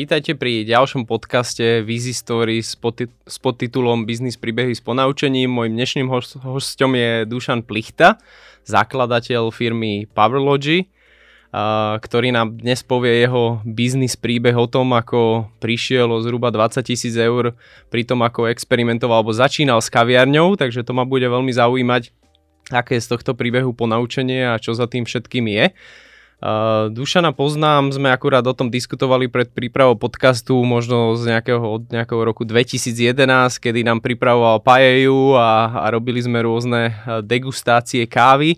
Vítajte 0.00 0.32
pri 0.32 0.64
ďalšom 0.64 1.04
podcaste 1.04 1.84
Vizi 1.84 2.16
Story 2.16 2.64
s, 2.64 2.72
podti- 2.72 3.12
s 3.28 3.36
podtitulom 3.36 4.08
Biznis 4.08 4.40
príbehy 4.40 4.72
s 4.72 4.80
ponaučením. 4.80 5.52
Mojím 5.52 5.76
dnešným 5.76 6.08
host- 6.08 6.40
hostom 6.40 6.96
je 6.96 7.28
Dušan 7.28 7.60
Plichta, 7.68 8.16
zakladateľ 8.64 9.52
firmy 9.52 10.08
Powerlogy, 10.08 10.88
ktorý 12.00 12.32
nám 12.32 12.64
dnes 12.64 12.80
povie 12.80 13.28
jeho 13.28 13.60
biznis 13.68 14.16
príbeh 14.16 14.56
o 14.56 14.64
tom, 14.64 14.96
ako 14.96 15.52
prišiel 15.60 16.08
o 16.08 16.24
zhruba 16.24 16.48
20 16.48 16.80
tisíc 16.80 17.12
eur 17.20 17.52
pri 17.92 18.08
tom, 18.08 18.24
ako 18.24 18.48
experimentoval 18.48 19.20
alebo 19.20 19.36
začínal 19.36 19.84
s 19.84 19.92
kaviarňou, 19.92 20.56
takže 20.56 20.80
to 20.80 20.96
ma 20.96 21.04
bude 21.04 21.28
veľmi 21.28 21.52
zaujímať, 21.52 22.08
aké 22.72 22.96
je 22.96 23.04
z 23.04 23.20
tohto 23.20 23.36
príbehu 23.36 23.76
ponaučenie 23.76 24.48
a 24.48 24.56
čo 24.56 24.72
za 24.72 24.88
tým 24.88 25.04
všetkým 25.04 25.44
je. 25.44 25.76
Uh, 26.40 26.88
Dušana 26.88 27.36
poznám, 27.36 27.92
sme 27.92 28.08
akurát 28.08 28.40
o 28.48 28.56
tom 28.56 28.72
diskutovali 28.72 29.28
pred 29.28 29.52
prípravou 29.52 29.92
podcastu 29.92 30.56
možno 30.64 31.12
z 31.12 31.36
nejakého, 31.36 31.60
od 31.60 31.92
nejakého 31.92 32.22
roku 32.24 32.48
2011, 32.48 33.60
kedy 33.60 33.84
nám 33.84 34.00
pripravoval 34.00 34.64
pajeju 34.64 35.36
a, 35.36 35.84
a 35.84 35.86
robili 35.92 36.24
sme 36.24 36.40
rôzne 36.40 36.96
degustácie 37.20 38.08
kávy. 38.08 38.56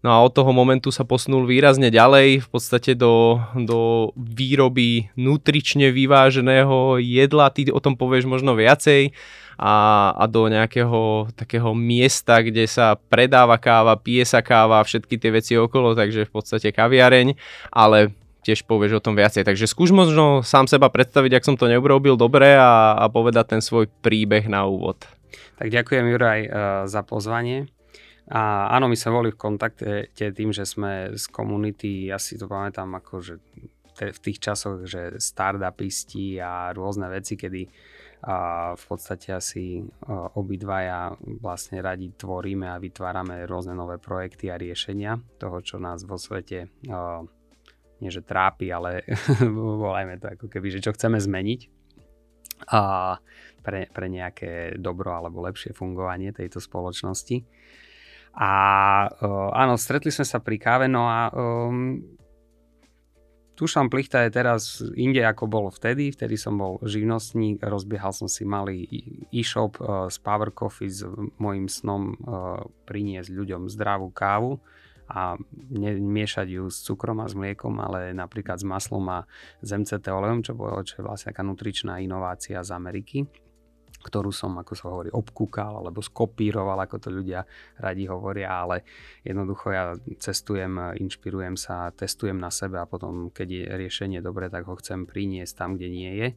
No 0.00 0.08
a 0.16 0.24
od 0.24 0.32
toho 0.32 0.48
momentu 0.56 0.88
sa 0.88 1.04
posunul 1.04 1.44
výrazne 1.44 1.92
ďalej, 1.92 2.40
v 2.40 2.48
podstate 2.48 2.96
do, 2.96 3.36
do 3.52 4.10
výroby 4.16 5.12
nutrične 5.12 5.92
vyváženého 5.92 6.96
jedla. 7.04 7.52
Ty 7.52 7.68
o 7.68 7.84
tom 7.84 8.00
povieš 8.00 8.24
možno 8.24 8.56
viacej 8.56 9.12
a, 9.60 9.74
a 10.16 10.24
do 10.24 10.48
nejakého 10.48 11.28
takého 11.36 11.76
miesta, 11.76 12.40
kde 12.40 12.64
sa 12.64 12.96
predáva 12.96 13.60
káva, 13.60 13.92
pije 14.00 14.24
sa 14.24 14.40
káva, 14.40 14.80
všetky 14.80 15.20
tie 15.20 15.30
veci 15.36 15.52
okolo, 15.60 15.92
takže 15.92 16.24
v 16.24 16.32
podstate 16.32 16.72
kaviareň, 16.72 17.36
ale 17.68 18.16
tiež 18.40 18.64
povieš 18.64 19.00
o 19.00 19.04
tom 19.04 19.20
viacej. 19.20 19.44
Takže 19.44 19.68
skúš 19.68 19.92
možno 19.92 20.40
sám 20.40 20.64
seba 20.64 20.88
predstaviť, 20.88 21.36
ak 21.36 21.44
som 21.44 21.60
to 21.60 21.68
neurobil 21.68 22.16
dobre 22.16 22.56
a, 22.56 22.96
a 22.96 23.04
povedať 23.12 23.52
ten 23.52 23.60
svoj 23.60 23.84
príbeh 24.00 24.48
na 24.48 24.64
úvod. 24.64 24.96
Tak 25.60 25.68
ďakujem 25.68 26.08
Juraj 26.08 26.40
uh, 26.48 26.52
za 26.88 27.04
pozvanie. 27.04 27.68
A 28.30 28.70
áno, 28.78 28.86
my 28.86 28.94
sme 28.94 29.10
boli 29.10 29.30
v 29.34 29.42
kontakte 29.42 30.14
tým, 30.14 30.54
že 30.54 30.62
sme 30.62 31.18
z 31.18 31.24
komunity, 31.34 32.14
ja 32.14 32.18
si 32.18 32.38
to 32.38 32.46
pamätám 32.46 32.94
ako, 32.94 33.18
že 33.18 33.34
v 34.00 34.18
tých 34.22 34.38
časoch, 34.38 34.86
že 34.86 35.18
startupisti 35.18 36.38
a 36.38 36.70
rôzne 36.70 37.10
veci, 37.10 37.34
kedy 37.36 37.62
a 38.20 38.36
v 38.76 38.84
podstate 38.84 39.32
asi 39.32 39.80
obidvaja 40.36 41.16
vlastne 41.40 41.80
radi 41.80 42.12
tvoríme 42.12 42.68
a 42.68 42.76
vytvárame 42.76 43.48
rôzne 43.48 43.72
nové 43.72 43.96
projekty 43.96 44.52
a 44.52 44.60
riešenia 44.60 45.16
toho, 45.40 45.64
čo 45.64 45.80
nás 45.80 46.04
vo 46.04 46.20
svete 46.20 46.68
nie 48.00 48.10
že 48.12 48.24
trápi, 48.24 48.68
ale 48.72 49.04
volajme 49.84 50.20
to 50.20 50.26
ako 50.36 50.46
keby, 50.52 50.68
že 50.68 50.84
čo 50.84 50.92
chceme 50.92 51.20
zmeniť 51.20 51.60
a 52.72 53.16
pre, 53.64 53.88
pre 53.88 54.06
nejaké 54.08 54.76
dobro 54.76 55.16
alebo 55.16 55.44
lepšie 55.44 55.72
fungovanie 55.72 56.32
tejto 56.32 56.60
spoločnosti. 56.60 57.44
A 58.34 58.50
áno, 59.52 59.74
stretli 59.74 60.14
sme 60.14 60.24
sa 60.24 60.38
pri 60.38 60.56
káve, 60.56 60.86
no 60.86 61.04
a 61.10 61.28
um, 61.34 61.98
Tušam 63.60 63.92
Plichta 63.92 64.24
je 64.24 64.32
teraz 64.32 64.80
inde 64.96 65.20
ako 65.20 65.44
bol 65.44 65.66
vtedy, 65.68 66.08
vtedy 66.14 66.40
som 66.40 66.56
bol 66.56 66.80
živnostník, 66.80 67.60
rozbiehal 67.60 68.14
som 68.16 68.24
si 68.24 68.48
malý 68.48 68.88
e-shop 69.28 69.76
uh, 69.82 70.08
z 70.08 70.16
Power 70.24 70.48
Coffee 70.54 70.88
s 70.88 71.04
mojim 71.36 71.68
snom 71.68 72.16
uh, 72.16 72.64
priniesť 72.88 73.28
ľuďom 73.28 73.68
zdravú 73.68 74.08
kávu 74.16 74.56
a 75.10 75.36
nemiešať 75.74 76.48
ju 76.54 76.70
s 76.70 76.86
cukrom 76.86 77.20
a 77.20 77.28
s 77.28 77.36
mliekom, 77.36 77.76
ale 77.82 78.14
napríklad 78.16 78.62
s 78.62 78.64
maslom 78.64 79.04
a 79.10 79.28
s 79.60 79.68
MCT 79.74 80.06
olejom, 80.08 80.40
čo, 80.40 80.56
bolo, 80.56 80.80
čo 80.86 81.02
je 81.02 81.04
vlastne 81.04 81.34
taká 81.34 81.42
nutričná 81.42 81.98
inovácia 82.00 82.62
z 82.62 82.70
Ameriky 82.72 83.26
ktorú 84.00 84.32
som, 84.32 84.56
ako 84.56 84.72
sa 84.72 84.88
hovorí, 84.88 85.12
obkúkal 85.12 85.76
alebo 85.76 86.00
skopíroval, 86.00 86.80
ako 86.80 86.96
to 86.96 87.08
ľudia 87.12 87.44
radi 87.76 88.08
hovoria, 88.08 88.48
ale 88.48 88.82
jednoducho 89.20 89.68
ja 89.70 89.92
cestujem, 90.16 90.96
inšpirujem 90.96 91.60
sa, 91.60 91.92
testujem 91.92 92.40
na 92.40 92.48
sebe 92.48 92.80
a 92.80 92.88
potom, 92.88 93.28
keď 93.28 93.48
je 93.48 93.64
riešenie 93.76 94.24
dobré, 94.24 94.48
tak 94.48 94.64
ho 94.64 94.74
chcem 94.80 95.04
priniesť 95.04 95.52
tam, 95.52 95.76
kde 95.76 95.88
nie 95.92 96.12
je. 96.16 96.28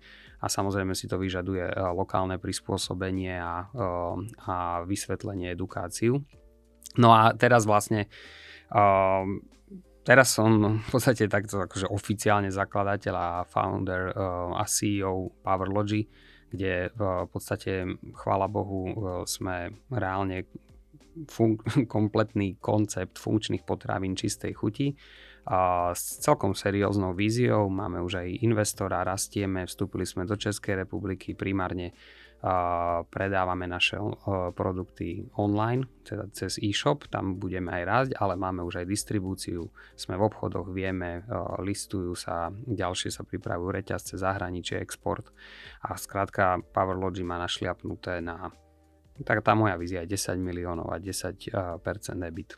A 0.43 0.51
samozrejme 0.51 0.91
si 0.91 1.07
to 1.07 1.15
vyžaduje 1.15 1.63
e, 1.63 1.73
lokálne 1.95 2.35
prispôsobenie 2.35 3.39
a, 3.39 3.71
e, 3.71 3.87
a 4.43 4.55
vysvetlenie, 4.83 5.55
edukáciu. 5.55 6.19
No 6.99 7.15
a 7.15 7.31
teraz 7.31 7.63
vlastne 7.63 8.11
e, 8.67 8.83
teraz 10.03 10.35
som 10.35 10.83
v 10.83 10.89
podstate 10.91 11.31
takto 11.31 11.63
akože 11.63 11.87
oficiálne 11.87 12.51
zakladateľ 12.51 13.15
a 13.15 13.29
founder 13.47 14.11
a 14.51 14.63
CEO 14.67 15.31
Powerlogy, 15.39 16.03
kde 16.53 16.93
v 16.93 17.29
podstate, 17.33 17.97
chvála 18.13 18.45
Bohu, 18.45 18.85
e, 18.85 18.95
sme 19.25 19.73
reálne 19.89 20.45
fun- 21.25 21.57
kompletný 21.95 22.61
koncept 22.61 23.17
funkčných 23.17 23.65
potravín 23.65 24.13
čistej 24.13 24.53
chuti 24.53 24.93
a 25.43 25.91
s 25.91 26.23
celkom 26.23 26.55
serióznou 26.55 27.11
víziou. 27.17 27.67
Máme 27.67 27.99
už 27.99 28.23
aj 28.23 28.45
investora, 28.45 29.03
rastieme, 29.03 29.67
vstúpili 29.67 30.07
sme 30.07 30.23
do 30.23 30.39
Českej 30.39 30.85
republiky 30.87 31.35
primárne 31.35 31.91
predávame 33.07 33.71
naše 33.71 33.95
produkty 34.51 35.31
online, 35.39 35.87
teda 36.03 36.27
cez 36.35 36.59
e-shop, 36.59 37.07
tam 37.07 37.39
budeme 37.39 37.71
aj 37.71 37.83
rásť, 37.87 38.11
ale 38.19 38.35
máme 38.35 38.67
už 38.67 38.83
aj 38.83 38.91
distribúciu, 38.91 39.71
sme 39.95 40.19
v 40.19 40.27
obchodoch, 40.27 40.67
vieme, 40.67 41.23
listujú 41.63 42.11
sa, 42.19 42.51
ďalšie 42.51 43.15
sa 43.15 43.23
pripravujú 43.23 43.71
reťazce, 43.71 44.19
zahraničie, 44.19 44.75
export 44.83 45.31
a 45.87 45.95
skrátka 45.95 46.59
Powerlogy 46.75 47.23
má 47.23 47.39
našliapnuté 47.39 48.19
na 48.19 48.51
tak 49.13 49.45
tá 49.45 49.53
moja 49.53 49.77
vízia 49.77 50.01
je 50.03 50.17
10 50.17 50.41
miliónov 50.41 50.89
a 50.89 50.97
10% 50.97 51.53
EBIT. 52.17 52.57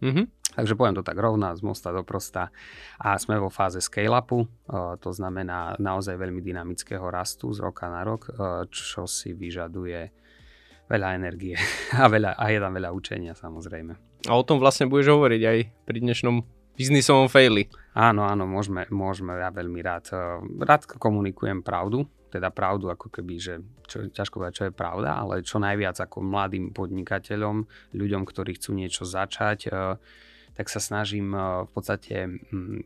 Mm-hmm. 0.00 0.26
Takže 0.50 0.74
poviem 0.74 0.98
to 0.98 1.06
tak 1.06 1.14
rovná, 1.14 1.54
z 1.54 1.62
mosta 1.62 1.94
do 1.94 2.02
prosta. 2.02 2.50
A 2.98 3.14
sme 3.22 3.38
vo 3.38 3.48
fáze 3.54 3.78
scale-upu, 3.78 4.50
to 4.98 5.10
znamená 5.14 5.78
naozaj 5.78 6.18
veľmi 6.18 6.42
dynamického 6.42 7.06
rastu 7.06 7.54
z 7.54 7.62
roka 7.62 7.86
na 7.86 8.02
rok, 8.02 8.26
čo 8.74 9.06
si 9.06 9.30
vyžaduje 9.30 10.10
veľa 10.90 11.08
energie 11.14 11.54
a, 12.02 12.10
veľa, 12.10 12.34
a 12.34 12.44
je 12.50 12.58
tam 12.58 12.72
veľa 12.74 12.90
učenia 12.90 13.38
samozrejme. 13.38 13.94
A 14.26 14.32
o 14.34 14.42
tom 14.42 14.58
vlastne 14.58 14.90
budeš 14.90 15.14
hovoriť 15.14 15.42
aj 15.46 15.58
pri 15.86 15.98
dnešnom 16.02 16.42
biznisovom 16.74 17.30
faili. 17.30 17.70
Áno, 17.94 18.26
áno, 18.26 18.44
môžeme, 18.48 18.90
môžeme, 18.90 19.38
ja 19.38 19.54
veľmi 19.54 19.80
rád, 19.84 20.12
rád 20.64 20.88
komunikujem 20.98 21.62
pravdu, 21.62 22.08
teda 22.30 22.48
pravdu 22.54 22.88
ako 22.88 23.10
keby, 23.10 23.34
že 23.36 23.54
čo, 23.84 24.06
ťažko 24.06 24.40
povedať, 24.40 24.54
čo 24.54 24.66
je 24.70 24.74
pravda, 24.74 25.18
ale 25.18 25.42
čo 25.42 25.58
najviac 25.58 25.98
ako 25.98 26.22
mladým 26.22 26.70
podnikateľom, 26.70 27.66
ľuďom, 27.92 28.22
ktorí 28.22 28.56
chcú 28.56 28.70
niečo 28.78 29.02
začať, 29.02 29.58
e, 29.66 29.70
tak 30.60 30.68
sa 30.68 30.76
snažím 30.76 31.32
e, 31.32 31.64
v 31.64 31.70
podstate 31.72 32.28
mm, 32.28 32.84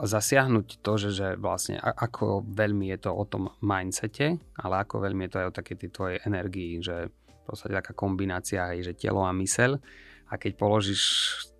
zasiahnuť 0.00 0.80
to, 0.80 0.92
že, 0.96 1.10
že 1.12 1.28
vlastne 1.36 1.76
ako 1.76 2.48
veľmi 2.48 2.88
je 2.96 2.98
to 3.04 3.12
o 3.12 3.24
tom 3.28 3.52
mindsete, 3.60 4.40
ale 4.56 4.74
ako 4.80 5.04
veľmi 5.04 5.28
je 5.28 5.30
to 5.36 5.40
aj 5.44 5.48
o 5.52 5.56
takej 5.60 5.76
tej 5.84 5.90
tvojej 5.92 6.18
energii, 6.24 6.80
že 6.80 7.12
v 7.12 7.42
podstate 7.44 7.76
taká 7.76 7.92
kombinácia 7.92 8.64
aj, 8.72 8.88
že 8.88 8.96
telo 8.96 9.20
a 9.20 9.36
mysel 9.36 9.76
a 10.32 10.40
keď 10.40 10.56
položíš 10.56 11.02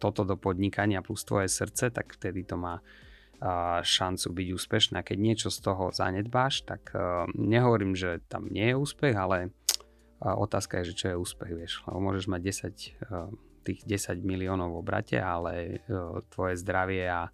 toto 0.00 0.24
do 0.24 0.40
podnikania 0.40 1.04
plus 1.04 1.28
tvoje 1.28 1.52
srdce, 1.52 1.92
tak 1.92 2.16
vtedy 2.16 2.48
to 2.48 2.56
má 2.56 2.80
šancu 3.86 4.34
byť 4.34 4.48
úspešný. 4.50 4.94
A 4.98 5.06
keď 5.06 5.18
niečo 5.18 5.48
z 5.50 5.62
toho 5.62 5.94
zanedbáš, 5.94 6.66
tak 6.66 6.90
e, 6.90 7.30
nehovorím, 7.38 7.94
že 7.94 8.18
tam 8.26 8.50
nie 8.50 8.74
je 8.74 8.74
úspech, 8.74 9.14
ale 9.14 9.54
otázka 10.18 10.82
je, 10.82 10.90
že 10.90 10.98
čo 10.98 11.06
je 11.14 11.20
úspech, 11.22 11.52
vieš. 11.54 11.72
Lebo 11.86 12.02
môžeš 12.02 12.26
mať 12.26 12.40
10, 12.42 12.74
e, 12.74 13.18
tých 13.68 13.84
10 13.84 14.24
miliónov 14.24 14.72
v 14.72 14.80
obrate, 14.80 15.20
ale 15.20 15.84
e, 15.84 15.96
tvoje 16.32 16.56
zdravie 16.56 17.04
a, 17.04 17.28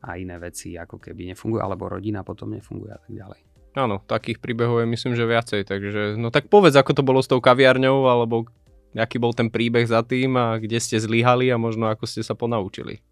a 0.00 0.10
iné 0.16 0.40
veci 0.40 0.80
ako 0.80 0.96
keby 0.96 1.36
nefungujú, 1.36 1.60
alebo 1.60 1.92
rodina 1.92 2.24
potom 2.24 2.56
nefunguje 2.56 2.92
a 2.92 3.00
tak 3.00 3.12
ďalej. 3.12 3.40
Áno, 3.76 4.00
takých 4.08 4.40
príbehov 4.40 4.80
je 4.80 4.88
myslím, 4.88 5.12
že 5.12 5.28
viacej, 5.28 5.60
takže 5.68 6.02
no 6.16 6.32
tak 6.32 6.48
povedz, 6.48 6.72
ako 6.80 6.96
to 6.96 7.02
bolo 7.04 7.20
s 7.20 7.28
tou 7.28 7.44
kaviarňou, 7.44 8.08
alebo 8.08 8.48
aký 8.96 9.20
bol 9.20 9.36
ten 9.36 9.52
príbeh 9.52 9.84
za 9.84 10.00
tým 10.00 10.32
a 10.40 10.56
kde 10.56 10.80
ste 10.80 10.96
zlyhali 10.96 11.52
a 11.52 11.60
možno 11.60 11.92
ako 11.92 12.08
ste 12.08 12.24
sa 12.24 12.32
ponaučili. 12.32 13.04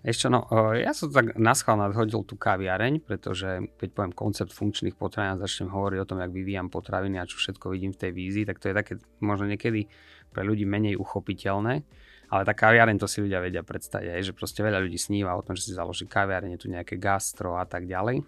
Ešte 0.00 0.32
no, 0.32 0.48
ja 0.72 0.96
som 0.96 1.12
tak 1.12 1.36
naschval 1.36 1.76
nadhodil 1.76 2.24
tú 2.24 2.32
kaviareň, 2.32 3.04
pretože 3.04 3.68
keď 3.76 3.88
poviem 3.92 4.14
koncept 4.16 4.48
funkčných 4.48 4.96
potravín 4.96 5.36
a 5.36 5.42
začnem 5.44 5.68
hovoriť 5.68 5.98
o 6.00 6.08
tom, 6.08 6.24
jak 6.24 6.32
vyvíjam 6.32 6.72
potraviny 6.72 7.20
a 7.20 7.28
čo 7.28 7.36
všetko 7.36 7.68
vidím 7.68 7.92
v 7.92 8.00
tej 8.08 8.12
vízii, 8.16 8.48
tak 8.48 8.56
to 8.64 8.72
je 8.72 8.74
také 8.80 8.96
možno 9.20 9.44
niekedy 9.44 9.92
pre 10.30 10.46
ľudí 10.46 10.64
menej 10.64 10.96
uchopiteľné. 10.96 11.82
Ale 12.30 12.42
tá 12.46 12.54
kaviareň 12.54 12.94
to 13.02 13.10
si 13.10 13.18
ľudia 13.18 13.42
vedia 13.42 13.66
predstaviť, 13.66 14.14
aj, 14.14 14.22
že 14.22 14.32
proste 14.38 14.62
veľa 14.62 14.78
ľudí 14.78 14.94
sníva 14.94 15.34
o 15.34 15.42
tom, 15.42 15.58
že 15.58 15.66
si 15.66 15.72
založí 15.74 16.06
kaviareň, 16.06 16.54
tu 16.62 16.70
nejaké 16.70 16.94
gastro 16.94 17.58
a 17.58 17.66
tak 17.66 17.90
ďalej. 17.90 18.22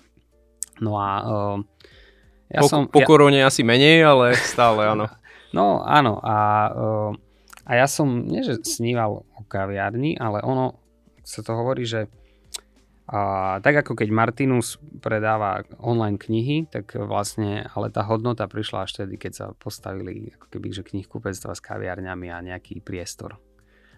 No 0.83 0.99
a 0.99 1.11
uh, 1.23 1.59
ja 2.51 2.61
po, 2.61 2.67
som... 2.67 2.91
Po 2.91 2.99
ja... 2.99 3.07
korone 3.07 3.39
asi 3.47 3.63
menej, 3.63 4.03
ale 4.03 4.35
stále 4.35 4.91
áno. 4.91 5.07
no 5.57 5.87
áno 5.87 6.19
a, 6.19 6.37
uh, 6.75 7.11
a 7.63 7.71
ja 7.79 7.87
som, 7.87 8.27
nie 8.27 8.43
že 8.43 8.59
sníval 8.67 9.23
o 9.23 9.43
kaviarni, 9.47 10.19
ale 10.19 10.43
ono 10.43 10.83
sa 11.23 11.47
to 11.47 11.55
hovorí, 11.55 11.87
že 11.87 12.11
A 13.11 13.59
tak 13.59 13.83
ako 13.83 13.99
keď 13.99 14.09
Martinus 14.15 14.79
predáva 15.03 15.67
online 15.83 16.23
knihy, 16.23 16.71
tak 16.71 16.95
vlastne, 16.95 17.67
ale 17.75 17.91
tá 17.91 18.07
hodnota 18.07 18.47
prišla 18.47 18.87
až 18.87 19.05
tedy, 19.05 19.19
keď 19.19 19.33
sa 19.35 19.47
postavili 19.59 20.31
ako 20.39 20.47
keby, 20.47 20.71
že 20.71 20.87
knihkupectva 20.87 21.53
s 21.53 21.65
kaviarňami 21.67 22.31
a 22.31 22.39
nejaký 22.47 22.79
priestor. 22.79 23.43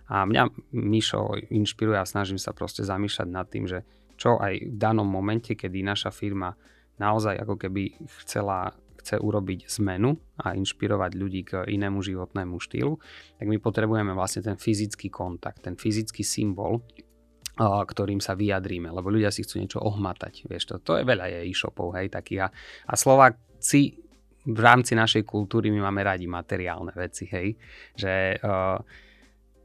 A 0.08 0.24
mňa 0.24 0.48
Mišo 0.72 1.36
inšpiruje 1.52 2.00
a 2.00 2.08
snažím 2.08 2.40
sa 2.40 2.56
proste 2.56 2.84
zamýšľať 2.84 3.28
nad 3.28 3.46
tým, 3.48 3.68
že 3.68 3.84
čo 4.16 4.40
aj 4.40 4.72
v 4.72 4.76
danom 4.76 5.08
momente, 5.08 5.52
kedy 5.52 5.84
naša 5.84 6.08
firma 6.08 6.56
naozaj 6.96 7.34
ako 7.40 7.54
keby 7.60 7.98
chcela 8.24 8.72
chce 9.04 9.20
urobiť 9.20 9.68
zmenu 9.80 10.16
a 10.40 10.56
inšpirovať 10.56 11.12
ľudí 11.12 11.44
k 11.44 11.68
inému 11.68 12.00
životnému 12.00 12.56
štýlu, 12.56 12.96
tak 13.36 13.46
my 13.52 13.60
potrebujeme 13.60 14.16
vlastne 14.16 14.40
ten 14.40 14.56
fyzický 14.56 15.12
kontakt, 15.12 15.60
ten 15.60 15.76
fyzický 15.76 16.24
symbol, 16.24 16.80
ktorým 17.58 18.18
sa 18.18 18.34
vyjadríme, 18.34 18.90
lebo 18.90 19.14
ľudia 19.14 19.30
si 19.30 19.46
chcú 19.46 19.62
niečo 19.62 19.78
ohmatať. 19.78 20.50
Vieš, 20.50 20.64
to, 20.66 20.74
to 20.82 20.92
je 20.98 21.04
veľa 21.06 21.30
je 21.30 21.38
e-shopov, 21.46 21.94
hej, 21.94 22.10
takých. 22.10 22.46
A, 22.46 22.48
a 22.90 22.94
Slováci 22.98 23.94
v 24.44 24.58
rámci 24.60 24.92
našej 24.92 25.22
kultúry 25.24 25.72
my 25.72 25.88
máme 25.88 26.04
radi 26.04 26.26
materiálne 26.28 26.92
veci, 26.92 27.24
hej, 27.30 27.56
že 27.96 28.36
uh, 28.42 28.76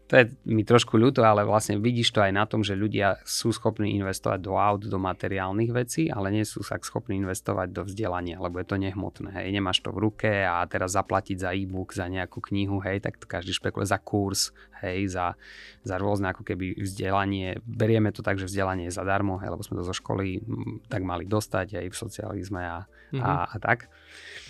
to 0.09 0.17
je 0.17 0.25
mi 0.49 0.65
trošku 0.65 0.97
ľúto, 0.97 1.21
ale 1.21 1.45
vlastne 1.45 1.77
vidíš 1.77 2.17
to 2.17 2.25
aj 2.25 2.33
na 2.33 2.49
tom, 2.49 2.65
že 2.65 2.73
ľudia 2.73 3.21
sú 3.21 3.53
schopní 3.53 3.93
investovať 4.01 4.41
do 4.41 4.57
aut, 4.57 4.81
do 4.81 4.97
materiálnych 4.97 5.69
vecí, 5.69 6.09
ale 6.09 6.33
nie 6.33 6.41
sú 6.41 6.65
sa 6.65 6.81
schopní 6.81 7.21
investovať 7.21 7.69
do 7.69 7.85
vzdelania, 7.85 8.41
lebo 8.41 8.57
je 8.57 8.65
to 8.65 8.81
nehmotné. 8.81 9.29
Hej, 9.29 9.53
nemáš 9.53 9.85
to 9.85 9.93
v 9.93 10.09
ruke 10.09 10.25
a 10.25 10.65
teraz 10.65 10.97
zaplatiť 10.97 11.37
za 11.37 11.53
e-book, 11.53 11.93
za 11.93 12.09
nejakú 12.09 12.41
knihu, 12.49 12.81
hej, 12.81 13.05
tak 13.05 13.21
to 13.21 13.29
každý 13.29 13.53
špekuluje 13.53 13.85
za 13.85 14.01
kurz, 14.01 14.49
hej, 14.81 15.13
za, 15.13 15.37
za 15.85 15.95
rôzne 16.01 16.33
ako 16.33 16.41
keby 16.41 16.81
vzdelanie. 16.81 17.61
Berieme 17.61 18.09
to 18.09 18.25
tak, 18.25 18.41
že 18.41 18.49
vzdelanie 18.49 18.89
je 18.89 18.97
zadarmo, 18.97 19.37
hej, 19.45 19.53
lebo 19.53 19.61
sme 19.61 19.77
to 19.77 19.85
zo 19.85 19.93
školy 19.93 20.41
tak 20.89 21.05
mali 21.05 21.29
dostať 21.29 21.85
aj 21.85 21.87
v 21.93 21.95
socializme 21.95 22.61
a, 22.65 22.81
mm-hmm. 23.13 23.21
a, 23.21 23.33
a 23.45 23.55
tak. 23.61 23.93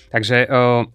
Takže, 0.08 0.48
uh, 0.48 0.88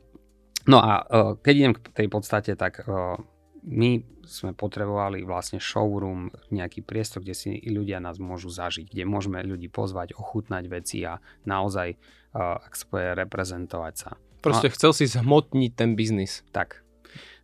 no 0.73 0.79
a 0.81 1.05
uh, 1.05 1.37
keď 1.37 1.53
idem 1.53 1.75
k 1.77 1.85
tej 1.93 2.09
podstate, 2.09 2.57
tak 2.57 2.81
uh, 2.89 3.21
my 3.65 4.05
sme 4.29 4.53
potrebovali 4.53 5.25
vlastne 5.25 5.57
showroom, 5.57 6.29
nejaký 6.53 6.85
priestor, 6.85 7.25
kde 7.25 7.37
si 7.37 7.51
ľudia 7.65 8.01
nás 8.01 8.21
môžu 8.21 8.53
zažiť, 8.53 8.93
kde 8.93 9.05
môžeme 9.09 9.41
ľudí 9.41 9.73
pozvať, 9.73 10.17
ochutnať 10.17 10.65
veci 10.69 11.01
a 11.05 11.21
naozaj, 11.49 11.97
uh, 12.37 12.61
ak 12.61 12.73
sa 12.77 12.85
povie, 12.89 13.09
reprezentovať 13.25 13.95
sa. 13.97 14.11
Proste 14.45 14.69
no, 14.69 14.75
chcel 14.77 14.93
si 14.93 15.05
zhmotniť 15.09 15.73
ten 15.73 15.97
biznis. 15.97 16.45
Tak. 16.53 16.85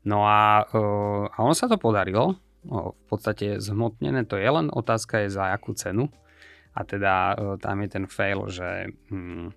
No 0.05 0.29
a, 0.29 0.69
uh, 0.69 1.25
a 1.33 1.37
ono 1.41 1.57
sa 1.57 1.69
to 1.69 1.81
podarilo. 1.81 2.37
O, 2.69 2.93
v 2.93 3.05
podstate 3.09 3.57
zhmotnené 3.57 4.29
to 4.29 4.37
je, 4.37 4.45
len 4.45 4.69
otázka 4.69 5.25
je 5.25 5.33
za 5.33 5.57
akú 5.57 5.73
cenu. 5.73 6.13
A 6.77 6.85
teda 6.85 7.15
uh, 7.33 7.57
tam 7.57 7.81
je 7.81 7.89
ten 7.89 8.05
fail, 8.05 8.45
že... 8.53 8.93
Hmm, 9.09 9.57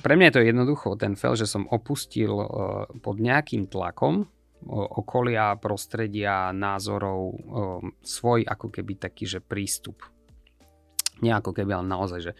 pre 0.00 0.16
mňa 0.18 0.32
je 0.32 0.34
to 0.34 0.42
jednoducho 0.42 0.88
ten 0.96 1.14
fail, 1.14 1.36
že 1.36 1.44
som 1.44 1.68
opustil 1.68 2.32
uh, 2.32 2.88
pod 3.04 3.20
nejakým 3.20 3.68
tlakom 3.68 4.26
okolia, 4.68 5.58
prostredia, 5.60 6.50
názorov, 6.50 7.36
svoj 8.00 8.48
ako 8.48 8.72
keby 8.72 8.96
taký, 8.96 9.28
že 9.28 9.44
prístup. 9.44 10.00
Nie 11.20 11.36
ako 11.36 11.52
keby, 11.52 11.76
ale 11.76 11.86
naozaj, 11.86 12.20
že, 12.20 12.32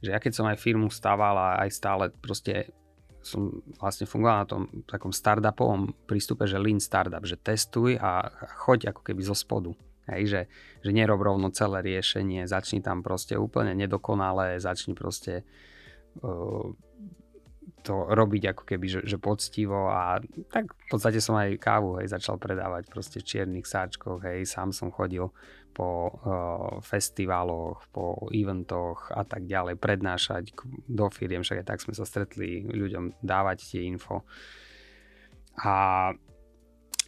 že 0.00 0.10
ja 0.12 0.18
keď 0.20 0.32
som 0.32 0.46
aj 0.48 0.60
firmu 0.60 0.88
stával 0.88 1.36
a 1.36 1.48
aj 1.64 1.70
stále 1.72 2.04
proste 2.12 2.72
som 3.18 3.60
vlastne 3.76 4.06
fungoval 4.08 4.36
na 4.42 4.48
tom 4.48 4.62
takom 4.86 5.12
startupovom 5.12 5.92
prístupe, 6.06 6.46
že 6.46 6.56
lean 6.56 6.80
startup, 6.80 7.26
že 7.26 7.36
testuj 7.36 7.98
a 7.98 8.30
choď 8.64 8.94
ako 8.94 9.02
keby 9.04 9.20
zo 9.26 9.36
spodu. 9.36 9.74
Hej, 10.08 10.22
že, 10.24 10.40
že 10.80 10.90
nerob 10.96 11.20
rovno 11.20 11.52
celé 11.52 11.84
riešenie, 11.84 12.48
začni 12.48 12.80
tam 12.80 13.04
proste 13.04 13.36
úplne 13.36 13.76
nedokonalé, 13.76 14.56
začni 14.56 14.96
proste 14.96 15.44
uh, 16.24 16.72
to 17.82 18.08
robiť 18.08 18.56
ako 18.56 18.62
keby, 18.64 18.86
že, 18.88 19.00
že 19.04 19.16
poctivo 19.20 19.88
a 19.88 20.20
tak 20.52 20.72
v 20.72 20.86
podstate 20.88 21.20
som 21.20 21.36
aj 21.36 21.60
kávu 21.60 22.00
hej, 22.00 22.12
začal 22.12 22.40
predávať 22.40 22.88
proste 22.88 23.20
v 23.20 23.28
čiernych 23.28 23.66
sáčkoch, 23.66 24.24
hej, 24.24 24.44
sám 24.48 24.72
som 24.72 24.92
chodil 24.92 25.30
po 25.72 26.10
uh, 26.10 26.82
festivaloch, 26.82 27.86
po 27.94 28.26
eventoch 28.34 29.14
a 29.14 29.22
tak 29.22 29.46
ďalej, 29.46 29.78
prednášať 29.78 30.50
do 30.88 31.06
firiem, 31.12 31.46
však 31.46 31.62
aj 31.62 31.68
tak 31.68 31.82
sme 31.84 31.94
sa 31.94 32.02
stretli 32.02 32.66
ľuďom 32.66 33.22
dávať 33.22 33.58
tie 33.62 33.82
info. 33.86 34.26
A 35.62 36.10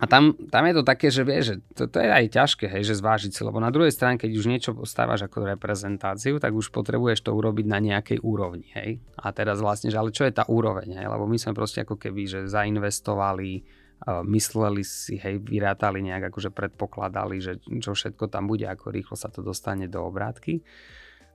a 0.00 0.05
tam, 0.08 0.32
tam 0.32 0.64
je 0.64 0.75
to 0.81 0.82
také, 0.82 1.12
že 1.12 1.20
vieš, 1.29 1.44
že 1.44 1.55
to, 1.76 1.85
to 1.85 2.00
je 2.00 2.08
aj 2.08 2.32
ťažké, 2.32 2.73
hej, 2.73 2.88
že 2.88 2.97
zvážiť 2.97 3.37
si, 3.37 3.44
lebo 3.44 3.61
na 3.61 3.69
druhej 3.69 3.93
strane, 3.93 4.17
keď 4.17 4.32
už 4.32 4.49
niečo 4.49 4.73
postávaš 4.73 5.29
ako 5.29 5.44
reprezentáciu, 5.52 6.41
tak 6.41 6.56
už 6.56 6.73
potrebuješ 6.73 7.29
to 7.29 7.37
urobiť 7.37 7.67
na 7.69 7.85
nejakej 7.85 8.25
úrovni, 8.25 8.73
hej. 8.73 9.05
A 9.20 9.29
teraz 9.37 9.61
vlastne, 9.61 9.93
že 9.93 10.00
ale 10.00 10.17
čo 10.17 10.25
je 10.25 10.32
tá 10.32 10.49
úroveň, 10.49 10.97
hej, 10.97 11.05
lebo 11.05 11.29
my 11.29 11.37
sme 11.37 11.52
proste 11.52 11.85
ako 11.85 12.00
keby, 12.00 12.25
že 12.25 12.41
zainvestovali, 12.49 13.61
uh, 13.61 14.25
mysleli 14.25 14.81
si, 14.88 15.20
hej, 15.20 15.37
vyrátali 15.44 16.00
nejak, 16.00 16.32
akože 16.32 16.49
predpokladali, 16.49 17.37
že 17.37 17.61
čo 17.61 17.93
všetko 17.93 18.32
tam 18.32 18.49
bude, 18.49 18.64
ako 18.64 18.88
rýchlo 18.88 19.20
sa 19.20 19.29
to 19.29 19.44
dostane 19.44 19.85
do 19.85 20.00
obrátky 20.00 20.64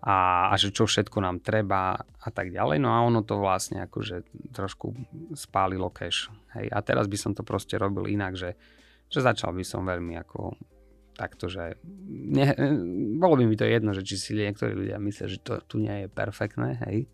a, 0.06 0.50
a 0.50 0.56
že 0.62 0.70
čo 0.70 0.86
všetko 0.86 1.18
nám 1.18 1.42
treba 1.42 1.98
a 1.98 2.30
tak 2.30 2.54
ďalej. 2.54 2.78
No 2.78 2.94
a 2.94 3.02
ono 3.02 3.26
to 3.26 3.42
vlastne 3.42 3.82
akože 3.82 4.22
trošku 4.54 4.94
spálilo 5.34 5.90
cash. 5.90 6.30
Hej. 6.54 6.70
A 6.70 6.78
teraz 6.86 7.10
by 7.10 7.18
som 7.18 7.32
to 7.34 7.42
proste 7.42 7.74
robil 7.82 8.06
inak, 8.06 8.38
že, 8.38 8.54
že 9.10 9.26
začal 9.26 9.58
by 9.58 9.66
som 9.66 9.82
veľmi 9.82 10.14
ako 10.22 10.54
takto, 11.18 11.50
že 11.50 11.82
ne, 12.06 12.54
bolo 13.18 13.40
by 13.40 13.50
mi 13.50 13.58
to 13.58 13.66
jedno, 13.66 13.98
že 13.98 14.06
či 14.06 14.16
si 14.20 14.32
niektorí 14.38 14.78
ľudia 14.78 15.02
myslia, 15.02 15.32
že 15.32 15.42
to 15.42 15.58
tu 15.66 15.82
nie 15.82 16.06
je 16.06 16.08
perfektné, 16.12 16.78
hej. 16.86 17.10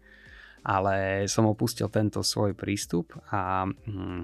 Ale 0.61 1.25
som 1.25 1.47
opustil 1.47 1.87
tento 1.89 2.21
svoj 2.21 2.53
prístup 2.53 3.15
a, 3.31 3.65
hm, 3.65 4.21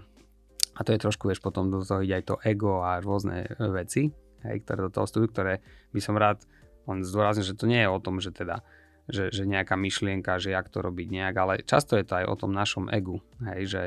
a 0.76 0.80
to 0.84 0.90
je 0.94 1.02
trošku, 1.02 1.30
vieš, 1.30 1.42
potom 1.42 1.72
do 1.72 1.82
toho 1.82 2.04
ide 2.04 2.20
aj 2.20 2.26
to 2.26 2.36
ego 2.44 2.84
a 2.84 3.00
rôzne 3.02 3.48
veci, 3.74 4.12
hej, 4.44 4.58
ktoré 4.66 4.90
do 4.90 4.94
toho 4.94 5.06
vstupujú, 5.08 5.30
ktoré 5.34 5.54
by 5.94 6.02
som 6.02 6.18
rád 6.18 6.42
on 6.88 7.04
zdôrazne, 7.04 7.44
že 7.44 7.54
to 7.54 7.68
nie 7.68 7.84
je 7.84 7.90
o 7.92 8.00
tom, 8.00 8.24
že 8.24 8.32
teda 8.34 8.64
že, 9.08 9.32
že 9.32 9.48
nejaká 9.48 9.80
myšlienka, 9.80 10.36
že 10.36 10.52
jak 10.52 10.68
to 10.68 10.84
robiť 10.84 11.08
nejak, 11.08 11.36
ale 11.40 11.54
často 11.64 11.96
je 11.96 12.04
to 12.04 12.20
aj 12.20 12.26
o 12.28 12.36
tom 12.36 12.52
našom 12.52 12.92
egu, 12.92 13.24
hej, 13.40 13.62
že 13.64 13.84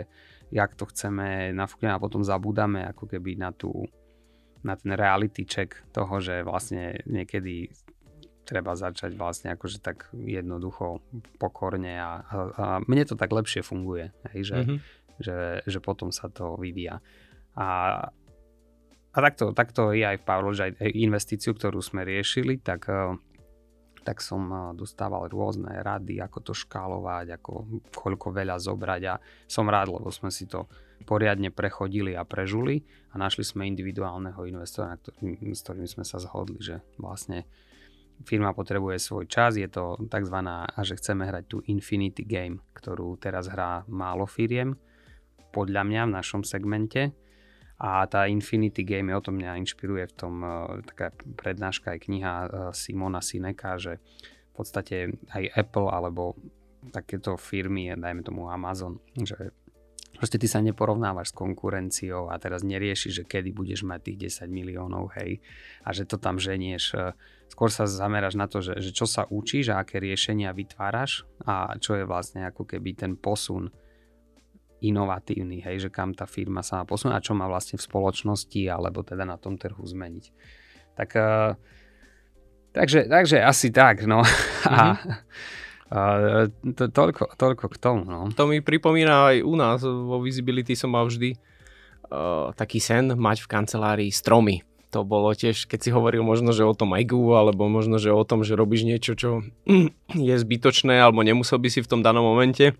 jak 0.48 0.72
to 0.74 0.88
chceme 0.88 1.52
nafúkneme 1.52 1.92
a 1.92 2.02
potom 2.02 2.24
zabúdame 2.24 2.88
ako 2.88 3.04
keby 3.04 3.36
na 3.36 3.52
tú 3.52 3.84
na 4.60 4.76
ten 4.76 4.92
reality 4.92 5.48
check 5.48 5.72
toho, 5.92 6.20
že 6.20 6.44
vlastne 6.44 7.00
niekedy 7.08 7.72
treba 8.44 8.74
začať 8.76 9.14
vlastne 9.14 9.54
akože 9.54 9.78
tak 9.80 10.10
jednoducho, 10.12 11.00
pokorne 11.38 11.96
a, 11.96 12.20
a, 12.20 12.36
a 12.58 12.64
mne 12.84 13.06
to 13.06 13.14
tak 13.14 13.30
lepšie 13.30 13.62
funguje, 13.62 14.10
hej, 14.34 14.40
že, 14.42 14.58
mm-hmm. 14.58 14.78
že, 15.22 15.38
že 15.64 15.78
potom 15.78 16.10
sa 16.10 16.28
to 16.28 16.58
vyvíja. 16.58 16.98
A, 17.54 17.68
a 19.10 19.18
takto, 19.18 19.50
takto 19.50 19.90
je 19.90 20.06
aj 20.06 20.22
v 20.22 20.26
Pavlo, 20.26 20.54
že 20.54 20.70
aj 20.70 20.90
investíciu, 20.94 21.50
ktorú 21.50 21.82
sme 21.82 22.06
riešili, 22.06 22.62
tak, 22.62 22.86
eh, 22.86 23.18
tak 24.06 24.22
som 24.22 24.42
eh, 24.46 24.58
dostával 24.78 25.26
rôzne 25.26 25.82
rady, 25.82 26.22
ako 26.22 26.38
to 26.46 26.52
škálovať, 26.54 27.40
ako 27.40 27.82
koľko 27.90 28.26
veľa 28.30 28.56
zobrať 28.62 29.02
a 29.10 29.18
som 29.50 29.66
rád, 29.66 29.98
lebo 29.98 30.14
sme 30.14 30.30
si 30.30 30.46
to 30.46 30.70
poriadne 31.02 31.50
prechodili 31.50 32.14
a 32.14 32.28
prežuli 32.28 32.84
a 33.10 33.18
našli 33.18 33.42
sme 33.42 33.66
individuálneho 33.66 34.46
investora, 34.46 34.94
ktorý, 35.00 35.50
s 35.50 35.64
ktorým 35.64 35.88
sme 35.88 36.04
sa 36.04 36.20
zhodli, 36.20 36.60
že 36.60 36.84
vlastne 37.00 37.48
firma 38.22 38.52
potrebuje 38.52 39.00
svoj 39.00 39.24
čas, 39.24 39.56
je 39.56 39.64
to 39.64 39.96
tzv. 40.12 40.36
že 40.84 40.94
chceme 41.00 41.24
hrať 41.24 41.44
tú 41.48 41.58
Infinity 41.72 42.28
Game, 42.28 42.60
ktorú 42.76 43.16
teraz 43.16 43.48
hrá 43.48 43.82
málo 43.88 44.28
firiem, 44.28 44.76
podľa 45.50 45.82
mňa 45.88 46.02
v 46.06 46.14
našom 46.20 46.42
segmente 46.44 47.16
a 47.80 48.04
tá 48.04 48.28
Infinity 48.28 48.84
Game 48.84 49.08
o 49.16 49.24
tom 49.24 49.40
mňa 49.40 49.56
inšpiruje 49.64 50.04
v 50.12 50.14
tom 50.14 50.34
uh, 50.44 50.84
taká 50.84 51.16
prednáška 51.16 51.96
aj 51.96 52.00
kniha 52.04 52.32
uh, 52.44 52.48
Simona 52.76 53.24
Sineka, 53.24 53.80
že 53.80 53.96
v 54.52 54.52
podstate 54.52 55.16
aj 55.32 55.56
Apple 55.56 55.88
alebo 55.88 56.36
takéto 56.92 57.40
firmy, 57.40 57.92
dajme 57.96 58.20
tomu 58.20 58.52
Amazon, 58.52 59.00
že 59.16 59.52
proste 60.16 60.36
ty 60.36 60.48
sa 60.48 60.60
neporovnávaš 60.60 61.32
s 61.32 61.36
konkurenciou 61.36 62.28
a 62.28 62.36
teraz 62.36 62.60
neriešiš, 62.60 63.24
že 63.24 63.24
kedy 63.24 63.56
budeš 63.56 63.88
mať 63.88 64.00
tých 64.12 64.44
10 64.44 64.52
miliónov, 64.52 65.12
hej, 65.20 65.40
a 65.84 65.96
že 65.96 66.08
to 66.08 66.16
tam 66.20 66.40
ženieš. 66.40 66.96
E, 66.96 67.16
skôr 67.52 67.72
sa 67.72 67.88
zameráš 67.88 68.36
na 68.36 68.48
to, 68.48 68.64
že, 68.64 68.80
že 68.80 68.92
čo 68.92 69.08
sa 69.08 69.24
učíš 69.28 69.72
a 69.72 69.80
aké 69.80 70.00
riešenia 70.00 70.52
vytváraš 70.56 71.24
a 71.44 71.76
čo 71.76 71.96
je 71.96 72.04
vlastne 72.08 72.44
ako 72.44 72.68
keby 72.68 72.96
ten 72.96 73.12
posun 73.16 73.72
inovatívny, 74.80 75.60
hej, 75.60 75.86
že 75.86 75.88
kam 75.92 76.16
tá 76.16 76.24
firma 76.24 76.64
sa 76.64 76.80
má 76.80 76.84
posunúť 76.88 77.14
a 77.16 77.24
čo 77.24 77.32
má 77.36 77.46
vlastne 77.46 77.76
v 77.76 77.86
spoločnosti 77.86 78.62
alebo 78.68 79.04
teda 79.04 79.28
na 79.28 79.36
tom 79.36 79.60
trhu 79.60 79.80
zmeniť. 79.80 80.24
Tak, 80.96 81.10
uh, 81.16 81.52
takže, 82.72 83.08
takže 83.08 83.44
asi 83.44 83.68
tak, 83.70 84.08
no. 84.08 84.24
Mm-hmm. 84.24 84.94
A, 85.90 86.46
uh, 86.46 86.70
to, 86.70 86.86
toľko, 86.86 87.34
toľko 87.34 87.66
k 87.66 87.76
tomu, 87.82 88.06
no. 88.06 88.30
To 88.38 88.46
mi 88.46 88.62
pripomína 88.62 89.34
aj 89.34 89.36
u 89.42 89.54
nás 89.58 89.82
vo 89.82 90.22
Visibility 90.22 90.78
som 90.78 90.94
mal 90.94 91.10
vždy 91.10 91.34
uh, 91.34 92.54
taký 92.54 92.78
sen 92.78 93.10
mať 93.18 93.42
v 93.42 93.50
kancelárii 93.50 94.10
stromy 94.14 94.62
to 94.90 95.06
bolo 95.06 95.30
tiež, 95.30 95.70
keď 95.70 95.78
si 95.78 95.90
hovoril 95.94 96.26
možno, 96.26 96.50
že 96.50 96.66
o 96.66 96.74
tom 96.74 96.98
IGU, 96.98 97.38
alebo 97.38 97.70
možno, 97.70 98.02
že 98.02 98.10
o 98.10 98.26
tom, 98.26 98.42
že 98.42 98.58
robíš 98.58 98.82
niečo, 98.82 99.14
čo 99.14 99.46
je 100.28 100.34
zbytočné, 100.34 100.98
alebo 100.98 101.22
nemusel 101.22 101.62
by 101.62 101.70
si 101.70 101.80
v 101.80 101.90
tom 101.90 102.02
danom 102.02 102.26
momente. 102.26 102.74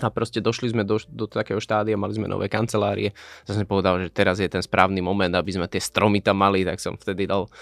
A 0.00 0.08
proste 0.08 0.40
došli 0.40 0.72
sme 0.72 0.88
do, 0.88 0.96
do 1.12 1.28
takého 1.28 1.60
štádia, 1.60 2.00
mali 2.00 2.16
sme 2.16 2.24
nové 2.24 2.48
kancelárie. 2.48 3.12
Zase 3.44 3.60
som 3.60 3.68
povedal, 3.68 4.00
že 4.00 4.08
teraz 4.08 4.40
je 4.40 4.48
ten 4.48 4.64
správny 4.64 5.04
moment, 5.04 5.36
aby 5.36 5.52
sme 5.52 5.68
tie 5.68 5.84
stromy 5.84 6.24
tam 6.24 6.40
mali, 6.40 6.64
tak 6.64 6.80
som 6.80 6.96
vtedy 6.96 7.28
dal 7.28 7.52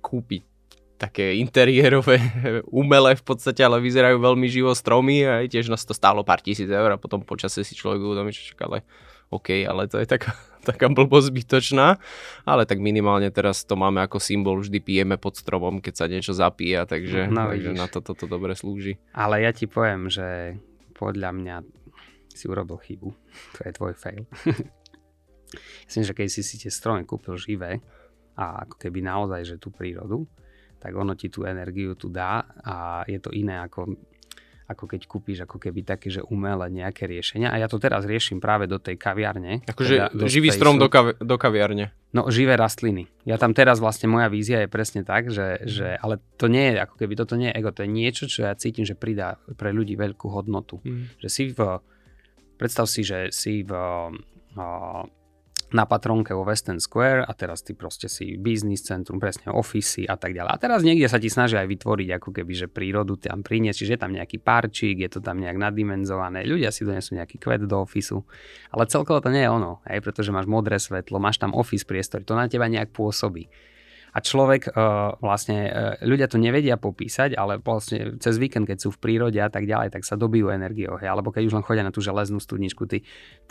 kúpiť 0.00 0.56
také 0.96 1.36
interiérové, 1.36 2.16
umelé 2.72 3.14
v 3.20 3.24
podstate, 3.24 3.60
ale 3.60 3.84
vyzerajú 3.84 4.16
veľmi 4.16 4.48
živo 4.48 4.72
stromy 4.72 5.28
a 5.28 5.44
tiež 5.44 5.68
nás 5.68 5.84
to 5.84 5.92
stálo 5.92 6.24
pár 6.24 6.40
tisíc 6.40 6.68
eur 6.72 6.96
a 6.96 7.00
potom 7.00 7.20
počasie 7.20 7.62
si 7.62 7.76
človek 7.76 8.00
uvedomí, 8.00 8.32
že 8.32 8.56
ale 8.64 8.80
OK, 9.28 9.66
ale 9.68 9.90
to 9.92 10.00
je 10.00 10.08
taká, 10.08 10.32
taká 10.68 10.88
blbosť 10.88 11.30
zbytočná, 11.30 12.00
ale 12.48 12.62
tak 12.64 12.80
minimálne 12.80 13.28
teraz 13.28 13.62
to 13.68 13.76
máme 13.76 14.00
ako 14.00 14.16
symbol, 14.16 14.56
vždy 14.56 14.80
pijeme 14.80 15.16
pod 15.20 15.36
stromom, 15.36 15.84
keď 15.84 15.94
sa 15.94 16.06
niečo 16.08 16.32
zapíja, 16.32 16.88
takže, 16.88 17.28
no, 17.28 17.52
takže 17.52 17.70
na 17.76 17.86
to 17.86 18.00
toto 18.00 18.24
to 18.24 18.32
dobre 18.32 18.56
slúži. 18.56 18.96
Ale 19.12 19.44
ja 19.44 19.52
ti 19.52 19.68
poviem, 19.68 20.08
že 20.08 20.56
podľa 20.96 21.30
mňa 21.36 21.56
si 22.32 22.48
urobil 22.48 22.80
chybu. 22.80 23.08
To 23.56 23.60
je 23.64 23.72
tvoj 23.72 23.94
fail. 23.96 24.24
Myslím, 25.86 26.04
že 26.04 26.16
keď 26.16 26.26
si 26.26 26.42
si 26.42 26.56
tie 26.58 26.72
stromy 26.72 27.06
kúpil 27.06 27.38
živé 27.38 27.78
a 28.34 28.66
ako 28.66 28.76
keby 28.76 29.00
naozaj, 29.04 29.40
že 29.46 29.56
tú 29.62 29.70
prírodu, 29.70 30.26
tak 30.76 30.92
ono 30.92 31.16
ti 31.16 31.32
tú 31.32 31.46
energiu 31.48 31.96
tu 31.96 32.12
dá 32.12 32.44
a 32.60 33.06
je 33.08 33.16
to 33.22 33.32
iné 33.32 33.56
ako 33.64 33.96
ako 34.66 34.84
keď 34.90 35.00
kúpiš 35.06 35.38
ako 35.46 35.62
keby 35.62 35.86
také, 35.86 36.10
že 36.10 36.26
umelé 36.26 36.66
nejaké 36.74 37.06
riešenia. 37.06 37.54
A 37.54 37.62
ja 37.62 37.70
to 37.70 37.78
teraz 37.78 38.02
riešim 38.02 38.42
práve 38.42 38.66
do 38.66 38.82
tej 38.82 38.98
kaviarne. 38.98 39.62
Akože 39.62 40.10
teda 40.10 40.26
živý 40.26 40.50
strom 40.50 40.82
do, 40.82 40.90
kavi- 40.90 41.14
do 41.22 41.36
kaviarne. 41.38 41.94
No, 42.10 42.26
živé 42.34 42.58
rastliny. 42.58 43.06
Ja 43.22 43.38
tam 43.38 43.54
teraz 43.54 43.78
vlastne 43.78 44.10
moja 44.10 44.26
vízia 44.26 44.66
je 44.66 44.68
presne 44.70 45.06
tak, 45.06 45.30
že, 45.30 45.62
že 45.68 45.94
ale 46.02 46.18
to 46.34 46.50
nie 46.50 46.74
je 46.74 46.82
ako 46.82 46.94
keby, 46.98 47.12
toto 47.14 47.38
nie 47.38 47.52
je 47.52 47.56
ego, 47.62 47.70
to 47.70 47.86
je 47.86 47.90
niečo, 47.90 48.24
čo 48.26 48.48
ja 48.48 48.58
cítim, 48.58 48.82
že 48.82 48.98
pridá 48.98 49.38
pre 49.54 49.70
ľudí 49.70 49.94
veľkú 49.94 50.26
hodnotu. 50.34 50.82
Mm. 50.82 51.14
Že 51.22 51.28
si 51.30 51.42
v, 51.54 51.58
predstav 52.58 52.90
si, 52.90 53.06
že 53.06 53.30
si 53.30 53.62
v, 53.62 53.70
na 55.74 55.82
patronke 55.82 56.30
vo 56.30 56.46
Western 56.46 56.78
Square 56.78 57.26
a 57.26 57.32
teraz 57.34 57.66
ty 57.66 57.74
proste 57.74 58.06
si 58.06 58.38
biznis 58.38 58.86
centrum, 58.86 59.18
presne 59.18 59.50
ofisy 59.50 60.06
a 60.06 60.14
tak 60.14 60.30
ďalej. 60.30 60.50
A 60.54 60.58
teraz 60.62 60.80
niekde 60.86 61.10
sa 61.10 61.18
ti 61.18 61.26
snažia 61.26 61.66
aj 61.66 61.68
vytvoriť 61.74 62.08
ako 62.22 62.30
keby, 62.30 62.52
že 62.54 62.66
prírodu 62.70 63.18
tam 63.18 63.42
priniesť, 63.42 63.78
čiže 63.82 63.92
je 63.98 64.00
tam 64.00 64.14
nejaký 64.14 64.38
parčík, 64.38 65.02
je 65.02 65.10
to 65.10 65.18
tam 65.18 65.42
nejak 65.42 65.58
nadimenzované, 65.58 66.46
ľudia 66.46 66.70
si 66.70 66.86
donesú 66.86 67.18
nejaký 67.18 67.42
kvet 67.42 67.66
do 67.66 67.82
ofisu, 67.82 68.22
ale 68.70 68.86
celkovo 68.86 69.18
to 69.18 69.34
nie 69.34 69.42
je 69.42 69.50
ono, 69.50 69.82
hej, 69.90 69.98
pretože 69.98 70.30
máš 70.30 70.46
modré 70.46 70.78
svetlo, 70.78 71.18
máš 71.18 71.42
tam 71.42 71.50
office 71.50 71.82
priestor, 71.82 72.22
to 72.22 72.38
na 72.38 72.46
teba 72.46 72.70
nejak 72.70 72.94
pôsobí 72.94 73.50
a 74.16 74.18
človek 74.24 74.72
uh, 74.72 75.20
vlastne, 75.20 75.68
uh, 75.68 76.00
ľudia 76.00 76.24
to 76.24 76.40
nevedia 76.40 76.80
popísať, 76.80 77.36
ale 77.36 77.60
vlastne 77.60 78.16
cez 78.16 78.40
víkend, 78.40 78.64
keď 78.64 78.88
sú 78.88 78.88
v 78.88 78.96
prírode 78.96 79.36
a 79.36 79.52
tak 79.52 79.68
ďalej, 79.68 79.92
tak 79.92 80.08
sa 80.08 80.16
dobijú 80.16 80.48
energiou. 80.48 80.96
Hej? 80.96 81.12
Alebo 81.12 81.28
keď 81.28 81.52
už 81.52 81.54
len 81.60 81.64
chodia 81.68 81.84
na 81.84 81.92
tú 81.92 82.00
železnú 82.00 82.40
studničku, 82.40 82.88
ty 82.88 83.04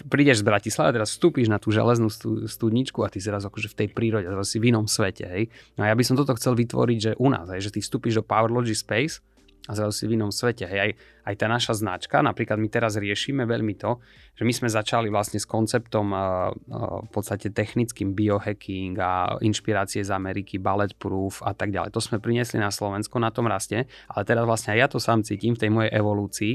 prídeš 0.10 0.42
z 0.42 0.50
Bratislavy, 0.50 0.98
teraz 0.98 1.14
vstúpiš 1.14 1.54
na 1.54 1.62
tú 1.62 1.70
železnú 1.70 2.10
studničku 2.50 3.06
a 3.06 3.14
ty 3.14 3.22
si 3.22 3.30
raz 3.30 3.46
akože 3.46 3.70
v 3.70 3.78
tej 3.86 3.88
prírode, 3.94 4.26
teraz 4.26 4.50
si 4.50 4.58
v 4.58 4.74
inom 4.74 4.90
svete. 4.90 5.30
Hej? 5.30 5.54
No 5.78 5.86
a 5.86 5.94
ja 5.94 5.96
by 5.96 6.02
som 6.02 6.18
toto 6.18 6.34
chcel 6.34 6.58
vytvoriť, 6.58 6.98
že 6.98 7.12
u 7.22 7.30
nás, 7.30 7.46
hej? 7.54 7.62
že 7.62 7.70
ty 7.70 7.86
vstúpiš 7.86 8.18
do 8.18 8.24
Powerlogy 8.26 8.74
Space 8.74 9.22
a 9.66 9.72
zrazu 9.74 9.94
si 9.94 10.06
v 10.06 10.18
inom 10.18 10.30
svete. 10.30 10.70
Hej, 10.70 10.80
aj, 10.80 10.92
aj 11.26 11.36
tá 11.42 11.46
naša 11.50 11.74
značka, 11.74 12.22
napríklad 12.22 12.62
my 12.62 12.70
teraz 12.70 13.02
riešime 13.02 13.50
veľmi 13.50 13.74
to, 13.82 13.98
že 14.38 14.46
my 14.46 14.54
sme 14.54 14.70
začali 14.70 15.10
vlastne 15.10 15.42
s 15.42 15.50
konceptom 15.50 16.14
uh, 16.14 16.54
uh, 16.54 17.02
v 17.06 17.10
podstate 17.10 17.50
technickým 17.50 18.14
biohacking 18.14 18.94
a 19.02 19.42
inšpirácie 19.42 20.06
z 20.06 20.12
Ameriky, 20.14 20.62
bulletproof 20.62 21.42
a 21.42 21.58
tak 21.58 21.74
ďalej. 21.74 21.90
To 21.98 22.02
sme 22.02 22.22
priniesli 22.22 22.62
na 22.62 22.70
Slovensko, 22.70 23.18
na 23.18 23.34
tom 23.34 23.50
raste, 23.50 23.90
ale 24.12 24.22
teraz 24.22 24.46
vlastne 24.46 24.78
aj 24.78 24.80
ja 24.80 24.88
to 24.88 25.02
sám 25.02 25.26
cítim 25.26 25.58
v 25.58 25.62
tej 25.66 25.72
mojej 25.74 25.92
evolúcii, 25.92 26.54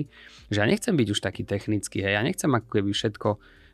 že 0.49 0.59
ja 0.63 0.67
nechcem 0.67 0.95
byť 0.95 1.09
už 1.11 1.21
taký 1.21 1.43
technický, 1.43 2.07
hej, 2.07 2.15
ja 2.15 2.23
nechcem 2.23 2.51
ako 2.51 2.69
keby 2.79 2.95
všetko, 2.95 3.29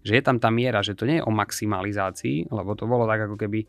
že 0.07 0.13
je 0.17 0.23
tam 0.23 0.39
tá 0.39 0.49
miera, 0.55 0.81
že 0.87 0.95
to 0.95 1.05
nie 1.05 1.19
je 1.19 1.27
o 1.27 1.35
maximalizácii, 1.35 2.49
lebo 2.55 2.79
to 2.79 2.87
bolo 2.87 3.11
tak 3.11 3.27
ako 3.27 3.35
keby 3.35 3.67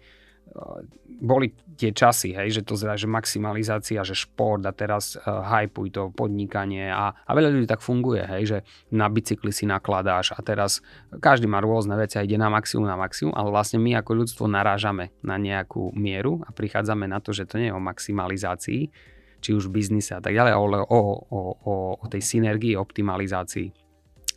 boli 1.17 1.49
tie 1.77 1.93
časy, 1.93 2.33
hej, 2.33 2.61
že 2.61 2.65
to 2.65 2.77
zra, 2.77 2.97
že 2.97 3.09
maximalizácia, 3.09 4.05
že 4.05 4.13
šport 4.13 4.61
a 4.65 4.73
teraz 4.73 5.17
uh, 5.17 5.45
hypuj 5.45 5.93
to 5.93 6.09
podnikanie 6.13 6.89
a, 6.89 7.13
a 7.13 7.31
veľa 7.33 7.53
ľudí 7.53 7.67
tak 7.69 7.81
funguje, 7.81 8.21
hej, 8.25 8.43
že 8.45 8.57
na 8.93 9.09
bicykli 9.09 9.49
si 9.49 9.65
nakladáš 9.65 10.33
a 10.33 10.39
teraz 10.41 10.81
každý 11.17 11.49
má 11.49 11.61
rôzne 11.61 11.97
veci 11.97 12.17
a 12.17 12.25
ide 12.25 12.37
na 12.37 12.49
maximum, 12.49 12.85
na 12.85 12.97
maximum, 12.97 13.33
ale 13.33 13.49
vlastne 13.49 13.81
my 13.81 13.97
ako 13.97 14.11
ľudstvo 14.25 14.45
narážame 14.45 15.13
na 15.25 15.37
nejakú 15.41 15.93
mieru 15.97 16.41
a 16.45 16.53
prichádzame 16.53 17.09
na 17.09 17.17
to, 17.21 17.33
že 17.33 17.49
to 17.49 17.57
nie 17.57 17.69
je 17.69 17.77
o 17.77 17.81
maximalizácii, 17.81 18.81
či 19.41 19.49
už 19.53 19.69
v 19.69 19.81
biznise 19.81 20.17
a 20.17 20.21
tak 20.21 20.33
ďalej, 20.33 20.53
ale 20.53 20.77
o, 20.81 21.01
o, 21.29 21.41
o, 21.61 21.73
o 21.97 22.05
tej 22.09 22.21
synergii, 22.25 22.73
optimalizácii. 22.77 23.86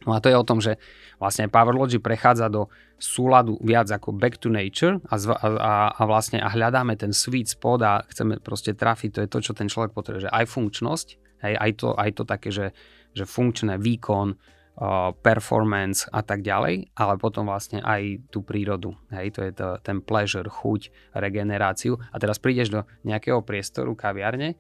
No 0.09 0.17
a 0.17 0.23
to 0.23 0.33
je 0.33 0.37
o 0.37 0.47
tom, 0.47 0.65
že 0.65 0.81
vlastne 1.21 1.53
Powerlogy 1.53 2.01
prechádza 2.01 2.49
do 2.49 2.73
súladu 2.97 3.61
viac 3.61 3.89
ako 3.93 4.17
back 4.17 4.41
to 4.41 4.49
nature 4.49 5.01
a, 5.09 5.17
zv- 5.17 5.37
a, 5.41 5.93
a 5.93 6.03
vlastne 6.09 6.41
a 6.41 6.49
hľadáme 6.49 6.97
ten 6.97 7.13
sweet 7.13 7.49
spot 7.49 7.81
a 7.85 7.93
chceme 8.09 8.41
proste 8.41 8.73
trafiť, 8.77 9.11
to 9.13 9.21
je 9.25 9.29
to, 9.29 9.39
čo 9.41 9.53
ten 9.53 9.69
človek 9.69 9.93
potrebuje, 9.93 10.29
že 10.29 10.33
aj 10.33 10.45
funkčnosť, 10.49 11.09
hej, 11.45 11.55
aj, 11.57 11.71
to, 11.81 11.89
aj 11.97 12.11
to 12.17 12.23
také, 12.25 12.49
že, 12.53 12.73
že 13.13 13.25
funkčné 13.25 13.81
výkon, 13.81 14.37
uh, 14.37 15.13
performance 15.17 16.09
a 16.13 16.21
tak 16.21 16.45
ďalej, 16.45 16.93
ale 16.97 17.15
potom 17.17 17.49
vlastne 17.49 17.81
aj 17.81 18.33
tú 18.33 18.45
prírodu, 18.45 18.97
hej, 19.13 19.33
to 19.33 19.41
je 19.49 19.53
to, 19.53 19.69
ten 19.81 20.05
pleasure, 20.05 20.49
chuť, 20.49 21.13
regeneráciu. 21.17 21.97
A 22.13 22.17
teraz 22.21 22.41
prídeš 22.41 22.69
do 22.73 22.81
nejakého 23.05 23.41
priestoru, 23.41 23.97
kaviarne 23.97 24.57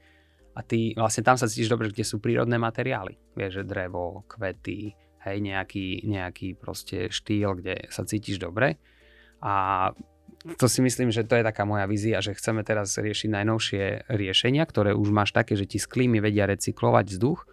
a 0.57 0.61
ty 0.65 0.97
vlastne 0.97 1.25
tam 1.25 1.37
sa 1.37 1.49
cítiš 1.49 1.73
dobre, 1.73 1.93
kde 1.93 2.05
sú 2.09 2.21
prírodné 2.21 2.57
materiály, 2.57 3.17
vieš, 3.37 3.63
že 3.63 3.69
drevo, 3.69 4.25
kvety, 4.29 5.10
hej, 5.25 5.39
nejaký, 5.45 6.09
nejaký 6.09 6.57
proste 6.57 7.13
štýl, 7.13 7.61
kde 7.61 7.89
sa 7.93 8.05
cítiš 8.05 8.41
dobre. 8.41 8.81
A 9.41 9.91
to 10.57 10.67
si 10.69 10.81
myslím, 10.81 11.13
že 11.13 11.29
to 11.29 11.37
je 11.37 11.45
taká 11.45 11.69
moja 11.69 11.85
vízia, 11.85 12.25
že 12.25 12.33
chceme 12.33 12.65
teraz 12.65 12.97
riešiť 12.97 13.29
najnovšie 13.29 14.09
riešenia, 14.09 14.65
ktoré 14.65 14.97
už 14.97 15.13
máš 15.13 15.37
také, 15.37 15.53
že 15.57 15.69
ti 15.69 15.77
z 15.77 15.89
vedia 16.21 16.49
recyklovať 16.49 17.07
vzduch, 17.13 17.45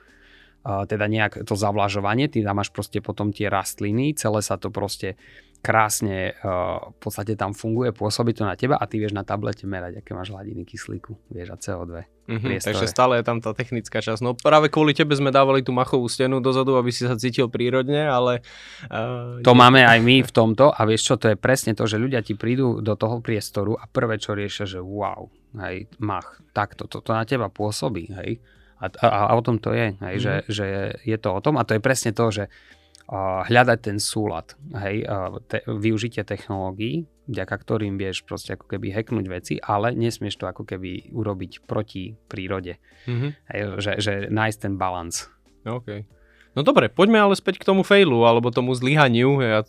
teda 0.68 1.06
nejak 1.08 1.48
to 1.48 1.56
zavlažovanie, 1.56 2.28
ty 2.28 2.44
tam 2.44 2.60
máš 2.60 2.76
proste 2.76 3.00
potom 3.00 3.32
tie 3.32 3.48
rastliny, 3.48 4.12
celé 4.20 4.44
sa 4.44 4.60
to 4.60 4.68
proste 4.68 5.16
krásne 5.62 6.38
uh, 6.46 6.94
v 6.94 6.98
podstate 7.02 7.34
tam 7.36 7.52
funguje, 7.52 7.92
pôsobí 7.92 8.32
to 8.32 8.48
na 8.48 8.56
teba 8.56 8.78
a 8.80 8.86
ty 8.88 9.02
vieš 9.02 9.12
na 9.12 9.28
tablete 9.28 9.68
merať, 9.68 10.00
aké 10.00 10.16
máš 10.16 10.32
hladiny 10.32 10.64
kyslíku, 10.64 11.18
vieš, 11.28 11.52
a 11.54 11.58
CO2. 11.58 12.08
Mm-hmm, 12.28 12.60
takže 12.60 12.92
stále 12.92 13.20
je 13.20 13.24
tam 13.24 13.40
tá 13.40 13.56
technická 13.56 14.04
časť. 14.04 14.20
No 14.20 14.36
práve 14.36 14.68
kvôli 14.68 14.92
tebe 14.92 15.16
sme 15.16 15.32
dávali 15.32 15.64
tú 15.64 15.72
machovú 15.72 16.12
stenu 16.12 16.44
dozadu, 16.44 16.76
aby 16.76 16.92
si 16.92 17.08
sa 17.08 17.16
cítil 17.16 17.48
prírodne, 17.48 18.04
ale... 18.04 18.44
Uh, 18.92 19.40
to 19.44 19.56
nie... 19.56 19.60
máme 19.64 19.82
aj 19.84 20.00
my 20.04 20.24
v 20.28 20.32
tomto 20.32 20.72
a 20.72 20.80
vieš 20.84 21.08
čo, 21.08 21.16
to 21.16 21.32
je 21.32 21.38
presne 21.40 21.72
to, 21.72 21.88
že 21.88 21.96
ľudia 22.00 22.20
ti 22.20 22.36
prídu 22.36 22.84
do 22.84 22.94
toho 23.00 23.24
priestoru 23.24 23.80
a 23.80 23.88
prvé 23.88 24.20
čo 24.20 24.36
riešia, 24.36 24.68
že 24.68 24.80
wow, 24.84 25.32
hej, 25.68 25.88
mach, 26.04 26.44
takto, 26.52 26.86
to, 26.88 27.00
to 27.00 27.12
na 27.16 27.24
teba 27.24 27.48
pôsobí, 27.48 28.12
hej. 28.12 28.44
A, 28.78 28.94
a, 29.02 29.08
a 29.08 29.32
o 29.34 29.42
tom 29.42 29.58
to 29.58 29.74
je, 29.74 29.98
hej, 29.98 30.16
mm-hmm. 30.22 30.22
že, 30.22 30.36
že 30.54 30.66
je 31.02 31.18
to 31.18 31.34
o 31.34 31.40
tom 31.42 31.58
a 31.58 31.66
to 31.66 31.74
je 31.74 31.82
presne 31.82 32.14
to, 32.14 32.30
že 32.30 32.52
hľadať 33.48 33.80
ten 33.80 33.98
súlad, 34.04 34.60
hej, 34.84 35.08
te, 35.48 35.64
využitie 35.64 36.28
technológií, 36.28 37.08
vďaka 37.32 37.56
ktorým 37.56 37.96
vieš 37.96 38.28
proste 38.28 38.60
ako 38.60 38.68
keby 38.68 38.92
hacknúť 38.92 39.26
veci, 39.32 39.54
ale 39.64 39.96
nesmieš 39.96 40.36
to 40.40 40.46
ako 40.48 40.68
keby 40.68 41.12
urobiť 41.16 41.64
proti 41.64 42.20
prírode. 42.28 42.80
Mm-hmm. 43.08 43.32
Hej, 43.52 43.60
že, 43.80 43.92
že 44.04 44.14
nájsť 44.28 44.60
ten 44.60 44.74
balans. 44.76 45.32
OK. 45.64 46.04
No 46.58 46.66
dobre, 46.68 46.92
poďme 46.92 47.22
ale 47.22 47.40
späť 47.40 47.64
k 47.64 47.68
tomu 47.70 47.88
failu, 47.88 48.28
alebo 48.28 48.52
tomu 48.52 48.76
zlyhaniu. 48.76 49.40
Ja, 49.40 49.62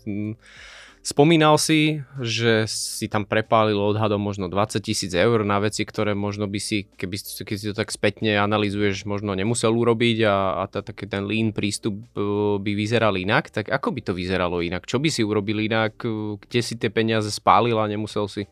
Spomínal 1.08 1.56
si, 1.56 2.04
že 2.20 2.68
si 2.68 3.08
tam 3.08 3.24
prepálil 3.24 3.80
odhadom 3.80 4.20
možno 4.20 4.52
20 4.52 4.76
tisíc 4.84 5.16
eur 5.16 5.40
na 5.40 5.56
veci, 5.56 5.88
ktoré 5.88 6.12
možno 6.12 6.44
by 6.44 6.60
si, 6.60 6.84
keby 6.84 7.16
keď 7.48 7.56
si 7.56 7.66
to 7.72 7.72
tak 7.72 7.88
spätne 7.88 8.36
analizuješ, 8.36 9.08
možno 9.08 9.32
nemusel 9.32 9.72
urobiť 9.72 10.28
a, 10.28 10.60
a 10.60 10.62
tá, 10.68 10.84
taký 10.84 11.08
ten 11.08 11.24
lean 11.24 11.56
prístup 11.56 11.96
e, 12.12 12.60
by 12.60 12.72
vyzeral 12.76 13.16
inak. 13.16 13.48
Tak 13.48 13.72
ako 13.72 13.96
by 13.96 14.00
to 14.04 14.12
vyzeralo 14.12 14.60
inak? 14.60 14.84
Čo 14.84 15.00
by 15.00 15.08
si 15.08 15.24
urobil 15.24 15.64
inak? 15.64 15.96
Kde 16.44 16.60
si 16.60 16.76
tie 16.76 16.92
peniaze 16.92 17.32
spálil 17.32 17.80
a 17.80 17.88
nemusel 17.88 18.28
si? 18.28 18.44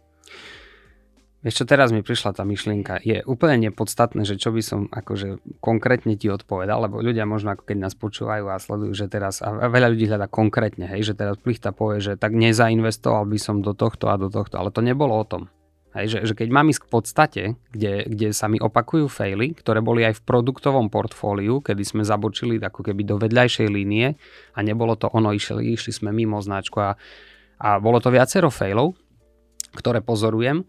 Vieš 1.47 1.63
čo, 1.63 1.71
teraz 1.71 1.95
mi 1.95 2.03
prišla 2.03 2.35
tá 2.35 2.43
myšlienka. 2.43 2.99
Je 3.07 3.23
úplne 3.23 3.71
nepodstatné, 3.71 4.27
že 4.27 4.35
čo 4.35 4.51
by 4.51 4.63
som 4.67 4.91
akože 4.91 5.39
konkrétne 5.63 6.19
ti 6.19 6.27
odpovedal, 6.27 6.91
lebo 6.91 6.99
ľudia 6.99 7.23
možno 7.23 7.55
ako 7.55 7.71
keď 7.71 7.87
nás 7.87 7.95
počúvajú 7.95 8.51
a 8.51 8.59
sledujú, 8.59 8.91
že 8.91 9.07
teraz, 9.07 9.39
a 9.47 9.71
veľa 9.71 9.95
ľudí 9.95 10.11
hľadá 10.11 10.27
konkrétne, 10.27 10.91
hej, 10.91 11.07
že 11.07 11.15
teraz 11.15 11.39
plichta 11.39 11.71
povie, 11.71 12.03
že 12.03 12.19
tak 12.19 12.35
nezainvestoval 12.35 13.31
by 13.31 13.39
som 13.39 13.63
do 13.63 13.79
tohto 13.79 14.11
a 14.11 14.19
do 14.19 14.27
tohto, 14.27 14.59
ale 14.59 14.75
to 14.75 14.83
nebolo 14.83 15.15
o 15.15 15.23
tom. 15.23 15.47
Hej, 15.95 16.19
že, 16.19 16.19
že 16.29 16.35
keď 16.35 16.49
mám 16.51 16.67
ísť 16.67 16.83
k 16.83 16.91
podstate, 16.91 17.43
kde, 17.71 18.11
kde 18.11 18.35
sa 18.35 18.51
mi 18.51 18.59
opakujú 18.59 19.07
faily, 19.07 19.55
ktoré 19.55 19.79
boli 19.79 20.03
aj 20.03 20.19
v 20.19 20.25
produktovom 20.27 20.91
portfóliu, 20.91 21.63
kedy 21.63 21.87
sme 21.87 22.03
zabočili 22.03 22.59
ako 22.59 22.91
keby 22.91 23.07
do 23.07 23.23
vedľajšej 23.23 23.71
línie 23.71 24.19
a 24.51 24.59
nebolo 24.67 24.99
to 24.99 25.07
ono, 25.15 25.31
išli, 25.31 25.79
išli 25.79 25.95
sme 25.95 26.11
mimo 26.11 26.43
značku 26.43 26.83
a, 26.83 26.99
a 27.63 27.79
bolo 27.79 28.03
to 28.03 28.11
viacero 28.11 28.51
failov, 28.51 28.99
ktoré 29.79 30.03
pozorujem, 30.03 30.67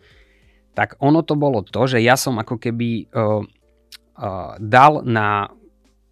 tak 0.78 0.94
ono 1.02 1.26
to 1.26 1.34
bolo 1.34 1.66
to, 1.66 1.90
že 1.90 2.06
ja 2.06 2.14
som 2.14 2.38
ako 2.38 2.62
keby 2.62 3.10
uh, 3.10 3.42
uh, 3.42 4.54
dal 4.62 5.02
na, 5.02 5.50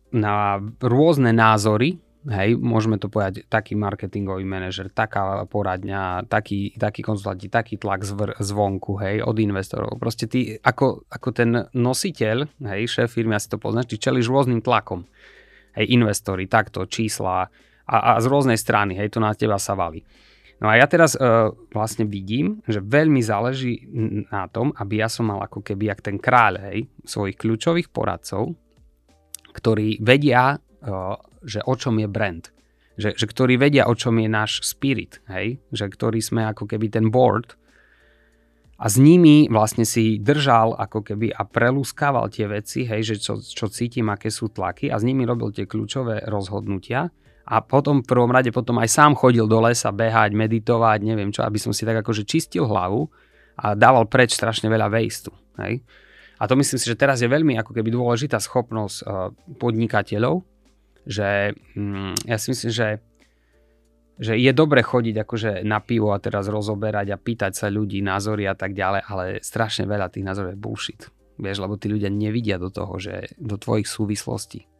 na 0.09 0.57
rôzne 0.81 1.29
názory 1.29 2.01
Hej, 2.25 2.57
môžeme 2.57 2.97
to 2.97 3.05
povedať, 3.05 3.45
taký 3.45 3.77
marketingový 3.77 4.49
manažer, 4.49 4.89
taká 4.89 5.45
poradňa, 5.45 6.25
taký, 6.25 6.73
taký 6.73 7.05
konzultanti, 7.05 7.53
taký 7.53 7.77
tlak 7.77 8.01
zvr, 8.01 8.33
zvonku, 8.41 8.97
hej, 8.97 9.21
od 9.21 9.37
investorov. 9.37 10.01
Proste 10.01 10.25
ty, 10.25 10.57
ako, 10.57 11.05
ako 11.05 11.29
ten 11.29 11.69
nositeľ, 11.77 12.49
hej, 12.65 12.89
šéf 12.89 13.13
firmy, 13.13 13.37
asi 13.37 13.45
to 13.45 13.61
poznáš, 13.61 13.93
ty 13.93 14.01
čeliš 14.01 14.25
rôznym 14.25 14.65
tlakom. 14.65 15.05
Hej, 15.77 15.85
investori, 15.93 16.49
takto, 16.49 16.89
čísla 16.89 17.45
a, 17.85 17.97
a 18.01 18.11
z 18.17 18.25
rôznej 18.25 18.57
strany, 18.57 18.97
hej, 18.97 19.13
to 19.13 19.21
na 19.21 19.37
teba 19.37 19.61
sa 19.61 19.77
valí. 19.77 20.01
No 20.63 20.71
a 20.71 20.79
ja 20.79 20.87
teraz 20.87 21.19
uh, 21.19 21.51
vlastne 21.75 22.07
vidím, 22.07 22.63
že 22.63 22.79
veľmi 22.79 23.19
záleží 23.19 23.85
na 24.31 24.47
tom, 24.47 24.71
aby 24.79 25.03
ja 25.03 25.11
som 25.11 25.27
mal 25.27 25.43
ako 25.43 25.59
keby 25.59 25.91
jak 25.91 25.99
ten 25.99 26.15
kráľ, 26.15 26.71
hej, 26.71 26.87
svojich 27.03 27.35
kľúčových 27.35 27.91
poradcov, 27.91 28.55
ktorí 29.51 29.99
vedia 29.99 30.55
uh, 30.55 31.19
že 31.45 31.61
o 31.61 31.73
čom 31.77 32.01
je 32.01 32.09
brand. 32.09 32.43
Že, 32.97 33.09
že 33.13 33.25
ktorí 33.27 33.59
vedia, 33.59 33.85
o 33.85 33.93
čom 33.93 34.17
je 34.17 34.29
náš 34.31 34.65
spirit, 34.65 35.21
hej? 35.29 35.61
Že 35.69 35.85
ktorí 35.93 36.19
sme 36.23 36.47
ako 36.49 36.65
keby 36.65 36.89
ten 36.89 37.13
board 37.13 37.53
a 38.75 38.91
s 38.91 38.99
nimi 38.99 39.47
vlastne 39.47 39.87
si 39.87 40.19
držal 40.19 40.75
ako 40.75 41.03
keby 41.03 41.31
a 41.31 41.47
prelúskával 41.47 42.27
tie 42.27 42.47
veci, 42.47 42.83
hej, 42.83 43.03
že 43.03 43.15
čo, 43.19 43.39
čo 43.39 43.71
cítim, 43.71 44.11
aké 44.11 44.27
sú 44.27 44.51
tlaky 44.51 44.91
a 44.91 44.99
s 44.99 45.03
nimi 45.07 45.23
robil 45.23 45.51
tie 45.51 45.67
kľúčové 45.67 46.27
rozhodnutia 46.27 47.11
a 47.45 47.61
potom 47.61 48.01
v 48.01 48.09
prvom 48.09 48.33
rade 48.33 48.49
potom 48.49 48.81
aj 48.81 48.89
sám 48.89 49.13
chodil 49.13 49.45
do 49.45 49.61
lesa 49.61 49.93
behať, 49.93 50.33
meditovať, 50.33 50.99
neviem 51.05 51.29
čo, 51.29 51.45
aby 51.45 51.61
som 51.61 51.69
si 51.69 51.85
tak 51.85 52.01
akože 52.01 52.25
čistil 52.25 52.65
hlavu 52.65 53.05
a 53.61 53.77
dával 53.77 54.09
preč 54.09 54.33
strašne 54.33 54.65
veľa 54.65 54.89
waste. 54.89 55.29
Hej? 55.61 55.85
A 56.41 56.43
to 56.49 56.57
myslím 56.57 56.81
si, 56.81 56.89
že 56.89 56.97
teraz 56.97 57.21
je 57.21 57.29
veľmi 57.29 57.55
ako 57.61 57.71
keby 57.71 57.93
dôležitá 57.93 58.41
schopnosť 58.41 58.97
uh, 59.05 59.29
podnikateľov, 59.61 60.41
že 61.05 61.53
mm, 61.77 62.27
ja 62.27 62.37
si 62.41 62.49
myslím, 62.51 62.73
že 62.73 62.89
že 64.15 64.39
je 64.39 64.51
dobre 64.55 64.79
chodiť 64.79 65.27
akože 65.27 65.51
na 65.67 65.83
pivo 65.83 66.15
a 66.15 66.23
teraz 66.23 66.47
rozoberať 66.47 67.11
a 67.11 67.19
pýtať 67.19 67.51
sa 67.51 67.67
ľudí 67.67 67.99
názory 67.99 68.47
a 68.47 68.55
tak 68.55 68.71
ďalej, 68.71 69.01
ale 69.11 69.25
strašne 69.43 69.83
veľa 69.83 70.07
tých 70.07 70.23
názorov 70.23 70.55
je 70.55 70.63
bullshit. 70.63 71.01
Vieš, 71.35 71.59
lebo 71.59 71.75
tí 71.75 71.91
ľudia 71.91 72.07
nevidia 72.07 72.55
do 72.55 72.71
toho, 72.71 72.95
že 72.95 73.35
do 73.35 73.59
tvojich 73.59 73.91
súvislostí. 73.91 74.71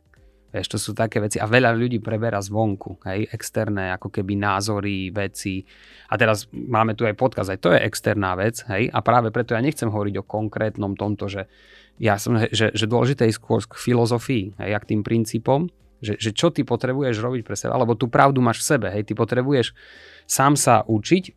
Vieš, 0.55 0.71
to 0.71 0.79
sú 0.79 0.95
také 0.95 1.19
veci 1.19 1.35
a 1.35 1.51
veľa 1.51 1.75
ľudí 1.75 1.99
preberá 1.99 2.39
zvonku, 2.39 3.03
hej, 3.03 3.27
externé 3.27 3.91
ako 3.91 4.07
keby 4.07 4.39
názory, 4.39 5.11
veci. 5.11 5.67
A 6.07 6.15
teraz 6.15 6.47
máme 6.47 6.95
tu 6.95 7.03
aj 7.03 7.19
podkaz, 7.19 7.51
aj 7.51 7.59
to 7.59 7.75
je 7.75 7.83
externá 7.83 8.39
vec, 8.39 8.63
hej, 8.71 8.87
a 8.87 9.03
práve 9.03 9.35
preto 9.35 9.51
ja 9.51 9.59
nechcem 9.59 9.91
hovoriť 9.91 10.15
o 10.15 10.23
konkrétnom 10.23 10.95
tomto, 10.95 11.27
že 11.27 11.51
ja 11.99 12.15
som, 12.15 12.39
že, 12.39 12.71
že 12.71 12.85
dôležité 12.87 13.27
je 13.27 13.35
skôr 13.35 13.59
k 13.67 13.75
filozofii, 13.75 14.55
hej, 14.55 14.71
a 14.71 14.79
k 14.79 14.95
tým 14.95 15.03
princípom, 15.03 15.67
že, 15.99 16.15
že 16.15 16.31
čo 16.31 16.55
ty 16.55 16.63
potrebuješ 16.63 17.19
robiť 17.19 17.41
pre 17.43 17.59
seba, 17.59 17.75
alebo 17.75 17.99
tú 17.99 18.07
pravdu 18.07 18.39
máš 18.39 18.63
v 18.63 18.79
sebe, 18.79 18.87
hej, 18.95 19.03
ty 19.03 19.11
potrebuješ 19.11 19.75
sám 20.23 20.55
sa 20.55 20.87
učiť. 20.87 21.35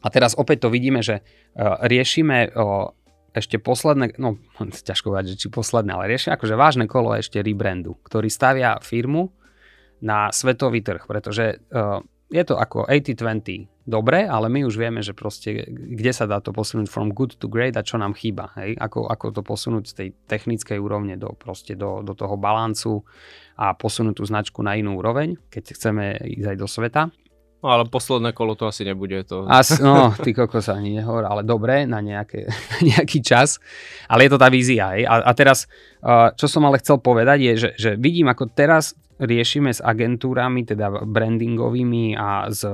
A 0.00 0.08
teraz 0.08 0.32
opäť 0.32 0.64
to 0.64 0.72
vidíme, 0.72 1.04
že 1.04 1.20
uh, 1.20 1.82
riešime 1.84 2.56
ešte 3.36 3.60
posledné, 3.60 4.16
no 4.16 4.40
ťažko 4.88 5.12
povedať, 5.12 5.36
či 5.36 5.52
posledné, 5.52 5.92
ale 5.92 6.08
riešime 6.08 6.32
akože 6.40 6.56
vážne 6.56 6.88
kolo 6.88 7.12
ešte 7.12 7.44
rebrandu, 7.44 8.00
ktorý 8.08 8.32
stavia 8.32 8.80
firmu 8.80 9.28
na 10.00 10.32
svetový 10.32 10.80
trh, 10.80 11.04
pretože 11.04 11.60
uh, 11.72 12.00
je 12.32 12.42
to 12.42 12.58
ako 12.58 12.90
80-20 12.90 13.86
dobre, 13.86 14.26
ale 14.26 14.50
my 14.50 14.66
už 14.66 14.74
vieme, 14.74 14.98
že 14.98 15.14
proste 15.14 15.62
kde 15.70 16.10
sa 16.10 16.26
dá 16.26 16.42
to 16.42 16.50
posunúť 16.50 16.90
from 16.90 17.14
good 17.14 17.38
to 17.38 17.46
great 17.46 17.78
a 17.78 17.86
čo 17.86 18.02
nám 18.02 18.18
chýba. 18.18 18.50
Hej? 18.58 18.74
Ako, 18.82 19.06
ako 19.06 19.30
to 19.30 19.42
posunúť 19.46 19.84
z 19.86 19.94
tej 19.94 20.08
technickej 20.26 20.76
úrovne 20.82 21.14
do, 21.14 21.30
proste 21.38 21.78
do, 21.78 22.02
do 22.02 22.18
toho 22.18 22.34
balancu 22.34 23.06
a 23.54 23.72
posunúť 23.78 24.18
tú 24.18 24.24
značku 24.26 24.58
na 24.66 24.74
inú 24.74 24.98
úroveň, 24.98 25.38
keď 25.48 25.78
chceme 25.78 26.18
ísť 26.18 26.46
aj 26.50 26.56
do 26.58 26.66
sveta. 26.66 27.02
No 27.64 27.72
ale 27.72 27.88
posledné 27.88 28.36
kolo 28.36 28.52
to 28.52 28.68
asi 28.68 28.84
nebude. 28.84 29.24
To... 29.32 29.48
As, 29.48 29.80
no, 29.80 30.12
ty 30.20 30.36
kokos 30.36 30.68
ani 30.68 31.00
nehovor, 31.00 31.24
ale 31.24 31.40
dobre, 31.40 31.88
na, 31.88 32.04
nejaké, 32.04 32.46
na 32.46 32.78
nejaký 32.92 33.24
čas. 33.24 33.56
Ale 34.06 34.28
je 34.28 34.30
to 34.36 34.38
tá 34.38 34.52
vízia. 34.52 34.92
Hej? 34.92 35.08
A, 35.08 35.24
a 35.24 35.32
teraz, 35.32 35.64
čo 36.36 36.46
som 36.46 36.62
ale 36.68 36.78
chcel 36.84 37.00
povedať, 37.00 37.38
je, 37.40 37.52
že, 37.56 37.70
že 37.74 37.90
vidím, 37.96 38.28
ako 38.28 38.52
teraz 38.52 38.92
riešime 39.16 39.72
s 39.72 39.80
agentúrami, 39.80 40.68
teda 40.68 41.08
brandingovými 41.08 42.12
a 42.20 42.52
s 42.52 42.68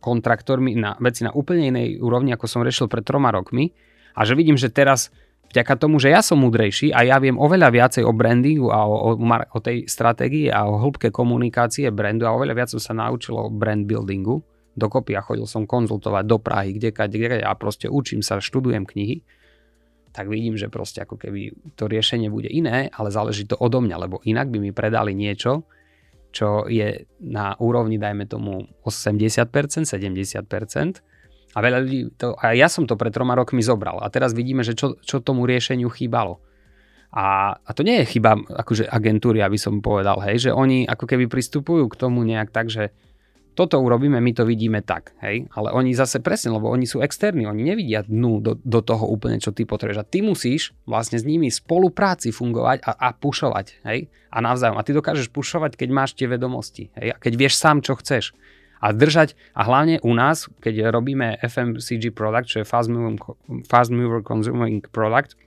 kontraktormi 0.00 0.72
na 0.80 0.96
veci 0.96 1.28
na 1.28 1.32
úplne 1.36 1.68
inej 1.68 2.00
úrovni, 2.00 2.32
ako 2.32 2.48
som 2.48 2.64
riešil 2.64 2.88
pred 2.88 3.04
troma 3.04 3.28
rokmi. 3.28 3.68
A 4.16 4.24
že 4.24 4.36
vidím, 4.36 4.56
že 4.56 4.72
teraz 4.72 5.12
vďaka 5.52 5.74
tomu, 5.76 6.00
že 6.00 6.08
ja 6.10 6.24
som 6.24 6.40
múdrejší 6.40 6.96
a 6.96 7.04
ja 7.04 7.20
viem 7.20 7.36
oveľa 7.36 7.68
viacej 7.68 8.02
o 8.08 8.12
brandingu 8.16 8.72
a 8.72 8.88
o, 8.88 9.12
o, 9.12 9.28
o 9.28 9.58
tej 9.60 9.84
stratégii 9.84 10.48
a 10.48 10.64
o 10.64 10.80
hĺbke 10.80 11.12
komunikácie 11.12 11.92
brandu 11.92 12.24
a 12.24 12.32
oveľa 12.32 12.54
viac 12.56 12.68
som 12.72 12.80
sa 12.80 12.96
naučil 12.96 13.36
o 13.36 13.52
brand 13.52 13.84
buildingu 13.84 14.40
dokopy 14.72 15.12
a 15.16 15.20
chodil 15.20 15.44
som 15.44 15.68
konzultovať 15.68 16.24
do 16.24 16.40
Prahy, 16.40 16.72
kde, 16.76 16.96
kde, 16.96 17.44
a 17.44 17.52
proste 17.52 17.92
učím 17.92 18.24
sa, 18.24 18.40
študujem 18.40 18.88
knihy, 18.88 19.20
tak 20.12 20.28
vidím, 20.28 20.56
že 20.56 20.68
proste 20.68 21.04
ako 21.04 21.16
keby 21.16 21.52
to 21.76 21.88
riešenie 21.88 22.28
bude 22.28 22.48
iné, 22.48 22.88
ale 22.92 23.08
záleží 23.08 23.48
to 23.48 23.56
odo 23.56 23.80
mňa, 23.80 23.96
lebo 23.96 24.20
inak 24.24 24.48
by 24.52 24.58
mi 24.60 24.72
predali 24.72 25.16
niečo, 25.16 25.64
čo 26.32 26.64
je 26.68 27.04
na 27.20 27.52
úrovni, 27.60 28.00
dajme 28.00 28.24
tomu, 28.24 28.64
80%, 28.84 29.84
70%. 29.84 31.11
A 31.52 31.58
veľa 31.60 31.78
ľudí, 31.84 32.00
to, 32.16 32.32
a 32.40 32.56
ja 32.56 32.68
som 32.72 32.88
to 32.88 32.96
pred 32.96 33.12
troma 33.12 33.36
rokmi 33.36 33.60
zobral. 33.60 34.00
A 34.00 34.08
teraz 34.08 34.32
vidíme, 34.32 34.64
že 34.64 34.72
čo, 34.72 34.96
čo 35.04 35.20
tomu 35.20 35.44
riešeniu 35.44 35.92
chýbalo. 35.92 36.40
A, 37.12 37.60
a 37.60 37.70
to 37.76 37.84
nie 37.84 38.00
je 38.02 38.16
chyba 38.16 38.40
akože 38.40 38.88
agentúry, 38.88 39.44
aby 39.44 39.60
som 39.60 39.84
povedal, 39.84 40.16
hej, 40.24 40.48
že 40.48 40.50
oni 40.50 40.88
ako 40.88 41.04
keby 41.04 41.28
pristupujú 41.28 41.92
k 41.92 41.98
tomu 42.00 42.24
nejak 42.24 42.48
tak, 42.48 42.72
že 42.72 42.88
toto 43.52 43.76
urobíme, 43.76 44.16
my 44.16 44.32
to 44.32 44.48
vidíme 44.48 44.80
tak, 44.80 45.12
hej, 45.20 45.44
ale 45.52 45.76
oni 45.76 45.92
zase 45.92 46.24
presne, 46.24 46.56
lebo 46.56 46.72
oni 46.72 46.88
sú 46.88 47.04
externí, 47.04 47.44
oni 47.44 47.60
nevidia 47.60 48.00
dnu 48.00 48.40
do, 48.40 48.56
do 48.56 48.80
toho 48.80 49.04
úplne, 49.04 49.36
čo 49.36 49.52
ty 49.52 49.68
potrebuješ 49.68 50.00
a 50.00 50.08
ty 50.08 50.24
musíš 50.24 50.72
vlastne 50.88 51.20
s 51.20 51.28
nimi 51.28 51.52
spolupráci 51.52 52.32
fungovať 52.32 52.80
a, 52.80 52.92
a 52.96 53.08
pušovať, 53.12 53.84
hej, 53.84 54.08
a 54.32 54.36
navzájom. 54.40 54.80
A 54.80 54.86
ty 54.86 54.96
dokážeš 54.96 55.28
pušovať, 55.28 55.76
keď 55.76 55.88
máš 55.92 56.16
tie 56.16 56.24
vedomosti, 56.24 56.88
hej, 56.96 57.12
a 57.12 57.16
keď 57.20 57.32
vieš 57.36 57.60
sám, 57.60 57.84
čo 57.84 57.92
chceš. 58.00 58.32
A 58.82 58.90
držať, 58.90 59.38
a 59.54 59.62
hlavne 59.62 60.02
u 60.02 60.10
nás, 60.12 60.50
keď 60.58 60.90
robíme 60.90 61.38
FMCG 61.38 62.10
product, 62.10 62.50
čo 62.50 62.58
je 62.60 62.66
Fast 62.66 62.90
Mover, 62.90 63.14
fast 63.70 63.94
mover 63.94 64.26
Consuming 64.26 64.82
Product, 64.90 65.38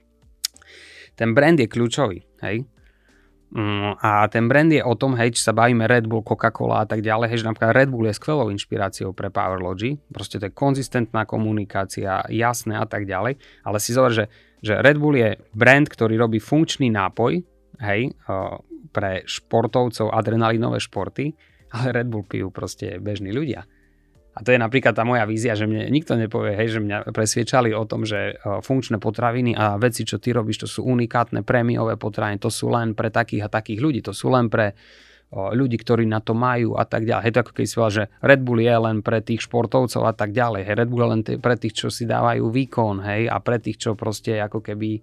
ten 1.20 1.36
brand 1.36 1.60
je 1.60 1.68
kľúčový, 1.68 2.24
hej, 2.40 2.64
Mm, 3.46 3.94
a 4.02 4.26
ten 4.26 4.50
brand 4.50 4.66
je 4.66 4.82
o 4.82 4.98
tom, 4.98 5.14
hej, 5.14 5.38
či 5.38 5.40
sa 5.46 5.54
bavíme 5.54 5.86
Red 5.86 6.10
Bull, 6.10 6.26
Coca-Cola 6.26 6.82
a 6.82 6.86
tak 6.86 6.98
ďalej, 6.98 7.30
hej, 7.30 7.38
že 7.40 7.48
napríklad 7.48 7.78
Red 7.78 7.88
Bull 7.94 8.10
je 8.10 8.18
skvelou 8.18 8.50
inšpiráciou 8.50 9.14
pre 9.14 9.30
Powerlogy, 9.30 10.02
proste 10.10 10.42
to 10.42 10.50
je 10.50 10.52
konzistentná 10.52 11.22
komunikácia, 11.30 12.26
jasné 12.26 12.74
a 12.74 12.84
tak 12.90 13.06
ďalej, 13.06 13.38
ale 13.62 13.78
si 13.78 13.94
zober, 13.94 14.10
že, 14.10 14.24
že 14.66 14.82
Red 14.82 14.98
Bull 14.98 15.14
je 15.14 15.38
brand, 15.54 15.86
ktorý 15.86 16.18
robí 16.18 16.42
funkčný 16.42 16.90
nápoj, 16.90 17.38
hej, 17.86 18.10
pre 18.90 19.22
športovcov, 19.30 20.10
adrenalinové 20.10 20.82
športy, 20.82 21.30
ale 21.76 21.92
Red 21.92 22.08
Bull 22.08 22.24
pijú 22.24 22.48
proste 22.48 22.96
bežní 22.96 23.36
ľudia. 23.36 23.68
A 24.36 24.44
to 24.44 24.52
je 24.52 24.60
napríklad 24.60 24.92
tá 24.92 25.00
moja 25.00 25.24
vízia, 25.24 25.56
že 25.56 25.64
mne 25.64 25.88
nikto 25.88 26.12
nepovie, 26.12 26.52
hej, 26.60 26.76
že 26.76 26.80
mňa 26.84 27.08
presviečali 27.08 27.72
o 27.72 27.88
tom, 27.88 28.04
že 28.04 28.36
funkčné 28.44 29.00
potraviny 29.00 29.56
a 29.56 29.80
veci, 29.80 30.04
čo 30.04 30.20
ty 30.20 30.36
robíš, 30.36 30.64
to 30.64 30.68
sú 30.68 30.84
unikátne 30.84 31.40
prémiové 31.40 31.96
potraviny, 31.96 32.36
to 32.36 32.52
sú 32.52 32.68
len 32.68 32.92
pre 32.92 33.08
takých 33.08 33.48
a 33.48 33.52
takých 33.52 33.80
ľudí, 33.80 34.00
to 34.04 34.12
sú 34.12 34.28
len 34.28 34.52
pre 34.52 34.76
ľudí, 35.32 35.80
ktorí 35.80 36.04
na 36.04 36.20
to 36.20 36.36
majú 36.36 36.76
a 36.76 36.84
tak 36.84 37.08
ďalej. 37.08 37.22
Hej, 37.24 37.32
to 37.32 37.40
ako 37.42 37.52
keď 37.56 37.64
si 37.64 37.74
povedal, 37.80 37.96
že 37.96 38.04
Red 38.20 38.40
Bull 38.44 38.60
je 38.60 38.76
len 38.76 38.96
pre 39.00 39.18
tých 39.24 39.40
športovcov 39.48 40.02
a 40.04 40.12
tak 40.12 40.30
ďalej. 40.36 40.62
Hej, 40.68 40.74
Red 40.84 40.88
Bull 40.92 41.02
je 41.02 41.10
len 41.10 41.22
t- 41.24 41.40
pre 41.40 41.56
tých, 41.56 41.74
čo 41.74 41.88
si 41.88 42.04
dávajú 42.04 42.44
výkon, 42.44 43.08
hej, 43.08 43.32
a 43.32 43.40
pre 43.40 43.56
tých, 43.56 43.80
čo 43.80 43.96
proste 43.96 44.36
ako 44.36 44.60
keby... 44.60 45.00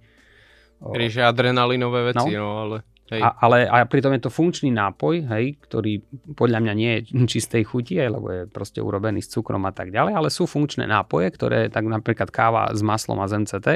Rieše 0.94 1.26
adrenalinové 1.26 2.14
veci, 2.14 2.38
no, 2.38 2.46
no 2.46 2.50
ale... 2.70 2.78
Hej. 3.14 3.22
A, 3.22 3.30
ale 3.46 3.70
a 3.70 3.86
pritom 3.86 4.10
je 4.18 4.26
to 4.26 4.34
funkčný 4.34 4.74
nápoj, 4.74 5.30
hej, 5.30 5.62
ktorý 5.62 6.02
podľa 6.34 6.60
mňa 6.66 6.74
nie 6.74 6.92
je 6.98 7.00
čistej 7.38 7.62
chuti, 7.70 8.02
hej, 8.02 8.10
lebo 8.10 8.34
je 8.34 8.42
proste 8.50 8.82
urobený 8.82 9.22
s 9.22 9.30
cukrom 9.30 9.62
a 9.70 9.74
tak 9.76 9.94
ďalej, 9.94 10.18
ale 10.18 10.30
sú 10.34 10.50
funkčné 10.50 10.90
nápoje, 10.90 11.30
ktoré, 11.30 11.70
tak 11.70 11.86
napríklad 11.86 12.34
káva 12.34 12.74
s 12.74 12.82
maslom 12.82 13.22
a 13.22 13.30
z 13.30 13.46
MCT, 13.46 13.68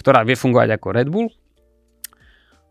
ktorá 0.00 0.24
vie 0.24 0.40
fungovať 0.40 0.80
ako 0.80 0.86
Red 0.96 1.08
Bull 1.12 1.28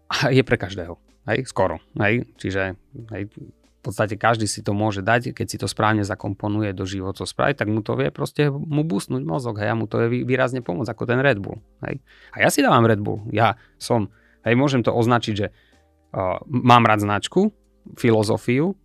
a 0.10 0.34
je 0.34 0.41
pre 0.41 0.58
každého. 0.58 0.97
Hej, 1.27 1.45
skoro. 1.51 1.84
Hej, 1.99 2.25
čiže 2.39 2.80
hej, 3.13 3.23
v 3.27 3.82
podstate 3.84 4.17
každý 4.17 4.49
si 4.49 4.65
to 4.65 4.73
môže 4.73 5.06
dať, 5.06 5.38
keď 5.38 5.47
si 5.47 5.58
to 5.60 5.67
správne 5.69 6.01
zakomponuje 6.01 6.73
do 6.73 6.88
životosprávy, 6.88 7.53
tak 7.53 7.69
mu 7.69 7.86
to 7.86 7.93
vie 7.99 8.10
proste 8.10 8.49
mu 8.49 8.82
busnúť 8.88 9.21
mozog, 9.21 9.62
hej, 9.62 9.69
a 9.69 9.77
mu 9.77 9.86
to 9.86 10.01
je 10.01 10.25
výrazne 10.25 10.65
pomôcť 10.65 10.89
ako 10.89 11.03
ten 11.06 11.19
Red 11.21 11.38
Bull. 11.38 11.62
Hej. 11.86 12.01
A 12.34 12.47
ja 12.47 12.49
si 12.49 12.65
dávam 12.65 12.88
Red 12.88 13.03
Bull. 13.03 13.21
Ja 13.30 13.60
som, 13.77 14.10
hej, 14.47 14.56
môžem 14.58 14.82
to 14.82 14.95
označiť, 14.95 15.34
že 15.36 15.53
mám 16.47 16.83
rád 16.87 17.03
značku, 17.03 17.51
filozofiu, 17.95 18.75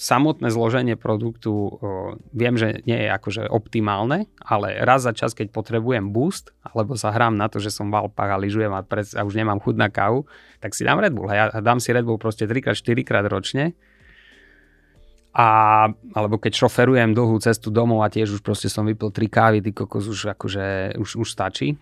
samotné 0.00 0.48
zloženie 0.48 0.96
produktu 0.96 1.76
viem, 2.32 2.56
že 2.56 2.80
nie 2.88 3.04
je 3.04 3.08
akože 3.12 3.52
optimálne, 3.52 4.32
ale 4.40 4.80
raz 4.80 5.04
za 5.04 5.12
čas, 5.12 5.36
keď 5.36 5.52
potrebujem 5.52 6.08
boost, 6.08 6.56
alebo 6.64 6.96
sa 6.96 7.12
hrám 7.12 7.36
na 7.36 7.52
to, 7.52 7.60
že 7.60 7.68
som 7.68 7.92
v 7.92 8.00
Alpách 8.00 8.32
a 8.32 8.40
lyžujem 8.40 8.72
a, 8.72 8.80
pred, 8.80 9.04
a 9.12 9.28
už 9.28 9.36
nemám 9.36 9.60
chud 9.60 9.76
na 9.76 9.92
kávu, 9.92 10.24
tak 10.56 10.72
si 10.72 10.88
dám 10.88 11.04
Red 11.04 11.12
Bull. 11.12 11.28
Ja 11.28 11.52
dám 11.52 11.84
si 11.84 11.92
Red 11.92 12.08
Bull 12.08 12.16
proste 12.16 12.48
3-4 12.48 12.80
krát 13.04 13.28
ročne. 13.28 13.76
A, 15.36 15.86
alebo 16.16 16.40
keď 16.40 16.64
šoferujem 16.64 17.12
dlhú 17.12 17.36
cestu 17.38 17.68
domov 17.68 18.02
a 18.02 18.08
tiež 18.08 18.34
už 18.34 18.42
proste 18.42 18.72
som 18.72 18.88
vypil 18.88 19.12
3 19.12 19.28
kávy, 19.28 19.58
ty 19.60 19.70
kokos 19.76 20.08
už 20.08 20.32
akože 20.32 20.96
už, 20.96 21.22
už 21.22 21.28
stačí 21.28 21.76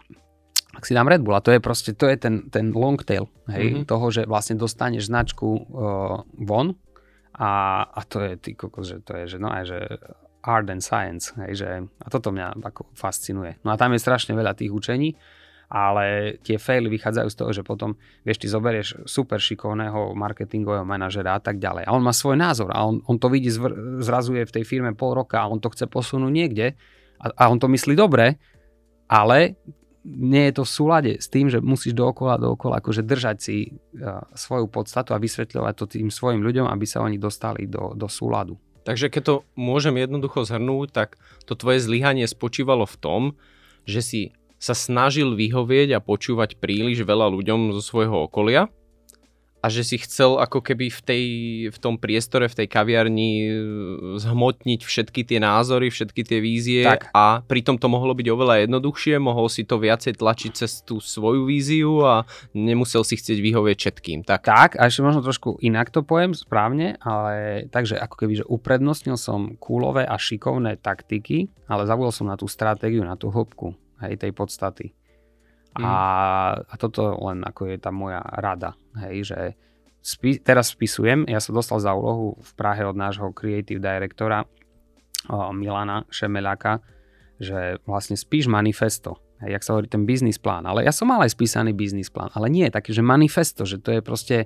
tak 0.79 0.87
si 0.87 0.95
dám 0.95 1.11
Red 1.11 1.27
Bull 1.27 1.35
a 1.35 1.43
to 1.43 1.51
je 1.51 1.59
proste, 1.59 1.91
to 1.99 2.07
je 2.07 2.15
ten, 2.15 2.47
ten 2.55 2.71
long 2.71 2.95
tail, 3.03 3.27
hej, 3.51 3.83
mm-hmm. 3.83 3.91
toho, 3.91 4.15
že 4.15 4.31
vlastne 4.31 4.55
dostaneš 4.55 5.11
značku 5.11 5.67
uh, 5.67 6.23
von 6.39 6.79
a, 7.35 7.83
a 7.83 8.01
to 8.07 8.23
je, 8.23 8.39
ty 8.39 8.55
kokos, 8.55 8.95
že 8.95 9.03
to 9.03 9.19
je, 9.19 9.35
že 9.35 9.39
no 9.43 9.51
aj, 9.51 9.75
že 9.75 9.79
art 10.47 10.71
and 10.71 10.79
science, 10.79 11.35
hej, 11.35 11.59
že 11.59 11.69
a 11.83 12.07
toto 12.07 12.31
mňa 12.31 12.63
ako 12.63 12.95
fascinuje. 12.95 13.59
No 13.67 13.75
a 13.75 13.77
tam 13.77 13.91
je 13.91 13.99
strašne 13.99 14.39
veľa 14.39 14.55
tých 14.55 14.71
učení, 14.71 15.19
ale 15.67 16.39
tie 16.47 16.63
faily 16.63 16.87
vychádzajú 16.95 17.29
z 17.29 17.37
toho, 17.43 17.51
že 17.51 17.67
potom, 17.67 17.99
vieš, 18.23 18.41
ty 18.41 18.47
zoberieš 18.47 19.03
super 19.03 19.43
šikovného 19.43 20.15
marketingového 20.15 20.87
manažera 20.87 21.37
a 21.37 21.43
tak 21.43 21.59
ďalej. 21.59 21.91
A 21.91 21.93
on 21.93 22.07
má 22.07 22.15
svoj 22.15 22.39
názor 22.39 22.71
a 22.71 22.87
on, 22.87 23.03
on 23.03 23.19
to 23.19 23.27
vidí, 23.27 23.51
zvr- 23.51 23.99
zrazuje 23.99 24.47
v 24.47 24.55
tej 24.55 24.65
firme 24.65 24.95
pol 24.95 25.19
roka 25.19 25.43
a 25.43 25.51
on 25.51 25.59
to 25.59 25.75
chce 25.75 25.91
posunúť 25.91 26.33
niekde 26.33 26.79
a, 27.19 27.35
a 27.35 27.43
on 27.51 27.59
to 27.59 27.67
myslí 27.67 27.99
dobre, 27.99 28.39
ale 29.11 29.59
nie 30.09 30.49
je 30.49 30.57
to 30.57 30.63
v 30.65 30.75
súlade 30.75 31.13
s 31.21 31.29
tým, 31.29 31.53
že 31.53 31.61
musíš 31.61 31.93
dookola, 31.93 32.41
dookola 32.41 32.81
akože 32.81 33.05
držať 33.05 33.37
si 33.37 33.77
svoju 34.33 34.67
podstatu 34.73 35.13
a 35.13 35.21
vysvetľovať 35.21 35.75
to 35.77 35.85
tým 35.85 36.09
svojim 36.09 36.41
ľuďom, 36.41 36.65
aby 36.65 36.89
sa 36.89 37.05
oni 37.05 37.21
dostali 37.21 37.69
do, 37.69 37.93
do 37.93 38.09
súladu. 38.09 38.57
Takže 38.89 39.13
keď 39.13 39.23
to 39.23 39.35
môžem 39.53 40.01
jednoducho 40.01 40.49
zhrnúť, 40.49 40.89
tak 40.97 41.09
to 41.45 41.53
tvoje 41.53 41.85
zlyhanie 41.85 42.25
spočívalo 42.25 42.89
v 42.89 42.97
tom, 42.97 43.23
že 43.85 44.01
si 44.01 44.21
sa 44.57 44.73
snažil 44.73 45.37
vyhovieť 45.37 46.01
a 46.01 46.05
počúvať 46.05 46.57
príliš 46.57 47.05
veľa 47.05 47.29
ľuďom 47.29 47.77
zo 47.77 47.83
svojho 47.85 48.27
okolia 48.27 48.73
a 49.59 49.67
že 49.67 49.83
si 49.83 49.97
chcel 49.99 50.39
ako 50.39 50.63
keby 50.63 50.87
v, 50.91 51.01
tej, 51.03 51.25
v 51.75 51.79
tom 51.83 51.99
priestore, 51.99 52.47
v 52.47 52.65
tej 52.65 52.69
kaviarni 52.71 53.31
e, 53.43 53.51
zhmotniť 54.23 54.81
všetky 54.87 55.27
tie 55.27 55.43
názory, 55.43 55.91
všetky 55.91 56.23
tie 56.23 56.39
vízie 56.39 56.87
tak. 56.87 57.11
a 57.11 57.43
pritom 57.43 57.75
to 57.75 57.91
mohlo 57.91 58.15
byť 58.15 58.27
oveľa 58.31 58.55
jednoduchšie, 58.67 59.19
mohol 59.19 59.51
si 59.51 59.67
to 59.67 59.83
viacej 59.83 60.19
tlačiť 60.19 60.53
cez 60.55 60.87
tú 60.87 61.03
svoju 61.03 61.47
víziu 61.47 62.07
a 62.07 62.23
nemusel 62.55 63.03
si 63.03 63.19
chcieť 63.19 63.39
vyhovieť 63.43 63.77
všetkým. 63.79 64.19
Tak, 64.23 64.47
tak 64.47 64.71
a 64.79 64.87
ešte 64.87 65.03
možno 65.03 65.27
trošku 65.27 65.59
inak 65.59 65.91
to 65.91 66.07
poviem 66.07 66.39
správne, 66.39 66.95
ale 67.03 67.67
takže 67.71 67.99
ako 67.99 68.15
keby, 68.15 68.33
že 68.43 68.49
uprednostnil 68.49 69.19
som 69.19 69.59
kúlové 69.59 70.07
a 70.07 70.15
šikovné 70.15 70.79
taktiky, 70.79 71.51
ale 71.67 71.87
zabudol 71.87 72.15
som 72.15 72.31
na 72.31 72.39
tú 72.39 72.47
stratégiu, 72.47 73.03
na 73.03 73.19
tú 73.19 73.35
hĺbku 73.35 73.75
hej, 74.07 74.15
tej 74.19 74.33
podstaty. 74.35 74.98
Mm. 75.77 75.85
A, 75.85 75.95
a 76.65 76.75
toto 76.81 77.13
len 77.29 77.45
ako 77.45 77.69
je 77.69 77.77
tá 77.77 77.93
moja 77.93 78.25
rada, 78.25 78.75
hej, 79.05 79.29
že 79.29 79.41
spi, 80.01 80.41
teraz 80.41 80.73
spisujem, 80.73 81.29
ja 81.29 81.39
som 81.39 81.53
dostal 81.53 81.79
za 81.79 81.93
úlohu 81.93 82.41
v 82.41 82.51
Prahe 82.57 82.83
od 82.89 82.97
nášho 82.97 83.31
creative 83.37 83.79
directora 83.79 84.49
o, 85.29 85.53
Milana 85.53 86.09
Šemeľaka, 86.09 86.81
že 87.39 87.79
vlastne 87.87 88.19
spíš 88.19 88.49
manifesto, 88.51 89.21
hej, 89.45 89.55
jak 89.55 89.63
sa 89.63 89.77
hovorí 89.77 89.87
ten 89.87 90.09
biznis 90.09 90.41
plán, 90.41 90.65
ale 90.67 90.83
ja 90.83 90.91
som 90.91 91.07
mal 91.07 91.23
aj 91.23 91.37
spísaný 91.37 91.77
biznis 91.77 92.11
plán, 92.11 92.33
ale 92.33 92.49
nie 92.49 92.67
taký, 92.73 92.97
že 92.97 93.05
manifesto, 93.05 93.63
že 93.69 93.79
to 93.79 93.95
je 93.95 94.01
proste 94.03 94.37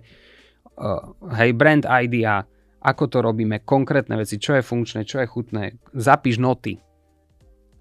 uh, 0.77 1.17
hej, 1.39 1.57
brand 1.57 1.87
idea, 1.87 2.45
ako 2.83 3.09
to 3.09 3.19
robíme, 3.23 3.63
konkrétne 3.63 4.19
veci, 4.19 4.43
čo 4.43 4.59
je 4.59 4.67
funkčné, 4.67 5.07
čo 5.07 5.23
je 5.23 5.31
chutné, 5.31 5.79
zapíš 5.95 6.43
noty. 6.43 6.83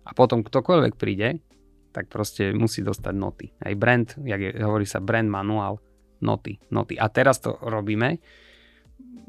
A 0.06 0.13
potom 0.13 0.45
ktokoľvek 0.45 0.93
príde, 0.93 1.41
tak 1.91 2.08
proste 2.08 2.56
musí 2.56 2.82
dostať 2.82 3.13
noty. 3.13 3.47
Aj 3.60 3.73
brand, 3.75 4.08
jak 4.23 4.39
je, 4.39 4.51
hovorí 4.63 4.88
sa 4.88 5.04
brand 5.04 5.27
manuál, 5.27 5.84
noty, 6.23 6.58
noty. 6.71 6.95
A 6.95 7.12
teraz 7.12 7.43
to 7.43 7.60
robíme 7.60 8.17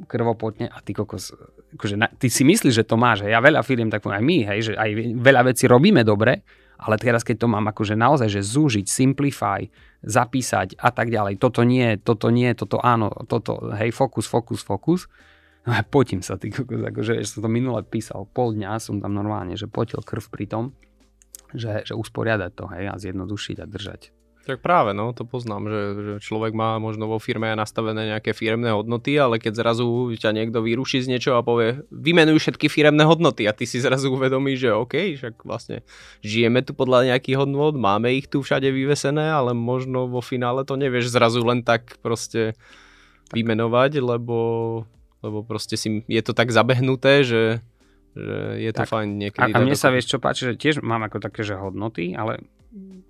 krvopotne 0.06 0.68
a 0.68 0.78
ty 0.82 0.92
kokos, 0.96 1.32
akože 1.76 1.96
na, 1.96 2.08
ty 2.08 2.28
si 2.28 2.42
myslíš, 2.42 2.74
že 2.82 2.84
to 2.86 2.98
máš, 2.98 3.24
hej, 3.24 3.32
ja 3.34 3.40
veľa 3.42 3.62
firiem, 3.62 3.88
tak 3.88 4.04
aj 4.04 4.22
my, 4.22 4.38
hej, 4.48 4.60
že 4.70 4.72
aj 4.74 4.90
veľa 5.20 5.42
vecí 5.52 5.64
robíme 5.70 6.02
dobre, 6.02 6.42
ale 6.82 6.98
teraz 6.98 7.22
keď 7.22 7.46
to 7.46 7.48
mám 7.48 7.70
akože 7.70 7.94
naozaj, 7.94 8.28
že 8.28 8.42
zúžiť, 8.42 8.86
simplify, 8.88 9.62
zapísať 10.02 10.80
a 10.80 10.90
tak 10.90 11.12
ďalej, 11.12 11.38
toto 11.38 11.62
nie, 11.62 11.96
toto 12.02 12.28
nie, 12.34 12.50
toto 12.56 12.82
áno, 12.82 13.12
toto, 13.30 13.72
hej, 13.78 13.94
fokus, 13.94 14.26
fokus, 14.26 14.60
fokus, 14.66 15.06
no 15.68 15.76
a 15.76 15.86
potím 15.86 16.24
sa, 16.24 16.34
ty 16.34 16.50
kokos, 16.50 16.82
akože, 16.82 17.22
že 17.22 17.28
som 17.38 17.46
to 17.46 17.50
minule 17.52 17.78
písal, 17.86 18.26
pol 18.26 18.56
dňa 18.56 18.82
som 18.82 18.98
tam 18.98 19.14
normálne, 19.14 19.54
že 19.54 19.70
potil 19.70 20.02
krv 20.02 20.24
pri 20.32 20.46
tom, 20.50 20.64
že, 21.54 21.86
že 21.86 21.94
usporiadať 21.96 22.50
to 22.52 22.64
hej, 22.72 22.84
a 22.90 22.94
zjednodušiť 22.96 23.56
a 23.62 23.66
držať. 23.68 24.12
Tak 24.42 24.58
práve, 24.58 24.90
no, 24.90 25.14
to 25.14 25.22
poznám, 25.22 25.70
že, 25.70 25.82
že 25.94 26.14
človek 26.18 26.50
má 26.50 26.74
možno 26.82 27.06
vo 27.06 27.22
firme 27.22 27.54
nastavené 27.54 28.10
nejaké 28.10 28.34
firemné 28.34 28.74
hodnoty, 28.74 29.14
ale 29.14 29.38
keď 29.38 29.62
zrazu 29.62 29.86
ťa 30.18 30.34
niekto 30.34 30.58
vyruší 30.66 30.98
z 30.98 31.14
niečo 31.14 31.38
a 31.38 31.46
povie, 31.46 31.86
vymenuj 31.94 32.42
všetky 32.42 32.66
firemné 32.66 33.06
hodnoty 33.06 33.46
a 33.46 33.54
ty 33.54 33.70
si 33.70 33.78
zrazu 33.78 34.10
uvedomíš, 34.10 34.66
že 34.66 34.70
OK, 34.74 34.94
však 35.14 35.46
vlastne 35.46 35.86
žijeme 36.26 36.58
tu 36.66 36.74
podľa 36.74 37.14
nejakých 37.14 37.38
hodnot, 37.38 37.78
máme 37.78 38.10
ich 38.18 38.26
tu 38.26 38.42
všade 38.42 38.66
vyvesené, 38.66 39.30
ale 39.30 39.54
možno 39.54 40.10
vo 40.10 40.18
finále 40.18 40.66
to 40.66 40.74
nevieš 40.74 41.14
zrazu 41.14 41.38
len 41.46 41.62
tak 41.62 42.02
proste 42.02 42.58
vymenovať, 43.30 44.02
lebo, 44.02 44.38
lebo 45.22 45.46
proste 45.46 45.78
si, 45.78 46.02
je 46.10 46.22
to 46.26 46.34
tak 46.34 46.50
zabehnuté, 46.50 47.22
že 47.22 47.62
že 48.12 48.60
je 48.60 48.70
to 48.76 48.82
tak. 48.84 48.88
fajn 48.92 49.08
niekedy. 49.16 49.52
A, 49.52 49.56
a 49.56 49.64
mne 49.64 49.76
sa 49.76 49.88
vieš 49.88 50.12
čo 50.12 50.18
páči, 50.20 50.44
že 50.44 50.54
tiež 50.56 50.84
mám 50.84 51.00
ako 51.08 51.18
také, 51.20 51.44
že 51.44 51.56
hodnoty, 51.56 52.12
ale 52.12 52.44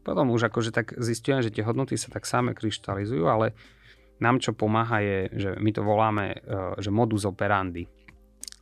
potom 0.02 0.34
už 0.34 0.50
akože 0.50 0.74
tak 0.74 0.98
zistujem, 0.98 1.42
že 1.42 1.54
tie 1.54 1.62
hodnoty 1.62 1.94
sa 1.94 2.10
tak 2.10 2.26
same 2.26 2.54
kryštalizujú, 2.54 3.26
ale 3.30 3.54
nám 4.18 4.42
čo 4.42 4.54
pomáha 4.54 5.02
je, 5.02 5.18
že 5.34 5.50
my 5.58 5.70
to 5.74 5.82
voláme, 5.82 6.26
e, 6.34 6.38
že 6.78 6.90
modus 6.90 7.26
operandi. 7.26 7.86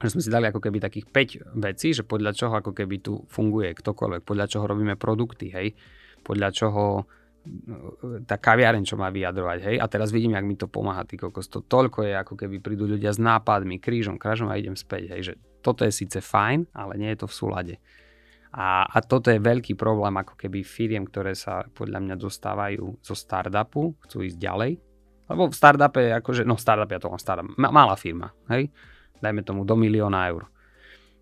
Že 0.00 0.16
sme 0.16 0.20
si 0.24 0.32
dali 0.32 0.48
ako 0.48 0.60
keby 0.64 0.80
takých 0.80 1.06
5 1.12 1.60
vecí, 1.60 1.92
že 1.92 2.08
podľa 2.08 2.32
čoho 2.32 2.56
ako 2.56 2.72
keby 2.72 2.96
tu 3.04 3.20
funguje 3.28 3.72
ktokoľvek, 3.76 4.22
podľa 4.24 4.46
čoho 4.48 4.64
robíme 4.64 4.96
produkty, 4.96 5.52
hej, 5.52 5.76
podľa 6.24 6.48
čoho 6.52 6.84
e, 7.00 8.24
tá 8.24 8.40
kaviareň, 8.40 8.84
čo 8.84 8.96
má 8.96 9.12
vyjadrovať, 9.12 9.58
hej, 9.64 9.76
a 9.80 9.84
teraz 9.88 10.12
vidím, 10.12 10.36
jak 10.36 10.48
mi 10.48 10.56
to 10.56 10.68
pomáha, 10.68 11.04
ty 11.04 11.20
kokos, 11.20 11.48
to 11.48 11.60
toľko 11.60 12.08
je, 12.08 12.12
ako 12.16 12.36
keby 12.36 12.60
prídu 12.60 12.88
ľudia 12.88 13.12
s 13.12 13.20
nápadmi, 13.20 13.76
krížom, 13.80 14.16
krážom 14.16 14.48
a 14.48 14.56
idem 14.56 14.76
späť, 14.76 15.12
hej, 15.16 15.22
že 15.32 15.34
toto 15.60 15.84
je 15.84 15.92
síce 15.92 16.18
fajn, 16.20 16.72
ale 16.74 16.96
nie 16.96 17.12
je 17.12 17.24
to 17.24 17.28
v 17.28 17.36
súlade. 17.36 17.74
A, 18.50 18.82
a 18.82 18.98
toto 19.06 19.30
je 19.30 19.38
veľký 19.38 19.78
problém 19.78 20.10
ako 20.18 20.34
keby 20.34 20.66
firiem, 20.66 21.06
ktoré 21.06 21.38
sa 21.38 21.62
podľa 21.70 22.02
mňa 22.02 22.16
dostávajú 22.18 22.98
zo 22.98 23.14
startupu, 23.14 23.94
chcú 24.02 24.26
ísť 24.26 24.38
ďalej. 24.42 24.72
Lebo 25.30 25.46
v 25.46 25.54
startupe 25.54 26.02
je 26.02 26.12
akože, 26.18 26.42
no 26.42 26.58
startup, 26.58 26.90
ja 26.90 26.98
to 26.98 27.06
mám 27.06 27.22
startup, 27.22 27.46
malá 27.54 27.94
firma, 27.94 28.34
hej, 28.50 28.66
dajme 29.22 29.46
tomu 29.46 29.62
do 29.62 29.78
milióna 29.78 30.26
eur. 30.26 30.50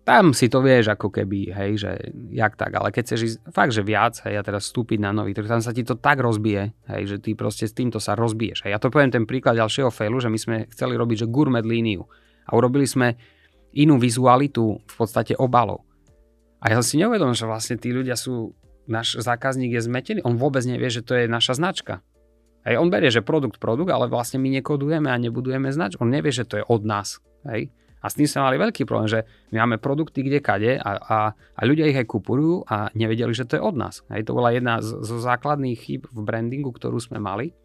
Tam 0.01 0.33
si 0.33 0.49
to 0.49 0.65
vieš 0.65 0.89
ako 0.89 1.13
keby, 1.13 1.53
hej, 1.53 1.85
že 1.85 1.91
jak 2.33 2.57
tak, 2.57 2.73
ale 2.73 2.89
keď 2.89 3.03
chceš 3.05 3.21
ísť 3.21 3.37
fakt, 3.53 3.77
že 3.77 3.85
viac, 3.85 4.17
hej, 4.25 4.33
a 4.33 4.41
teraz 4.41 4.65
vstúpiť 4.65 4.97
na 4.97 5.13
nový 5.13 5.37
trh, 5.37 5.45
tam 5.45 5.61
sa 5.61 5.69
ti 5.69 5.85
to 5.85 6.01
tak 6.01 6.17
rozbije, 6.17 6.73
hej, 6.89 7.03
že 7.05 7.17
ty 7.21 7.37
proste 7.37 7.69
s 7.69 7.77
týmto 7.77 8.01
sa 8.01 8.17
rozbiješ. 8.17 8.65
Hej. 8.65 8.73
Ja 8.73 8.81
to 8.81 8.89
poviem 8.89 9.13
ten 9.13 9.29
príklad 9.29 9.61
ďalšieho 9.61 9.93
failu, 9.93 10.17
že 10.17 10.33
my 10.33 10.39
sme 10.41 10.57
chceli 10.73 10.97
robiť, 10.97 11.17
že 11.21 11.27
gourmet 11.29 11.61
líniu 11.61 12.09
a 12.49 12.57
urobili 12.57 12.89
sme 12.89 13.13
inú 13.73 14.01
vizualitu 14.01 14.81
v 14.81 14.93
podstate 14.95 15.37
obalov. 15.37 15.85
A 16.59 16.73
ja 16.73 16.75
som 16.81 16.85
si 16.85 16.99
neuvedomil, 16.99 17.37
že 17.37 17.47
vlastne 17.47 17.75
tí 17.79 17.95
ľudia 17.95 18.19
sú, 18.19 18.51
náš 18.89 19.15
zákazník 19.21 19.71
je 19.79 19.85
zmetený, 19.85 20.19
on 20.27 20.35
vôbec 20.35 20.65
nevie, 20.67 20.91
že 20.91 21.05
to 21.05 21.15
je 21.15 21.31
naša 21.31 21.55
značka. 21.55 22.03
Hej, 22.67 22.75
on 22.75 22.91
berie, 22.91 23.07
že 23.07 23.23
produkt, 23.23 23.55
produkt, 23.55 23.87
ale 23.87 24.11
vlastne 24.11 24.35
my 24.43 24.51
nekodujeme 24.59 25.07
a 25.07 25.15
nebudujeme 25.15 25.71
značku. 25.71 26.03
On 26.03 26.11
nevie, 26.11 26.35
že 26.35 26.43
to 26.43 26.59
je 26.59 26.63
od 26.67 26.83
nás. 26.83 27.23
Hej. 27.47 27.71
A 27.99 28.07
s 28.07 28.15
tým 28.15 28.27
sme 28.27 28.47
mali 28.47 28.55
veľký 28.59 28.87
problém, 28.87 29.11
že 29.11 29.27
my 29.51 29.63
máme 29.63 29.75
produkty 29.79 30.23
kde 30.23 30.39
kade 30.39 30.71
a, 30.79 30.91
a, 30.99 31.17
a 31.35 31.61
ľudia 31.67 31.87
ich 31.87 31.99
aj 31.99 32.07
kupujú 32.07 32.63
a 32.67 32.91
nevedeli, 32.95 33.31
že 33.35 33.47
to 33.47 33.59
je 33.59 33.63
od 33.63 33.75
nás. 33.75 34.03
Hej, 34.11 34.27
to 34.27 34.35
bola 34.35 34.55
jedna 34.55 34.79
z, 34.79 35.03
zo 35.03 35.19
základných 35.19 35.79
chýb 35.79 36.01
v 36.11 36.19
brandingu, 36.23 36.71
ktorú 36.71 36.99
sme 36.99 37.19
mali. 37.19 37.55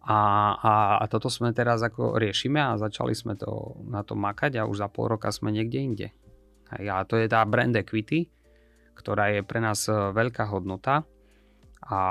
A, 0.00 0.20
a, 0.56 0.72
a 1.00 1.04
toto 1.12 1.28
sme 1.28 1.52
teraz 1.52 1.84
ako 1.84 2.16
riešime 2.16 2.56
a 2.56 2.80
začali 2.80 3.12
sme 3.12 3.36
to, 3.36 3.76
na 3.84 4.00
to 4.00 4.16
makať 4.16 4.56
a 4.56 4.64
už 4.64 4.80
za 4.80 4.88
pol 4.88 5.12
roka 5.12 5.28
sme 5.28 5.52
niekde 5.52 5.78
inde. 5.78 6.08
A 6.72 7.04
to 7.04 7.20
je 7.20 7.28
tá 7.28 7.44
brand 7.44 7.76
equity, 7.76 8.32
ktorá 8.96 9.28
je 9.34 9.44
pre 9.44 9.60
nás 9.60 9.84
e, 9.90 9.92
veľká 9.92 10.48
hodnota 10.48 11.04
a, 11.84 12.02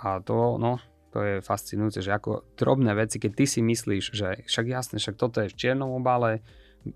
a 0.00 0.08
to, 0.24 0.56
no, 0.56 0.80
to 1.12 1.20
je 1.20 1.34
fascinujúce, 1.44 2.00
že 2.00 2.16
ako 2.16 2.56
drobné 2.56 2.96
veci, 2.96 3.20
keď 3.20 3.32
ty 3.36 3.44
si 3.44 3.60
myslíš, 3.60 4.04
že 4.14 4.28
však 4.48 4.66
jasne, 4.66 4.96
však 4.96 5.20
toto 5.20 5.44
je 5.44 5.52
v 5.52 5.58
čiernom 5.60 5.92
obale 5.92 6.40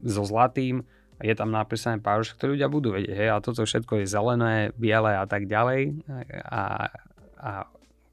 so 0.00 0.24
zlatým, 0.24 0.88
a 1.18 1.26
je 1.26 1.34
tam 1.34 1.50
napísané 1.50 1.98
pár, 1.98 2.22
že 2.22 2.38
to 2.38 2.46
ľudia 2.46 2.70
budú 2.70 2.94
vedieť, 2.94 3.10
hej, 3.10 3.30
a 3.34 3.42
toto 3.42 3.66
všetko 3.66 4.02
je 4.02 4.06
zelené, 4.06 4.70
biele 4.78 5.18
a 5.18 5.26
tak 5.26 5.50
ďalej 5.50 6.06
a, 6.46 6.94
a 7.42 7.50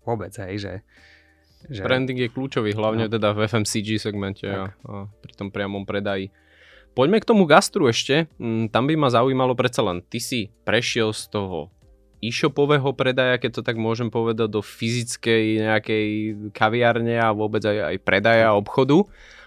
vôbec, 0.06 0.32
hej, 0.38 0.56
že 0.62 0.74
Že... 1.66 1.82
Branding 1.82 2.20
je 2.22 2.30
kľúčový, 2.30 2.78
hlavne 2.78 3.10
no. 3.10 3.12
teda 3.12 3.34
v 3.34 3.50
FMCG 3.50 3.98
segmente 3.98 4.46
a, 4.46 4.70
a 4.86 5.10
pri 5.10 5.34
tom 5.34 5.50
priamom 5.50 5.82
predaji. 5.82 6.30
Poďme 6.94 7.18
k 7.20 7.28
tomu 7.28 7.50
gastru 7.50 7.90
ešte. 7.90 8.30
Mm, 8.38 8.70
tam 8.70 8.86
by 8.86 8.94
ma 8.96 9.10
zaujímalo 9.10 9.58
predsa 9.58 9.82
len, 9.82 10.06
ty 10.06 10.22
si 10.22 10.54
prešiel 10.64 11.10
z 11.12 11.28
toho 11.34 11.74
e-shopového 12.24 12.94
predaja, 12.96 13.42
keď 13.42 13.60
to 13.60 13.62
tak 13.66 13.76
môžem 13.76 14.14
povedať, 14.14 14.48
do 14.48 14.62
fyzickej 14.64 15.44
nejakej 15.66 16.08
kaviárne 16.56 17.20
a 17.20 17.36
vôbec 17.36 17.66
aj, 17.66 17.78
aj 17.94 17.98
predaja 18.06 18.56
obchodu. 18.56 19.04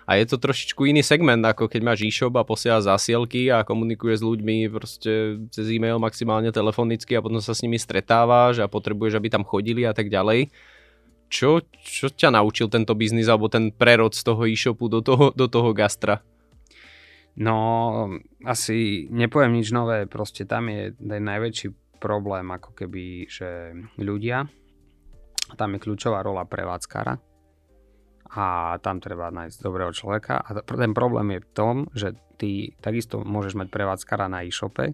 A 0.09 0.17
je 0.17 0.25
to 0.25 0.41
trošičku 0.41 0.89
iný 0.89 1.05
segment, 1.05 1.45
ako 1.45 1.69
keď 1.69 1.85
máš 1.85 2.01
e-shop 2.01 2.33
a 2.41 2.49
posielaš 2.49 2.89
zásielky 2.89 3.53
a 3.53 3.61
komunikuješ 3.61 4.25
s 4.25 4.29
ľuďmi 4.33 4.57
proste 4.73 5.37
cez 5.53 5.69
e-mail, 5.69 6.01
maximálne 6.01 6.49
telefonicky 6.49 7.13
a 7.13 7.21
potom 7.21 7.45
sa 7.45 7.53
s 7.53 7.61
nimi 7.61 7.77
stretávaš 7.77 8.65
a 8.65 8.73
potrebuješ, 8.73 9.21
aby 9.21 9.29
tam 9.29 9.45
chodili 9.45 9.85
a 9.85 9.93
tak 9.93 10.09
ďalej. 10.09 10.49
Čo, 11.29 11.61
čo 11.85 12.09
ťa 12.09 12.33
naučil 12.33 12.73
tento 12.73 12.97
biznis 12.97 13.29
alebo 13.29 13.53
ten 13.53 13.69
prerod 13.69 14.17
z 14.17 14.25
toho 14.25 14.49
e-shopu 14.49 14.89
do 14.89 15.05
toho, 15.05 15.29
do 15.37 15.45
toho 15.45 15.77
gastra? 15.77 16.25
No, 17.37 18.09
asi 18.49 19.05
nepoviem 19.13 19.61
nič 19.61 19.77
nové, 19.77 20.09
proste 20.09 20.49
tam 20.49 20.73
je 20.73 20.97
ten 20.97 21.21
najväčší 21.21 22.01
problém 22.01 22.49
ako 22.49 22.73
keby, 22.73 23.29
že 23.29 23.77
ľudia, 24.01 24.49
tam 25.61 25.77
je 25.77 25.85
kľúčová 25.85 26.25
rola 26.25 26.49
prevádzkara 26.49 27.28
a 28.29 28.77
tam 28.85 29.01
treba 29.01 29.33
nájsť 29.33 29.57
dobrého 29.65 29.93
človeka. 29.93 30.41
A 30.45 30.61
ten 30.61 30.93
problém 30.93 31.39
je 31.39 31.41
v 31.41 31.51
tom, 31.57 31.75
že 31.97 32.13
ty 32.37 32.77
takisto 32.79 33.25
môžeš 33.25 33.57
mať 33.57 33.69
prevádzkara 33.73 34.29
na 34.29 34.45
e-shope, 34.45 34.93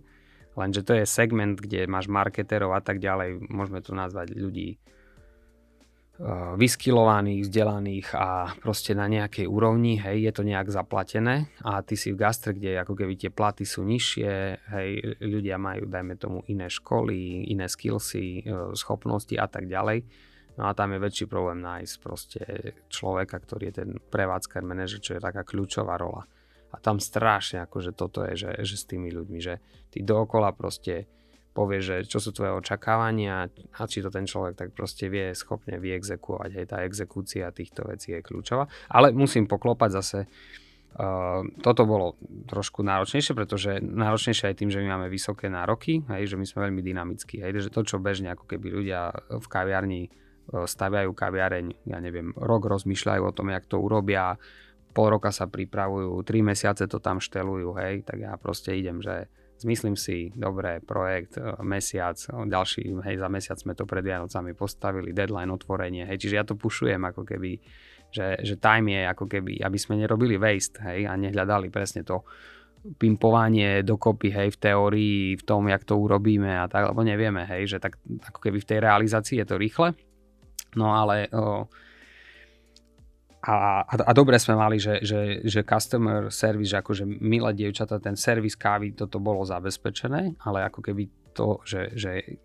lenže 0.54 0.86
to 0.86 0.94
je 0.94 1.04
segment, 1.04 1.58
kde 1.58 1.90
máš 1.90 2.06
marketerov 2.06 2.78
a 2.78 2.80
tak 2.80 3.02
ďalej, 3.02 3.42
môžeme 3.50 3.82
to 3.82 3.90
nazvať 3.90 4.38
ľudí 4.38 4.78
uh, 4.78 6.54
vyskilovaných, 6.54 7.42
vzdelaných 7.42 8.08
a 8.14 8.54
proste 8.62 8.94
na 8.94 9.10
nejakej 9.10 9.50
úrovni, 9.50 9.98
hej, 9.98 10.30
je 10.30 10.32
to 10.32 10.42
nejak 10.46 10.70
zaplatené. 10.70 11.50
A 11.66 11.82
ty 11.82 11.98
si 11.98 12.14
v 12.14 12.22
gastre, 12.22 12.54
kde 12.54 12.78
ako 12.80 12.94
keby 12.94 13.18
tie 13.18 13.34
platy 13.34 13.66
sú 13.66 13.82
nižšie, 13.82 14.30
hej, 14.78 14.88
ľudia 15.18 15.58
majú, 15.58 15.90
dajme 15.90 16.14
tomu, 16.14 16.46
iné 16.46 16.70
školy, 16.70 17.50
iné 17.50 17.66
skillsy, 17.66 18.46
uh, 18.46 18.70
schopnosti 18.78 19.34
a 19.34 19.50
tak 19.50 19.66
ďalej 19.66 20.06
No 20.54 20.70
a 20.70 20.76
tam 20.76 20.94
je 20.94 21.02
väčší 21.02 21.26
problém 21.26 21.58
nájsť 21.58 21.94
proste 21.98 22.42
človeka, 22.86 23.42
ktorý 23.42 23.70
je 23.70 23.76
ten 23.82 23.90
prevádzkar 23.98 24.62
manažer, 24.62 25.02
čo 25.02 25.18
je 25.18 25.24
taká 25.24 25.42
kľúčová 25.42 25.98
rola. 25.98 26.22
A 26.70 26.76
tam 26.78 26.98
strašne 26.98 27.62
akože 27.66 27.94
toto 27.94 28.22
je, 28.26 28.34
že, 28.34 28.50
že 28.62 28.74
s 28.78 28.84
tými 28.86 29.10
ľuďmi, 29.10 29.38
že 29.38 29.58
ty 29.90 30.02
dookola 30.02 30.54
proste 30.54 31.06
povie, 31.54 31.78
že 31.78 32.02
čo 32.02 32.18
sú 32.18 32.34
tvoje 32.34 32.50
očakávania 32.50 33.46
a 33.46 33.82
či 33.86 34.02
to 34.02 34.10
ten 34.10 34.26
človek 34.26 34.58
tak 34.58 34.68
proste 34.74 35.06
vie 35.06 35.30
schopne 35.38 35.78
vyexekuovať. 35.78 36.50
Hej, 36.50 36.66
tá 36.66 36.82
exekúcia 36.82 37.46
týchto 37.54 37.86
vecí 37.86 38.10
je 38.10 38.26
kľúčová. 38.26 38.66
Ale 38.90 39.14
musím 39.14 39.46
poklopať 39.46 39.90
zase, 39.90 40.20
Uh, 40.94 41.42
toto 41.58 41.90
bolo 41.90 42.14
trošku 42.46 42.86
náročnejšie, 42.86 43.34
pretože 43.34 43.82
náročnejšie 43.82 44.54
aj 44.54 44.62
tým, 44.62 44.70
že 44.70 44.78
my 44.78 44.94
máme 44.94 45.08
vysoké 45.10 45.50
nároky, 45.50 46.06
hej, 46.06 46.30
že 46.30 46.38
my 46.38 46.46
sme 46.46 46.70
veľmi 46.70 46.86
dynamickí. 46.86 47.42
Hej, 47.42 47.66
že 47.66 47.74
to, 47.74 47.82
čo 47.82 47.98
bežne 47.98 48.30
ako 48.30 48.46
keby 48.46 48.70
ľudia 48.70 49.10
v 49.26 49.46
kaviarni 49.50 50.14
staviajú 50.52 51.10
kaviareň, 51.16 51.88
ja 51.88 51.98
neviem, 51.98 52.32
rok 52.36 52.68
rozmýšľajú 52.68 53.22
o 53.24 53.32
tom, 53.34 53.52
jak 53.52 53.64
to 53.64 53.80
urobia, 53.80 54.36
pol 54.94 55.10
roka 55.10 55.34
sa 55.34 55.50
pripravujú, 55.50 56.22
tri 56.22 56.40
mesiace 56.40 56.86
to 56.86 57.02
tam 57.02 57.18
štelujú, 57.18 57.74
hej, 57.82 58.06
tak 58.06 58.22
ja 58.22 58.32
proste 58.38 58.78
idem, 58.78 59.02
že 59.02 59.26
zmyslím 59.58 59.98
si, 59.98 60.30
dobré, 60.34 60.78
projekt, 60.78 61.34
e, 61.34 61.42
mesiac, 61.66 62.14
ďalší, 62.30 62.94
hej, 63.02 63.16
za 63.18 63.28
mesiac 63.30 63.58
sme 63.58 63.74
to 63.74 63.84
pred 63.88 64.06
Vianocami 64.06 64.54
postavili, 64.54 65.10
deadline, 65.10 65.50
otvorenie, 65.50 66.06
hej, 66.06 66.22
čiže 66.22 66.38
ja 66.38 66.44
to 66.46 66.54
pušujem 66.54 67.02
ako 67.02 67.26
keby, 67.26 67.58
že, 68.14 68.38
že 68.46 68.54
time 68.62 68.94
je 68.94 69.02
ako 69.10 69.26
keby, 69.26 69.58
aby 69.58 69.78
sme 69.78 69.98
nerobili 69.98 70.38
waste, 70.38 70.78
hej, 70.86 71.10
a 71.10 71.18
nehľadali 71.18 71.74
presne 71.74 72.06
to 72.06 72.22
pimpovanie 72.84 73.80
dokopy, 73.80 74.28
hej, 74.28 74.48
v 74.54 74.58
teórii, 74.60 75.22
v 75.40 75.42
tom, 75.42 75.66
jak 75.72 75.88
to 75.88 75.96
urobíme 75.96 76.52
a 76.52 76.68
tak, 76.68 76.92
lebo 76.92 77.00
nevieme, 77.00 77.48
hej, 77.48 77.76
že 77.76 77.78
tak 77.80 77.96
ako 78.04 78.38
keby 78.44 78.60
v 78.60 78.68
tej 78.68 78.78
realizácii 78.84 79.40
je 79.40 79.46
to 79.48 79.56
rýchle, 79.56 79.96
No 80.74 80.94
ale 80.94 81.30
o, 81.30 81.66
a, 83.44 83.84
a, 83.84 83.94
a 84.08 84.12
dobre 84.16 84.40
sme 84.40 84.56
mali, 84.56 84.80
že, 84.80 85.04
že, 85.04 85.44
že 85.44 85.60
customer 85.68 86.32
service, 86.32 86.72
že 86.72 86.80
akože 86.80 87.04
milé 87.04 87.52
dievčata, 87.52 88.00
ten 88.00 88.16
servis 88.16 88.56
kávy, 88.56 88.96
toto 88.96 89.20
bolo 89.20 89.44
zabezpečené, 89.44 90.40
ale 90.40 90.64
ako 90.64 90.80
keby 90.80 91.04
to, 91.34 91.60
že, 91.66 91.92
že, 91.98 92.38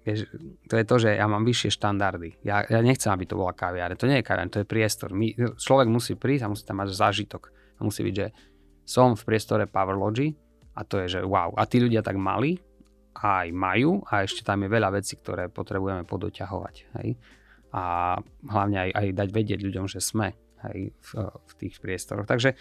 to 0.65 0.74
je 0.76 0.86
to, 0.86 0.96
že 0.98 1.10
ja 1.13 1.30
mám 1.30 1.46
vyššie 1.46 1.78
štandardy. 1.78 2.42
Ja, 2.42 2.65
ja 2.65 2.82
nechcem, 2.82 3.13
aby 3.13 3.30
to 3.30 3.38
bola 3.38 3.54
kaviareň. 3.54 3.96
To 3.96 4.10
nie 4.10 4.20
je 4.20 4.26
kaviareň, 4.26 4.50
to 4.50 4.62
je 4.65 4.68
priestor. 4.68 5.13
My, 5.13 5.32
človek 5.56 5.88
musí 5.88 6.18
prísť 6.18 6.50
a 6.50 6.52
musí 6.52 6.65
tam 6.65 6.82
mať 6.82 6.98
zážitok. 6.98 7.54
A 7.80 7.86
musí 7.86 8.02
byť, 8.02 8.15
že 8.18 8.28
som 8.84 9.13
v 9.13 9.24
priestore 9.24 9.70
Powerlogy 9.70 10.34
a 10.74 10.82
to 10.84 11.00
je, 11.06 11.15
že 11.15 11.20
wow. 11.22 11.54
A 11.54 11.70
tí 11.70 11.78
ľudia 11.78 12.02
tak 12.02 12.18
mali, 12.18 12.58
aj 13.13 13.54
majú 13.54 14.02
a 14.10 14.26
ešte 14.26 14.42
tam 14.42 14.65
je 14.65 14.70
veľa 14.74 14.89
vecí, 14.96 15.15
ktoré 15.22 15.48
potrebujeme 15.54 16.04
podoťahovať. 16.04 16.76
Hej? 17.00 17.08
A 17.74 18.18
hlavne 18.50 18.78
aj, 18.78 18.90
aj 18.94 19.08
dať 19.14 19.30
vedieť 19.30 19.60
ľuďom, 19.62 19.86
že 19.86 20.02
sme 20.02 20.34
aj 20.66 20.78
v, 20.92 21.10
v 21.26 21.52
tých 21.60 21.80
priestoroch. 21.80 22.26
Takže 22.26 22.58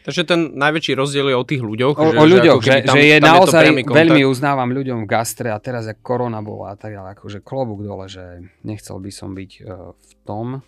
Takže 0.00 0.24
ten 0.24 0.56
najväčší 0.56 0.96
rozdiel 0.96 1.28
je 1.28 1.36
o 1.36 1.44
tých 1.44 1.60
ľuďoch. 1.60 1.94
O, 2.00 2.04
že, 2.08 2.16
o 2.16 2.24
ľuďoch, 2.24 2.60
že, 2.64 2.88
tam, 2.88 2.96
že 2.96 3.00
je 3.04 3.16
tam 3.20 3.36
naozaj 3.36 3.64
je 3.68 3.84
veľmi 3.84 4.24
uznávam 4.24 4.72
ľuďom 4.72 5.04
v 5.04 5.06
gastre 5.06 5.52
a 5.52 5.60
teraz, 5.60 5.84
ak 5.84 6.00
korona 6.00 6.40
bola 6.40 6.72
a 6.72 6.76
tak 6.80 6.96
ďalej, 6.96 7.20
akože 7.20 7.38
klobúk 7.44 7.84
dole, 7.84 8.08
že 8.08 8.48
nechcel 8.64 8.96
by 8.96 9.12
som 9.12 9.36
byť 9.36 9.52
uh, 9.60 9.92
v 9.92 10.12
tom. 10.24 10.64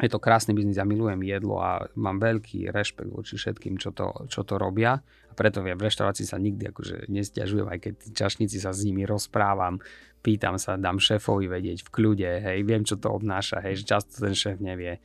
Je 0.00 0.08
to 0.08 0.16
krásny 0.22 0.56
biznis, 0.56 0.80
ja 0.80 0.88
milujem 0.88 1.20
jedlo 1.28 1.60
a 1.60 1.92
mám 1.98 2.22
veľký 2.22 2.72
rešpekt 2.72 3.12
voči 3.12 3.36
všetkým, 3.36 3.76
čo 3.76 3.92
to, 3.92 4.30
čo 4.32 4.46
to 4.48 4.56
robia. 4.56 5.04
Preto 5.38 5.62
viem, 5.62 5.78
reštaurácii 5.78 6.26
sa 6.26 6.42
nikdy 6.42 6.74
akože 6.74 7.06
nestiažujem, 7.06 7.70
aj 7.70 7.78
keď 7.78 7.94
čašníci 8.10 8.58
sa 8.58 8.74
s 8.74 8.82
nimi 8.82 9.06
rozprávam 9.06 9.78
pýtam 10.18 10.58
sa, 10.58 10.74
dám 10.74 10.98
šéfovi 10.98 11.46
vedieť 11.46 11.86
v 11.86 11.92
kľude, 11.94 12.30
hej, 12.42 12.58
viem, 12.66 12.82
čo 12.82 12.98
to 12.98 13.08
obnáša, 13.08 13.62
hej, 13.62 13.82
že 13.82 13.84
často 13.96 14.18
ten 14.18 14.34
šéf 14.34 14.58
nevie. 14.58 14.98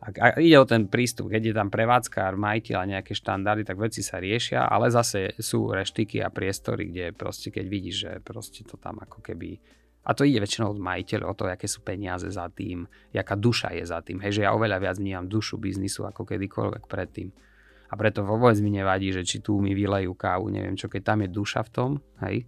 A, 0.00 0.12
a 0.12 0.26
ide 0.40 0.60
o 0.60 0.68
ten 0.68 0.88
prístup, 0.88 1.32
keď 1.32 1.42
je 1.52 1.54
tam 1.56 1.68
prevádzkár, 1.72 2.36
majiteľ 2.36 2.76
a 2.76 2.90
nejaké 2.98 3.16
štandardy, 3.16 3.64
tak 3.64 3.80
veci 3.80 4.04
sa 4.04 4.20
riešia, 4.20 4.68
ale 4.68 4.92
zase 4.92 5.36
sú 5.40 5.72
reštiky 5.72 6.20
a 6.20 6.28
priestory, 6.28 6.92
kde 6.92 7.04
proste 7.16 7.48
keď 7.48 7.64
vidíš, 7.64 7.96
že 7.96 8.12
proste 8.20 8.64
to 8.64 8.76
tam 8.76 9.00
ako 9.00 9.24
keby 9.24 9.60
a 10.06 10.14
to 10.14 10.22
ide 10.22 10.38
väčšinou 10.38 10.70
od 10.70 10.78
majiteľov, 10.78 11.26
o 11.26 11.34
to, 11.34 11.50
aké 11.50 11.66
sú 11.66 11.82
peniaze 11.82 12.30
za 12.30 12.46
tým, 12.46 12.86
jaká 13.10 13.34
duša 13.34 13.74
je 13.74 13.82
za 13.82 13.98
tým. 14.06 14.22
Hej, 14.22 14.38
že 14.38 14.44
ja 14.46 14.54
oveľa 14.54 14.78
viac 14.78 15.02
vnímam 15.02 15.26
dušu 15.26 15.58
biznisu 15.58 16.06
ako 16.06 16.22
kedykoľvek 16.22 16.86
predtým. 16.86 17.34
A 17.90 17.94
preto 17.94 18.26
vôbec 18.26 18.58
mi 18.58 18.70
nevadí, 18.74 19.14
že 19.14 19.22
či 19.22 19.38
tu 19.38 19.62
mi 19.62 19.72
vylejú 19.76 20.12
kávu, 20.16 20.50
neviem 20.50 20.74
čo, 20.74 20.90
keď 20.90 21.02
tam 21.02 21.18
je 21.22 21.28
duša 21.30 21.60
v 21.66 21.70
tom, 21.70 21.90
hej, 22.26 22.46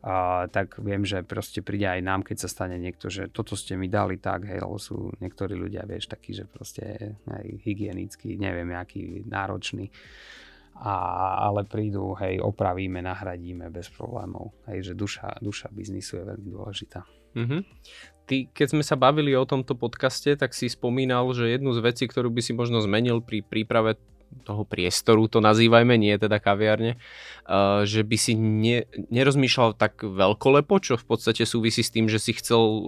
a, 0.00 0.48
tak 0.48 0.80
viem, 0.80 1.04
že 1.04 1.20
proste 1.20 1.60
príde 1.60 1.84
aj 1.84 2.00
nám, 2.00 2.20
keď 2.24 2.44
sa 2.44 2.48
stane 2.48 2.80
niekto, 2.80 3.12
že 3.12 3.28
toto 3.28 3.52
ste 3.52 3.76
mi 3.76 3.88
dali 3.88 4.16
tak, 4.16 4.48
hej, 4.48 4.64
lebo 4.64 4.80
sú 4.80 5.12
niektorí 5.20 5.52
ľudia, 5.52 5.84
vieš, 5.84 6.08
takí, 6.08 6.32
že 6.32 6.48
proste 6.48 7.16
aj 7.28 7.44
hygienický, 7.68 8.40
neviem, 8.40 8.72
aký 8.72 9.24
náročný. 9.28 9.92
A, 10.80 11.36
ale 11.44 11.68
prídu, 11.68 12.16
hej, 12.16 12.40
opravíme, 12.40 13.04
nahradíme 13.04 13.68
bez 13.68 13.92
problémov. 13.92 14.56
Hej, 14.64 14.92
že 14.92 14.92
duša, 14.96 15.36
duša 15.44 15.68
biznisu 15.68 16.16
je 16.16 16.24
veľmi 16.24 16.48
dôležitá. 16.48 17.04
Mm-hmm. 17.36 17.60
Ty, 18.24 18.36
keď 18.56 18.66
sme 18.72 18.80
sa 18.80 18.96
bavili 18.96 19.36
o 19.36 19.44
tomto 19.44 19.76
podcaste, 19.76 20.32
tak 20.40 20.56
si 20.56 20.72
spomínal, 20.72 21.28
že 21.36 21.52
jednu 21.52 21.76
z 21.76 21.84
vecí, 21.84 22.08
ktorú 22.08 22.32
by 22.32 22.40
si 22.40 22.56
možno 22.56 22.80
zmenil 22.80 23.20
pri 23.20 23.44
príprave 23.44 24.00
toho 24.46 24.62
priestoru, 24.64 25.26
to 25.26 25.42
nazývajme, 25.42 25.94
nie 25.98 26.14
teda 26.16 26.38
kaviarne, 26.38 26.96
uh, 26.96 27.82
že 27.84 28.06
by 28.06 28.16
si 28.16 28.32
ne, 28.38 28.86
nerozmýšľal 29.10 29.76
tak 29.76 30.02
veľkolepo, 30.02 30.78
čo 30.80 30.94
v 30.96 31.04
podstate 31.06 31.44
súvisí 31.44 31.82
s 31.82 31.92
tým, 31.92 32.06
že 32.06 32.22
si 32.22 32.34
chcel 32.34 32.58
uh, 32.58 32.82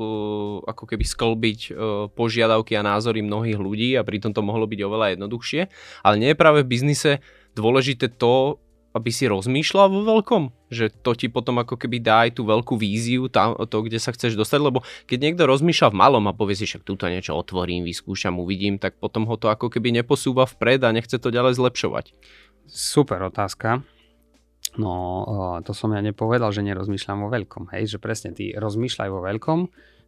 ako 0.66 0.84
keby 0.88 1.04
sklbiť 1.04 1.60
uh, 1.70 1.74
požiadavky 2.14 2.78
a 2.78 2.86
názory 2.86 3.20
mnohých 3.22 3.58
ľudí 3.58 3.94
a 3.98 4.06
pritom 4.06 4.32
to 4.32 4.42
mohlo 4.42 4.64
byť 4.66 4.80
oveľa 4.82 5.06
jednoduchšie. 5.18 5.60
Ale 6.02 6.14
nie 6.18 6.30
je 6.32 6.40
práve 6.40 6.64
v 6.64 6.70
biznise 6.70 7.20
dôležité 7.52 8.08
to, 8.08 8.62
aby 8.92 9.08
si 9.08 9.24
rozmýšľal 9.24 9.88
vo 9.88 10.00
veľkom, 10.04 10.68
že 10.68 10.92
to 10.92 11.16
ti 11.16 11.32
potom 11.32 11.60
ako 11.60 11.80
keby 11.80 12.00
dá 12.00 12.28
aj 12.28 12.36
tú 12.36 12.44
veľkú 12.44 12.76
víziu, 12.76 13.28
tam, 13.32 13.56
to, 13.56 13.76
kde 13.84 13.96
sa 13.96 14.12
chceš 14.12 14.36
dostať, 14.36 14.60
lebo 14.60 14.84
keď 15.08 15.18
niekto 15.32 15.48
rozmýšľa 15.48 15.92
v 15.92 15.98
malom 15.98 16.24
a 16.28 16.36
povie 16.36 16.56
si, 16.56 16.68
však 16.68 16.84
túto 16.84 17.08
niečo 17.08 17.32
otvorím, 17.32 17.88
vyskúšam, 17.88 18.36
uvidím, 18.36 18.76
tak 18.76 19.00
potom 19.00 19.24
ho 19.24 19.36
to 19.40 19.48
ako 19.48 19.72
keby 19.72 19.92
neposúva 19.96 20.44
vpred 20.44 20.84
a 20.84 20.92
nechce 20.92 21.16
to 21.16 21.28
ďalej 21.32 21.56
zlepšovať. 21.56 22.12
Super 22.68 23.24
otázka. 23.26 23.82
No, 24.78 25.60
to 25.66 25.76
som 25.76 25.92
ja 25.92 26.00
nepovedal, 26.00 26.48
že 26.54 26.64
nerozmýšľam 26.64 27.26
vo 27.26 27.28
veľkom, 27.28 27.68
hej, 27.76 27.92
že 27.92 27.98
presne 28.00 28.32
ty 28.32 28.56
rozmýšľaj 28.56 29.08
vo 29.12 29.20
veľkom, 29.20 29.60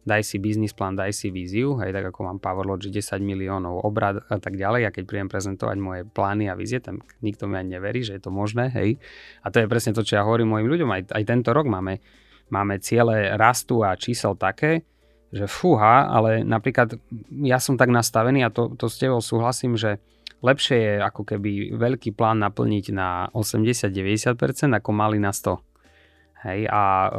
daj 0.05 0.21
si 0.21 0.37
biznis 0.37 0.71
plán, 0.71 0.93
daj 0.93 1.11
si 1.11 1.33
víziu, 1.33 1.75
hej, 1.81 1.89
tak 1.89 2.13
ako 2.13 2.29
mám 2.29 2.37
Powerlogic 2.37 2.93
10 2.93 3.25
miliónov 3.25 3.81
obrad 3.81 4.21
a 4.29 4.37
tak 4.37 4.53
ďalej 4.53 4.81
a 4.85 4.93
keď 4.93 5.03
prídem 5.09 5.29
prezentovať 5.29 5.77
moje 5.81 6.01
plány 6.05 6.45
a 6.45 6.53
vízie, 6.53 6.77
tam 6.77 7.01
nikto 7.25 7.49
mi 7.49 7.57
ani 7.57 7.81
neverí, 7.81 8.05
že 8.05 8.15
je 8.15 8.21
to 8.21 8.29
možné, 8.29 8.69
hej. 8.69 9.01
A 9.41 9.49
to 9.49 9.65
je 9.65 9.67
presne 9.67 9.97
to, 9.97 10.05
čo 10.05 10.21
ja 10.21 10.23
hovorím 10.23 10.53
mojim 10.53 10.69
ľuďom, 10.69 10.89
aj, 10.93 11.01
aj 11.09 11.23
tento 11.25 11.49
rok 11.51 11.65
máme, 11.65 11.99
máme 12.53 12.77
ciele 12.77 13.33
rastu 13.33 13.81
a 13.81 13.97
čísel 13.97 14.37
také, 14.37 14.85
že 15.33 15.49
fúha, 15.49 16.05
ale 16.07 16.45
napríklad 16.45 16.95
ja 17.43 17.57
som 17.57 17.75
tak 17.75 17.89
nastavený 17.89 18.45
a 18.45 18.53
to, 18.53 18.77
to 18.77 18.85
s 18.85 19.01
tebou 19.01 19.19
súhlasím, 19.19 19.73
že 19.75 19.97
lepšie 20.45 20.77
je 20.77 20.93
ako 21.01 21.25
keby 21.25 21.73
veľký 21.75 22.13
plán 22.13 22.45
naplniť 22.45 22.85
na 22.93 23.27
80-90% 23.33 24.37
ako 24.69 24.89
malý 24.93 25.17
na 25.17 25.33
100. 25.33 25.74
Hej, 26.43 26.69
a, 26.69 27.09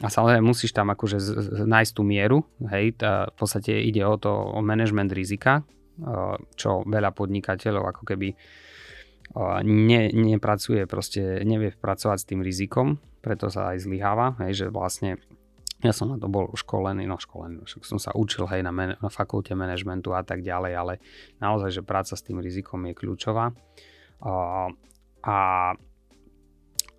a 0.00 0.08
samozrejme 0.08 0.40
musíš 0.40 0.72
tam 0.72 0.88
akože 0.88 1.20
nájsť 1.68 1.92
tú 1.92 2.02
mieru, 2.06 2.46
hej, 2.72 2.96
tá, 2.96 3.28
v 3.28 3.36
podstate 3.36 3.76
ide 3.76 4.00
o 4.06 4.16
to, 4.16 4.30
o 4.30 4.64
management 4.64 5.12
rizika, 5.12 5.66
čo 6.56 6.80
veľa 6.86 7.12
podnikateľov 7.12 7.84
ako 7.92 8.02
keby 8.08 8.32
ne, 9.68 10.00
nepracuje, 10.14 10.86
proste 10.88 11.44
nevie 11.44 11.76
pracovať 11.76 12.18
s 12.18 12.28
tým 12.28 12.40
rizikom, 12.40 12.96
preto 13.20 13.52
sa 13.52 13.74
aj 13.74 13.84
zlyháva, 13.84 14.38
hej, 14.46 14.64
že 14.64 14.66
vlastne 14.72 15.20
ja 15.84 15.92
som 15.92 16.08
na 16.08 16.16
to 16.16 16.32
bol 16.32 16.48
školený, 16.56 17.04
no 17.04 17.20
školený, 17.20 17.68
však 17.68 17.84
som 17.84 18.00
sa 18.00 18.16
učil 18.16 18.48
hej 18.48 18.64
na, 18.64 18.72
man, 18.72 18.96
na 18.96 19.10
fakulte 19.12 19.52
manažmentu 19.52 20.16
a 20.16 20.24
tak 20.24 20.40
ďalej, 20.40 20.72
ale 20.72 20.94
naozaj, 21.44 21.68
že 21.68 21.82
práca 21.84 22.16
s 22.16 22.24
tým 22.24 22.40
rizikom 22.40 22.80
je 22.88 22.96
kľúčová. 22.96 23.52
A, 24.24 24.32
a, 25.20 25.36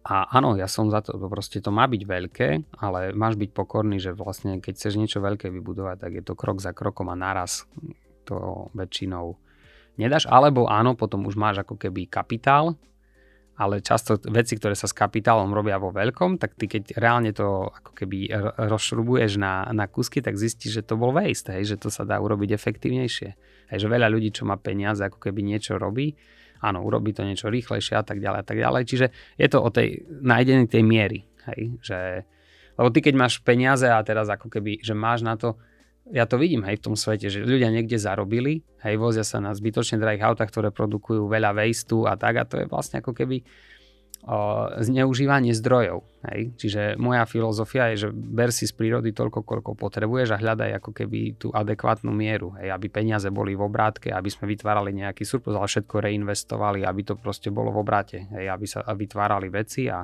a 0.06 0.30
áno, 0.38 0.54
ja 0.54 0.70
som 0.70 0.94
za 0.94 1.02
to, 1.02 1.18
proste 1.26 1.58
to 1.66 1.74
má 1.74 1.90
byť 1.90 2.02
veľké, 2.06 2.50
ale 2.78 3.10
máš 3.18 3.42
byť 3.42 3.50
pokorný, 3.58 3.98
že 3.98 4.14
vlastne 4.14 4.62
keď 4.62 4.78
chceš 4.78 5.02
niečo 5.02 5.18
veľké 5.18 5.50
vybudovať, 5.50 5.98
tak 5.98 6.12
je 6.14 6.24
to 6.24 6.38
krok 6.38 6.62
za 6.62 6.78
krokom 6.78 7.10
a 7.10 7.18
naraz 7.18 7.66
to 8.30 8.70
väčšinou 8.78 9.34
nedáš, 9.98 10.30
alebo 10.30 10.70
áno, 10.70 10.94
potom 10.94 11.26
už 11.26 11.34
máš 11.34 11.66
ako 11.66 11.82
keby 11.82 12.06
kapitál, 12.06 12.78
ale 13.56 13.80
často 13.80 14.20
veci, 14.30 14.60
ktoré 14.60 14.76
sa 14.78 14.86
s 14.86 14.94
kapitálom 14.94 15.50
robia 15.50 15.80
vo 15.80 15.90
veľkom, 15.90 16.38
tak 16.38 16.54
ty 16.60 16.68
keď 16.68 17.00
reálne 17.00 17.32
to 17.32 17.72
ako 17.72 17.92
keby 17.96 18.30
rozšrubuješ 18.62 19.40
na, 19.40 19.66
na 19.72 19.88
kusky, 19.88 20.20
tak 20.22 20.38
zistíš, 20.38 20.84
že 20.84 20.84
to 20.86 21.00
bol 21.00 21.16
waste, 21.16 21.50
hej, 21.50 21.74
že 21.74 21.82
to 21.82 21.90
sa 21.90 22.04
dá 22.04 22.20
urobiť 22.20 22.52
efektívnejšie. 22.52 23.30
Hej, 23.72 23.80
že 23.80 23.88
veľa 23.88 24.12
ľudí, 24.12 24.36
čo 24.36 24.46
má 24.46 24.60
peniaze, 24.60 25.02
ako 25.02 25.18
keby 25.18 25.42
niečo 25.42 25.80
robí, 25.80 26.20
áno, 26.66 26.82
urobí 26.82 27.14
to 27.14 27.22
niečo 27.22 27.54
rýchlejšie 27.54 27.96
a 27.98 28.04
tak 28.06 28.18
ďalej 28.18 28.40
a 28.42 28.46
tak 28.46 28.58
ďalej. 28.58 28.82
Čiže 28.90 29.08
je 29.38 29.48
to 29.48 29.62
o 29.62 29.70
tej 29.70 30.02
nájdení 30.10 30.66
tej 30.66 30.82
miery, 30.82 31.20
hej, 31.54 31.62
že 31.86 32.00
lebo 32.76 32.92
ty 32.92 33.00
keď 33.00 33.16
máš 33.16 33.40
peniaze 33.40 33.88
a 33.88 34.04
teraz 34.04 34.28
ako 34.28 34.52
keby, 34.52 34.84
že 34.84 34.92
máš 34.92 35.24
na 35.24 35.40
to, 35.40 35.56
ja 36.12 36.28
to 36.28 36.36
vidím 36.36 36.68
hej 36.68 36.78
v 36.78 36.86
tom 36.92 36.96
svete, 37.00 37.32
že 37.32 37.46
ľudia 37.46 37.72
niekde 37.72 37.96
zarobili, 37.96 38.62
hej, 38.84 38.96
vozia 39.00 39.24
sa 39.24 39.40
na 39.40 39.56
zbytočne 39.56 39.96
drahých 39.96 40.28
autách, 40.28 40.52
ktoré 40.52 40.70
produkujú 40.76 41.26
veľa 41.30 41.56
wasteu 41.56 42.04
a 42.10 42.20
tak 42.20 42.36
a 42.36 42.44
to 42.44 42.60
je 42.60 42.66
vlastne 42.68 43.00
ako 43.00 43.16
keby 43.16 43.48
zneužívanie 44.82 45.54
zdrojov. 45.54 46.02
Hej. 46.26 46.58
Čiže 46.58 46.82
moja 46.98 47.30
filozofia 47.30 47.94
je, 47.94 48.06
že 48.06 48.10
ber 48.10 48.50
si 48.50 48.66
z 48.66 48.74
prírody 48.74 49.14
toľko, 49.14 49.46
koľko 49.46 49.78
potrebuješ 49.78 50.34
a 50.34 50.42
hľadaj 50.42 50.82
ako 50.82 50.92
keby 50.98 51.38
tú 51.38 51.54
adekvátnu 51.54 52.10
mieru, 52.10 52.58
hej, 52.58 52.74
aby 52.74 52.90
peniaze 52.90 53.30
boli 53.30 53.54
v 53.54 53.62
obrátke, 53.62 54.10
aby 54.10 54.26
sme 54.34 54.50
vytvárali 54.50 54.98
nejaký 54.98 55.22
surplus, 55.22 55.54
ale 55.54 55.70
všetko 55.70 55.96
reinvestovali, 56.02 56.82
aby 56.82 57.02
to 57.06 57.14
proste 57.22 57.54
bolo 57.54 57.70
v 57.70 57.86
obráte, 57.86 58.26
hej, 58.34 58.50
aby 58.50 58.66
sa 58.66 58.82
vytvárali 58.82 59.48
veci 59.54 59.86
a 59.86 60.02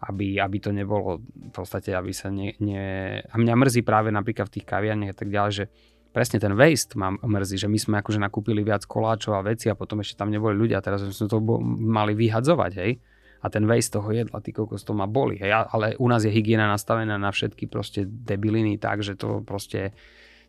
aby, 0.00 0.36
aby 0.36 0.56
to 0.60 0.72
nebolo 0.72 1.20
v 1.24 1.52
podstate, 1.52 1.96
aby 1.96 2.12
sa 2.12 2.28
ne, 2.28 2.52
ne... 2.60 2.84
A 3.24 3.34
mňa 3.40 3.54
mrzí 3.56 3.80
práve 3.80 4.12
napríklad 4.12 4.52
v 4.52 4.60
tých 4.60 4.68
kaviarniach 4.68 5.12
a 5.12 5.18
tak 5.18 5.32
ďalej, 5.32 5.52
že 5.52 5.64
presne 6.12 6.36
ten 6.40 6.52
waste 6.52 6.92
ma 6.96 7.12
mrzí, 7.16 7.56
že 7.56 7.68
my 7.72 7.78
sme 7.80 7.94
akože 8.04 8.20
nakúpili 8.20 8.60
viac 8.60 8.84
koláčov 8.84 9.36
a 9.36 9.44
veci 9.44 9.72
a 9.72 9.76
potom 9.76 10.04
ešte 10.04 10.20
tam 10.20 10.28
neboli 10.28 10.56
ľudia, 10.56 10.84
teraz 10.84 11.04
sme 11.08 11.28
to 11.28 11.40
mali 11.68 12.12
vyhadzovať, 12.12 12.72
hej. 12.76 13.00
A 13.40 13.48
ten 13.48 13.64
waste 13.64 13.96
toho 13.96 14.12
jedla, 14.12 14.44
ty 14.44 14.52
kokos, 14.52 14.84
to 14.84 14.92
ma 14.92 15.08
boli, 15.08 15.40
hej. 15.40 15.52
Ale 15.52 15.96
u 15.96 16.06
nás 16.08 16.24
je 16.24 16.32
hygiena 16.32 16.68
nastavená 16.68 17.16
na 17.16 17.32
všetky 17.32 17.66
proste 17.72 18.04
debiliny 18.04 18.76
tak, 18.76 19.00
že 19.00 19.16
to 19.16 19.40
proste 19.40 19.96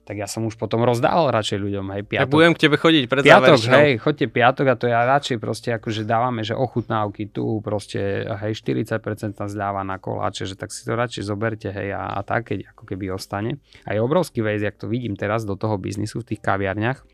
tak 0.01 0.17
ja 0.17 0.25
som 0.25 0.49
už 0.49 0.57
potom 0.57 0.81
rozdával 0.81 1.29
radšej 1.29 1.61
ľuďom, 1.61 1.85
hej, 1.93 2.01
piatok. 2.09 2.25
Tak 2.25 2.33
budem 2.33 2.53
k 2.57 2.61
tebe 2.65 2.75
chodiť 2.81 3.03
pred 3.05 3.21
Piatok, 3.21 3.61
hej, 3.69 3.91
chodte 4.01 4.25
piatok 4.25 4.65
a 4.67 4.75
to 4.75 4.89
ja 4.89 5.05
radšej 5.05 5.37
proste 5.37 5.69
akože 5.77 6.09
dávame, 6.09 6.41
že 6.41 6.57
ochutnávky 6.57 7.29
tu 7.29 7.61
proste, 7.61 8.25
hej, 8.25 8.57
40% 8.57 8.97
zľava 9.37 9.85
na 9.85 10.01
koláče, 10.01 10.49
že 10.49 10.57
tak 10.57 10.73
si 10.73 10.81
to 10.89 10.97
radšej 10.97 11.21
zoberte, 11.21 11.69
hej, 11.69 11.93
a, 11.93 12.17
a 12.17 12.19
tak, 12.25 12.49
keď 12.49 12.73
ako 12.73 12.83
keby 12.89 13.13
ostane. 13.13 13.61
A 13.85 13.93
je 13.93 14.01
obrovský 14.01 14.41
vejz, 14.41 14.65
jak 14.65 14.75
to 14.81 14.89
vidím 14.89 15.13
teraz 15.13 15.45
do 15.45 15.53
toho 15.53 15.77
biznisu 15.77 16.25
v 16.25 16.33
tých 16.33 16.41
kaviarniach, 16.41 17.05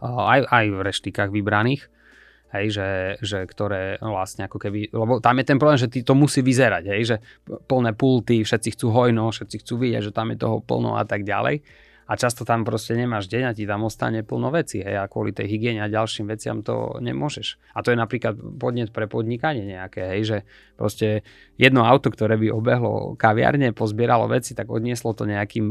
aj, 0.00 0.40
aj 0.48 0.64
v 0.72 0.78
reštikách 0.80 1.28
vybraných, 1.28 1.92
hej, 2.54 2.66
že, 2.74 2.88
že 3.22 3.38
ktoré 3.46 3.98
vlastne 4.02 4.46
ako 4.46 4.58
keby, 4.58 4.90
lebo 4.90 5.22
tam 5.22 5.38
je 5.38 5.44
ten 5.46 5.58
problém, 5.58 5.78
že 5.78 5.90
ty 5.90 6.02
to 6.02 6.18
musí 6.18 6.42
vyzerať, 6.42 6.84
hej, 6.90 7.02
že 7.06 7.16
plné 7.70 7.94
pulty, 7.94 8.42
všetci 8.42 8.74
chcú 8.78 8.90
hojno, 8.90 9.30
všetci 9.30 9.56
chcú 9.62 9.74
vidieť, 9.78 10.10
že 10.10 10.12
tam 10.14 10.34
je 10.34 10.38
toho 10.42 10.58
plno 10.62 10.98
a 10.98 11.06
tak 11.06 11.22
ďalej 11.22 11.62
a 12.10 12.18
často 12.18 12.42
tam 12.42 12.66
proste 12.66 12.98
nemáš 12.98 13.30
deň 13.30 13.42
a 13.46 13.54
ti 13.54 13.70
tam 13.70 13.86
ostane 13.86 14.26
plno 14.26 14.50
veci, 14.50 14.82
hej, 14.82 14.98
a 14.98 15.06
kvôli 15.06 15.30
tej 15.30 15.46
hygiene 15.46 15.86
a 15.86 15.86
ďalším 15.86 16.26
veciam 16.26 16.58
to 16.58 16.98
nemôžeš. 16.98 17.54
A 17.70 17.86
to 17.86 17.94
je 17.94 17.98
napríklad 18.02 18.34
podnet 18.58 18.90
pre 18.90 19.06
podnikanie 19.06 19.62
nejaké, 19.62 20.18
hej, 20.18 20.22
že 20.26 20.38
proste 20.74 21.22
jedno 21.54 21.86
auto, 21.86 22.10
ktoré 22.10 22.34
by 22.34 22.50
obehlo 22.50 23.14
kaviarne, 23.14 23.70
pozbieralo 23.70 24.26
veci, 24.26 24.58
tak 24.58 24.66
odnieslo 24.66 25.14
to 25.14 25.22
nejakým 25.22 25.70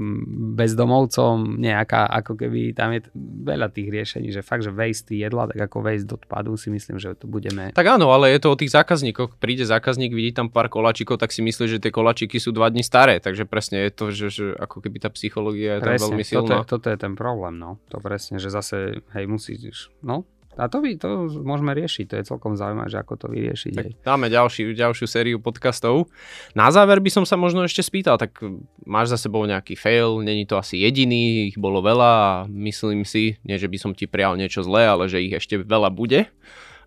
bezdomovcom, 0.55 1.59
nejaká, 1.59 2.07
ako 2.23 2.39
keby 2.39 2.71
tam 2.71 2.95
je 2.95 3.03
veľa 3.39 3.71
tých 3.71 3.87
riešení, 3.87 4.35
že 4.35 4.43
fakt, 4.43 4.67
že 4.67 4.75
waste 4.75 5.15
jedla, 5.15 5.47
tak 5.47 5.71
ako 5.71 5.79
waste 5.79 6.11
odpadu 6.11 6.59
si 6.59 6.67
myslím, 6.67 6.99
že 6.99 7.15
to 7.15 7.25
budeme... 7.25 7.71
Tak 7.71 7.87
áno, 7.87 8.11
ale 8.11 8.35
je 8.35 8.39
to 8.43 8.51
o 8.51 8.59
tých 8.59 8.75
zákazníkoch. 8.75 9.39
Príde 9.39 9.63
zákazník, 9.63 10.11
vidí 10.11 10.35
tam 10.35 10.51
pár 10.51 10.67
koláčikov, 10.67 11.17
tak 11.17 11.31
si 11.31 11.39
myslí, 11.39 11.65
že 11.65 11.77
tie 11.79 11.89
koláčiky 11.89 12.37
sú 12.37 12.51
dva 12.51 12.67
dní 12.67 12.83
staré, 12.83 13.23
takže 13.23 13.47
presne 13.47 13.87
je 13.87 13.91
to, 13.95 14.05
že, 14.11 14.27
že 14.29 14.45
ako 14.59 14.83
keby 14.83 14.99
tá 14.99 15.09
psychológia 15.15 15.79
je 15.79 15.87
tam 15.87 16.11
veľmi 16.11 16.23
silná. 16.27 16.43
Toto, 16.43 16.53
je, 16.53 16.69
toto 16.75 16.87
je 16.91 16.97
ten 16.99 17.13
problém, 17.15 17.55
no. 17.55 17.79
To 17.89 18.03
presne, 18.03 18.37
že 18.37 18.51
zase, 18.51 18.99
hej, 19.15 19.25
musíš, 19.25 19.87
no, 20.03 20.27
a 20.59 20.67
to, 20.67 20.83
by, 20.83 20.99
to 20.99 21.31
môžeme 21.39 21.71
riešiť, 21.71 22.05
to 22.11 22.15
je 22.19 22.27
celkom 22.27 22.59
zaujímavé, 22.59 22.91
že 22.91 22.99
ako 22.99 23.13
to 23.15 23.27
vyriešiť. 23.31 23.73
Tak 23.79 23.87
dáme 24.03 24.27
ďalší, 24.27 24.75
ďalšiu 24.75 25.07
sériu 25.07 25.37
podcastov. 25.39 26.11
Na 26.51 26.67
záver 26.67 26.99
by 26.99 27.07
som 27.07 27.23
sa 27.23 27.39
možno 27.39 27.63
ešte 27.63 27.79
spýtal, 27.79 28.19
tak 28.19 28.35
máš 28.83 29.15
za 29.15 29.17
sebou 29.17 29.47
nejaký 29.47 29.79
fail, 29.79 30.19
není 30.19 30.43
to 30.43 30.59
asi 30.59 30.83
jediný, 30.83 31.55
ich 31.55 31.57
bolo 31.57 31.79
veľa 31.79 32.11
a 32.11 32.31
myslím 32.51 33.07
si, 33.07 33.39
nie 33.47 33.55
že 33.55 33.71
by 33.71 33.77
som 33.79 33.91
ti 33.95 34.03
prial 34.03 34.35
niečo 34.35 34.59
zlé, 34.67 34.91
ale 34.91 35.07
že 35.07 35.23
ich 35.23 35.31
ešte 35.31 35.55
veľa 35.63 35.87
bude. 35.95 36.27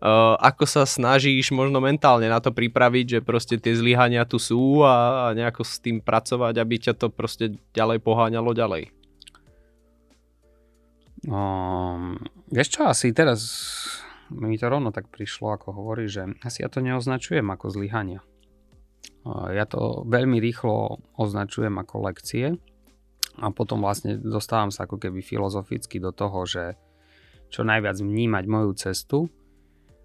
Uh, 0.02 0.34
ako 0.42 0.66
sa 0.66 0.82
snažíš 0.82 1.54
možno 1.54 1.78
mentálne 1.78 2.26
na 2.26 2.42
to 2.42 2.50
pripraviť, 2.50 3.06
že 3.06 3.18
proste 3.22 3.54
tie 3.54 3.70
zlyhania 3.70 4.26
tu 4.26 4.42
sú 4.42 4.82
a, 4.82 5.30
a 5.30 5.36
nejako 5.38 5.62
s 5.62 5.78
tým 5.78 6.02
pracovať, 6.02 6.58
aby 6.58 6.74
ťa 6.90 6.98
to 6.98 7.06
proste 7.06 7.54
ďalej 7.70 8.02
poháňalo 8.02 8.50
ďalej? 8.50 8.90
Um, 11.22 12.18
vieš 12.50 12.78
čo, 12.78 12.90
asi 12.90 13.14
teraz 13.14 13.40
mi 14.32 14.58
to 14.58 14.66
rovno 14.66 14.90
tak 14.90 15.06
prišlo, 15.12 15.54
ako 15.54 15.76
hovorí, 15.76 16.10
že 16.10 16.26
asi 16.42 16.64
ja 16.64 16.68
to 16.72 16.82
neoznačujem 16.82 17.46
ako 17.46 17.70
zlyhania. 17.70 18.24
Ja 19.54 19.70
to 19.70 20.02
veľmi 20.02 20.42
rýchlo 20.42 20.98
označujem 21.14 21.78
ako 21.78 22.10
lekcie 22.10 22.58
a 23.38 23.46
potom 23.54 23.86
vlastne 23.86 24.18
dostávam 24.18 24.74
sa 24.74 24.82
ako 24.90 24.98
keby 24.98 25.22
filozoficky 25.22 26.02
do 26.02 26.10
toho, 26.10 26.42
že 26.42 26.74
čo 27.46 27.62
najviac 27.62 28.02
vnímať 28.02 28.44
moju 28.50 28.72
cestu 28.74 29.18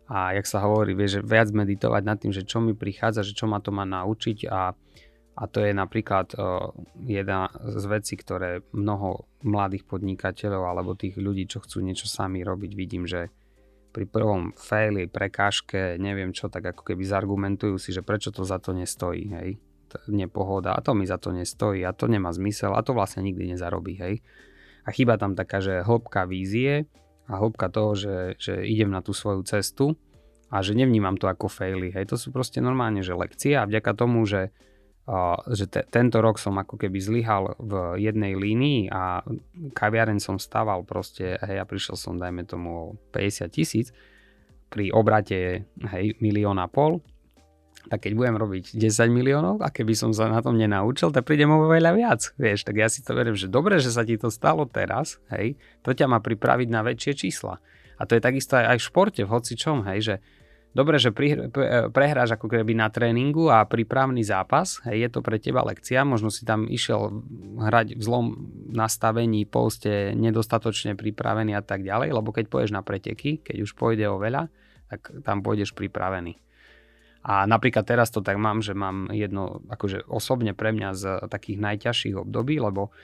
a 0.05 0.37
jak 0.37 0.45
sa 0.45 0.61
hovorí, 0.61 0.93
vieš, 0.93 1.19
že 1.19 1.21
viac 1.25 1.49
meditovať 1.49 2.03
nad 2.05 2.17
tým, 2.21 2.29
že 2.29 2.45
čo 2.45 2.61
mi 2.61 2.77
prichádza, 2.77 3.25
že 3.25 3.33
čo 3.33 3.49
ma 3.49 3.57
to 3.57 3.73
má 3.73 3.89
naučiť 3.89 4.45
a 4.53 4.77
a 5.37 5.45
to 5.45 5.61
je 5.61 5.69
napríklad 5.69 6.33
uh, 6.33 6.73
jedna 6.97 7.53
z 7.61 7.85
vecí, 7.85 8.17
ktoré 8.17 8.65
mnoho 8.73 9.29
mladých 9.45 9.85
podnikateľov 9.85 10.65
alebo 10.65 10.97
tých 10.97 11.13
ľudí, 11.21 11.45
čo 11.45 11.61
chcú 11.61 11.85
niečo 11.85 12.09
sami 12.09 12.41
robiť, 12.41 12.71
vidím, 12.73 13.05
že 13.05 13.29
pri 13.93 14.09
prvom 14.09 14.53
faili, 14.57 15.05
prekážke, 15.05 16.01
neviem 16.01 16.33
čo, 16.33 16.49
tak 16.49 16.73
ako 16.73 16.81
keby 16.81 17.05
zargumentujú 17.05 17.77
si, 17.77 17.93
že 17.93 18.01
prečo 18.01 18.33
to 18.33 18.45
za 18.45 18.57
to 18.57 18.73
nestojí, 18.73 19.25
hej. 19.33 19.49
Nepohoda, 20.11 20.75
a 20.75 20.83
to 20.83 20.91
mi 20.91 21.07
za 21.07 21.17
to 21.17 21.31
nestojí, 21.31 21.81
a 21.81 21.95
to 21.95 22.05
nemá 22.09 22.33
zmysel, 22.33 22.75
a 22.75 22.81
to 22.83 22.97
vlastne 22.97 23.25
nikdy 23.25 23.53
nezarobí, 23.53 23.93
hej. 23.97 24.21
A 24.85 24.93
chyba 24.93 25.21
tam 25.21 25.33
taká, 25.33 25.61
že 25.61 25.85
hĺbka 25.85 26.29
vízie 26.29 26.85
a 27.25 27.41
hĺbka 27.41 27.73
toho, 27.73 27.93
že, 27.93 28.37
že 28.37 28.61
idem 28.65 28.89
na 28.89 29.01
tú 29.01 29.17
svoju 29.17 29.41
cestu 29.45 29.97
a 30.49 30.61
že 30.61 30.77
nevnímam 30.77 31.17
to 31.17 31.25
ako 31.25 31.49
faily, 31.49 31.89
hej. 31.93 32.05
To 32.09 32.17
sú 32.21 32.29
proste 32.29 32.61
normálne, 32.61 33.01
že 33.01 33.17
lekcie 33.17 33.53
a 33.53 33.65
vďaka 33.65 33.97
tomu, 33.97 34.25
že 34.29 34.53
že 35.47 35.71
te, 35.71 35.87
tento 35.87 36.19
rok 36.19 36.35
som 36.35 36.59
ako 36.59 36.75
keby 36.75 36.99
zlyhal 36.99 37.55
v 37.63 37.95
jednej 38.03 38.35
línii 38.35 38.91
a 38.91 39.23
kaviareň 39.71 40.19
som 40.19 40.35
staval 40.35 40.83
proste, 40.83 41.39
hej, 41.39 41.63
a 41.63 41.65
prišiel 41.65 41.95
som, 41.95 42.19
dajme 42.19 42.43
tomu, 42.43 42.99
50 43.15 43.47
tisíc 43.47 43.95
pri 44.67 44.91
obrate, 44.91 45.63
hej, 45.95 46.05
milión 46.19 46.59
a 46.59 46.67
pol, 46.67 46.99
tak 47.87 48.03
keď 48.03 48.19
budem 48.19 48.35
robiť 48.35 48.75
10 48.75 49.07
miliónov 49.07 49.63
a 49.63 49.71
keby 49.71 49.95
som 49.95 50.11
sa 50.11 50.27
na 50.27 50.43
tom 50.43 50.59
nenaučil, 50.59 51.15
tak 51.15 51.23
prídem 51.23 51.55
o 51.55 51.71
veľa 51.71 51.95
viac, 51.95 52.35
vieš, 52.35 52.67
tak 52.67 52.75
ja 52.75 52.91
si 52.91 52.99
to 52.99 53.15
verím, 53.15 53.39
že 53.39 53.47
dobre, 53.47 53.79
že 53.79 53.95
sa 53.95 54.03
ti 54.03 54.19
to 54.19 54.27
stalo 54.27 54.67
teraz, 54.67 55.23
hej, 55.31 55.55
to 55.87 55.95
ťa 55.95 56.11
má 56.11 56.19
pripraviť 56.19 56.67
na 56.67 56.83
väčšie 56.83 57.15
čísla. 57.15 57.63
A 57.97 58.05
to 58.05 58.19
je 58.19 58.21
takisto 58.21 58.59
aj, 58.59 58.75
aj 58.75 58.77
v 58.77 58.87
športe, 58.91 59.21
v 59.23 59.31
hocičom, 59.31 59.87
hej, 59.87 59.99
že 60.03 60.15
dobre, 60.77 61.01
že 61.01 61.09
prehráš 61.89 62.37
ako 62.37 62.45
keby 62.53 62.77
na 62.77 62.93
tréningu 62.93 63.49
a 63.49 63.65
prípravný 63.65 64.21
zápas, 64.21 64.77
hej, 64.85 65.09
je 65.09 65.09
to 65.09 65.25
pre 65.25 65.41
teba 65.41 65.65
lekcia, 65.65 66.05
možno 66.05 66.29
si 66.29 66.45
tam 66.45 66.69
išiel 66.69 67.25
hrať 67.57 67.97
v 67.97 68.01
zlom 68.05 68.25
nastavení, 68.69 69.49
poste 69.49 70.13
nedostatočne 70.13 70.93
pripravený 70.93 71.57
a 71.57 71.65
tak 71.65 71.81
ďalej, 71.81 72.13
lebo 72.13 72.29
keď 72.29 72.45
pôjdeš 72.45 72.77
na 72.77 72.85
preteky, 72.85 73.41
keď 73.41 73.65
už 73.65 73.73
pôjde 73.73 74.05
o 74.05 74.21
veľa, 74.21 74.53
tak 74.93 75.09
tam 75.25 75.41
pôjdeš 75.41 75.73
pripravený. 75.73 76.37
A 77.27 77.43
napríklad 77.43 77.83
teraz 77.83 78.07
to 78.07 78.23
tak 78.23 78.39
mám, 78.39 78.63
že 78.63 78.71
mám 78.71 79.11
jedno, 79.11 79.59
akože 79.67 80.07
osobne 80.07 80.55
pre 80.55 80.71
mňa 80.71 80.89
z 80.95 81.03
takých 81.27 81.59
najťažších 81.59 82.15
období, 82.15 82.55
lebo 82.55 82.95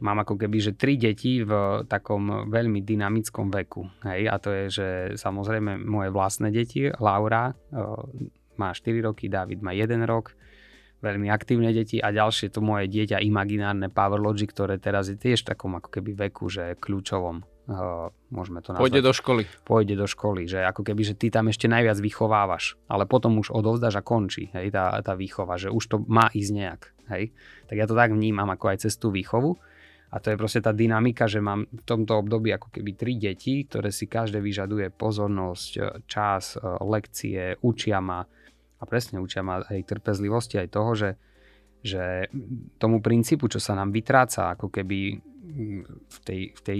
mám 0.00 0.22
ako 0.22 0.34
keby, 0.38 0.58
že 0.60 0.72
tri 0.78 0.94
deti 0.98 1.42
v 1.42 1.82
takom 1.86 2.50
veľmi 2.50 2.82
dynamickom 2.82 3.50
veku. 3.50 3.86
Hej? 4.06 4.30
A 4.30 4.36
to 4.38 4.48
je, 4.54 4.64
že 4.70 4.88
samozrejme 5.18 5.78
moje 5.82 6.10
vlastné 6.14 6.54
deti, 6.54 6.86
Laura 6.98 7.54
má 8.58 8.74
4 8.74 9.06
roky, 9.06 9.30
David 9.30 9.62
má 9.62 9.70
1 9.70 10.02
rok, 10.06 10.34
veľmi 10.98 11.30
aktívne 11.30 11.70
deti 11.70 12.02
a 12.02 12.10
ďalšie 12.10 12.50
to 12.50 12.58
moje 12.58 12.90
dieťa 12.90 13.22
imaginárne 13.22 13.86
Power 13.86 14.18
Logic, 14.18 14.50
ktoré 14.50 14.82
teraz 14.82 15.06
je 15.06 15.14
tiež 15.14 15.46
v 15.46 15.54
takom 15.54 15.78
ako 15.78 15.94
keby 15.94 16.26
veku, 16.26 16.50
že 16.50 16.74
kľúčovom 16.74 17.38
uh, 17.38 18.10
môžeme 18.34 18.58
to 18.58 18.74
nazvať. 18.74 18.82
Pôjde 18.82 19.02
do 19.06 19.14
školy. 19.14 19.42
Pôjde 19.62 19.94
do 19.94 20.06
školy, 20.10 20.50
že 20.50 20.66
ako 20.66 20.82
keby, 20.82 21.02
že 21.06 21.14
ty 21.14 21.30
tam 21.30 21.46
ešte 21.46 21.70
najviac 21.70 22.02
vychovávaš, 22.02 22.74
ale 22.90 23.06
potom 23.06 23.38
už 23.38 23.54
odovzdáš 23.54 24.02
a 24.02 24.02
končí, 24.02 24.50
hej, 24.50 24.74
tá, 24.74 24.98
tá 25.06 25.14
výchova, 25.14 25.54
že 25.54 25.70
už 25.70 25.84
to 25.86 25.96
má 26.10 26.26
ísť 26.34 26.50
nejak, 26.50 26.82
hej. 27.14 27.30
Tak 27.70 27.76
ja 27.78 27.86
to 27.86 27.94
tak 27.94 28.10
vnímam 28.10 28.50
ako 28.50 28.74
aj 28.74 28.90
cez 28.90 28.98
tú 28.98 29.14
výchovu 29.14 29.54
a 30.08 30.16
to 30.24 30.32
je 30.32 30.40
proste 30.40 30.64
tá 30.64 30.72
dynamika, 30.72 31.28
že 31.28 31.44
mám 31.44 31.68
v 31.68 31.82
tomto 31.84 32.16
období 32.16 32.48
ako 32.48 32.72
keby 32.72 32.90
tri 32.96 33.20
deti, 33.20 33.68
ktoré 33.68 33.92
si 33.92 34.08
každé 34.08 34.40
vyžaduje 34.40 34.88
pozornosť, 34.88 36.02
čas, 36.08 36.56
lekcie, 36.80 37.60
učia 37.60 38.00
ma. 38.00 38.24
A 38.78 38.82
presne 38.88 39.20
učia 39.20 39.44
ma 39.44 39.60
aj 39.60 39.84
trpezlivosti, 39.84 40.56
aj 40.56 40.68
toho, 40.72 40.96
že, 40.96 41.10
že 41.84 42.32
tomu 42.80 43.04
princípu, 43.04 43.52
čo 43.52 43.60
sa 43.60 43.76
nám 43.76 43.92
vytráca 43.92 44.56
ako 44.56 44.72
keby 44.72 45.20
v 46.08 46.18
tej, 46.24 46.40
v 46.56 46.60
tej 46.60 46.78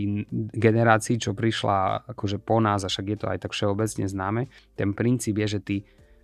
generácii, 0.56 1.20
čo 1.20 1.36
prišla 1.36 2.08
akože 2.08 2.40
po 2.40 2.64
nás, 2.64 2.84
a 2.84 2.88
však 2.88 3.06
je 3.12 3.18
to 3.18 3.26
aj 3.28 3.38
tak 3.44 3.52
všeobecne 3.52 4.08
známe, 4.08 4.48
ten 4.72 4.96
princíp 4.96 5.40
je, 5.44 5.58
že 5.58 5.60
ty 5.60 5.76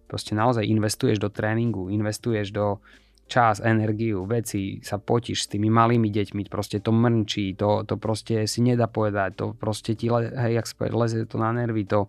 proste 0.09 0.37
naozaj 0.37 0.65
investuješ 0.65 1.21
do 1.21 1.33
tréningu, 1.33 1.89
investuješ 1.89 2.53
do 2.53 2.81
čas, 3.25 3.61
energiu, 3.65 4.29
veci, 4.29 4.85
sa 4.85 5.01
potíš 5.01 5.49
s 5.49 5.51
tými 5.57 5.73
malými 5.73 6.13
deťmi, 6.13 6.47
proste 6.53 6.81
to 6.85 6.93
mrnčí, 6.93 7.57
to, 7.57 7.83
to 7.89 7.97
proste 7.97 8.45
si 8.45 8.61
nedá 8.61 8.85
povedať, 8.85 9.31
to 9.41 9.47
proste 9.57 9.97
ti, 9.97 10.13
le, 10.13 10.29
hej, 10.29 10.61
jak 10.61 10.67
spovedať, 10.69 10.95
leze 10.95 11.19
to 11.25 11.37
na 11.41 11.51
nervy, 11.51 11.89
to 11.89 12.07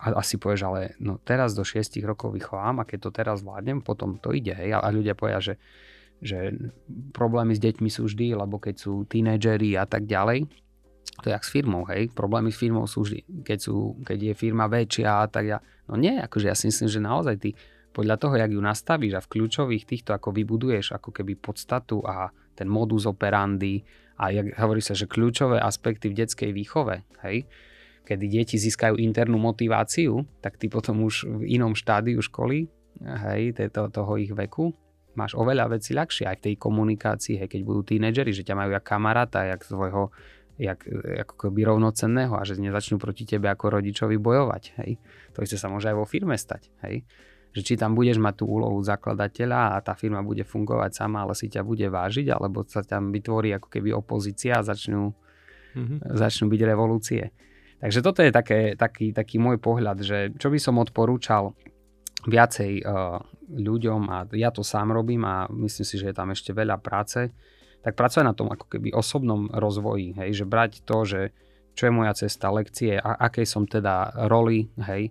a 0.00 0.16
asi 0.16 0.40
povieš, 0.40 0.64
ale 0.64 0.80
no 0.96 1.20
teraz 1.20 1.52
do 1.52 1.60
6 1.60 2.00
rokov 2.08 2.32
vychovám 2.32 2.80
a 2.80 2.88
keď 2.88 2.98
to 3.04 3.10
teraz 3.12 3.44
zvládnem, 3.44 3.84
potom 3.84 4.16
to 4.16 4.32
ide, 4.32 4.56
hej, 4.56 4.72
a 4.72 4.88
ľudia 4.88 5.12
povedia, 5.12 5.40
že 5.40 5.54
že 6.20 6.52
problémy 7.16 7.56
s 7.56 7.64
deťmi 7.64 7.88
sú 7.88 8.04
vždy, 8.04 8.36
lebo 8.36 8.60
keď 8.60 8.76
sú 8.76 9.08
tínedžeri 9.08 9.74
a 9.80 9.88
tak 9.88 10.04
ďalej, 10.04 10.46
to 11.20 11.26
je 11.28 11.32
jak 11.32 11.44
s 11.44 11.52
firmou, 11.52 11.88
hej, 11.88 12.12
problémy 12.12 12.52
s 12.52 12.60
firmou 12.60 12.84
sú 12.84 13.08
vždy, 13.08 13.44
keď, 13.44 13.58
sú, 13.58 13.96
keď 14.04 14.32
je 14.32 14.34
firma 14.36 14.68
väčšia 14.68 15.24
a 15.24 15.26
tak 15.28 15.44
ďalej. 15.48 15.64
No 15.88 15.94
nie, 15.96 16.14
akože 16.20 16.46
ja 16.48 16.56
si 16.56 16.68
myslím, 16.68 16.88
že 16.92 17.00
naozaj 17.00 17.34
ty 17.40 17.50
podľa 17.90 18.16
toho, 18.16 18.34
jak 18.38 18.50
ju 18.54 18.62
nastavíš 18.62 19.14
a 19.18 19.24
v 19.24 19.30
kľúčových 19.38 19.84
týchto 19.86 20.10
ako 20.14 20.30
vybuduješ 20.30 20.94
ako 20.94 21.10
keby 21.10 21.34
podstatu 21.38 22.02
a 22.06 22.30
ten 22.54 22.70
modus 22.70 23.06
operandi 23.06 23.82
a 24.20 24.30
jak 24.30 24.54
hovorí 24.60 24.84
sa, 24.84 24.94
že 24.94 25.10
kľúčové 25.10 25.58
aspekty 25.58 26.12
v 26.12 26.18
detskej 26.22 26.50
výchove, 26.52 27.02
hej, 27.26 27.48
kedy 28.04 28.26
deti 28.28 28.56
získajú 28.60 29.00
internú 29.00 29.40
motiváciu, 29.40 30.22
tak 30.44 30.60
ty 30.60 30.68
potom 30.68 31.02
už 31.02 31.26
v 31.26 31.56
inom 31.56 31.74
štádiu 31.74 32.20
školy, 32.20 32.68
hej, 33.00 33.56
toho, 33.72 33.88
toho 33.88 34.12
ich 34.20 34.30
veku, 34.30 34.70
máš 35.18 35.34
oveľa 35.34 35.74
veci 35.74 35.96
ľahšie 35.96 36.28
aj 36.30 36.36
v 36.38 36.44
tej 36.52 36.54
komunikácii, 36.60 37.34
hej, 37.42 37.48
keď 37.48 37.60
budú 37.64 37.82
tínedžeri, 37.96 38.30
že 38.30 38.46
ťa 38.46 38.54
majú 38.54 38.70
jak 38.76 38.84
kamaráta, 38.86 39.48
jak 39.48 39.64
svojho 39.66 40.12
jak, 40.60 40.84
ako 41.24 41.48
keby 41.48 41.64
rovnocenného 41.64 42.36
a 42.36 42.44
že 42.44 42.60
nezačnú 42.60 43.00
proti 43.00 43.24
tebe 43.24 43.48
ako 43.48 43.80
rodičovi 43.80 44.20
bojovať. 44.20 44.62
Hej. 44.84 45.00
To 45.32 45.40
isté 45.40 45.56
sa 45.56 45.72
môže 45.72 45.88
aj 45.88 45.96
vo 45.96 46.04
firme 46.04 46.36
stať. 46.36 46.68
Hej. 46.84 47.08
Že 47.50 47.62
či 47.66 47.74
tam 47.74 47.98
budeš 47.98 48.22
mať 48.22 48.42
tú 48.42 48.44
úlohu 48.46 48.78
zakladateľa 48.78 49.74
a 49.74 49.82
tá 49.82 49.98
firma 49.98 50.22
bude 50.22 50.46
fungovať 50.46 51.02
sama, 51.02 51.26
ale 51.26 51.34
si 51.34 51.50
ťa 51.50 51.66
bude 51.66 51.90
vážiť, 51.90 52.30
alebo 52.30 52.62
sa 52.62 52.86
tam 52.86 53.10
vytvorí 53.10 53.50
ako 53.58 53.66
keby 53.66 53.90
opozícia 53.90 54.62
a 54.62 54.66
začnú, 54.66 55.10
mm-hmm. 55.74 56.14
začnú 56.14 56.46
byť 56.46 56.60
revolúcie. 56.62 57.34
Takže 57.80 58.04
toto 58.04 58.20
je 58.22 58.30
také, 58.30 58.76
taký, 58.76 59.10
taký 59.10 59.40
môj 59.40 59.58
pohľad, 59.58 59.98
že 60.04 60.18
čo 60.36 60.52
by 60.52 60.58
som 60.60 60.78
odporúčal 60.78 61.56
viacej 62.28 62.84
uh, 62.84 63.16
ľuďom 63.48 64.00
a 64.12 64.28
ja 64.36 64.52
to 64.52 64.60
sám 64.60 64.92
robím 64.92 65.24
a 65.24 65.48
myslím 65.48 65.86
si, 65.88 65.96
že 65.96 66.12
je 66.12 66.16
tam 66.16 66.28
ešte 66.30 66.52
veľa 66.52 66.76
práce, 66.78 67.32
tak 67.80 67.96
pracuje 67.96 68.28
na 68.28 68.36
tom 68.36 68.52
ako 68.52 68.68
keby 68.68 68.92
osobnom 68.92 69.48
rozvoji, 69.48 70.12
hej, 70.12 70.44
že 70.44 70.44
brať 70.44 70.84
to, 70.84 71.08
že 71.08 71.20
čo 71.72 71.88
je 71.88 71.96
moja 71.96 72.12
cesta, 72.12 72.52
lekcie, 72.52 73.00
a 73.00 73.16
akej 73.16 73.46
som 73.48 73.64
teda 73.64 74.28
roli, 74.28 74.68
hej, 74.84 75.08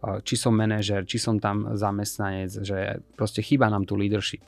či 0.00 0.34
som 0.36 0.56
manažer, 0.56 1.04
či 1.04 1.20
som 1.20 1.36
tam 1.36 1.76
zamestnanec, 1.76 2.64
že 2.64 3.04
proste 3.14 3.44
chýba 3.44 3.68
nám 3.68 3.84
tu 3.84 4.00
leadership. 4.00 4.44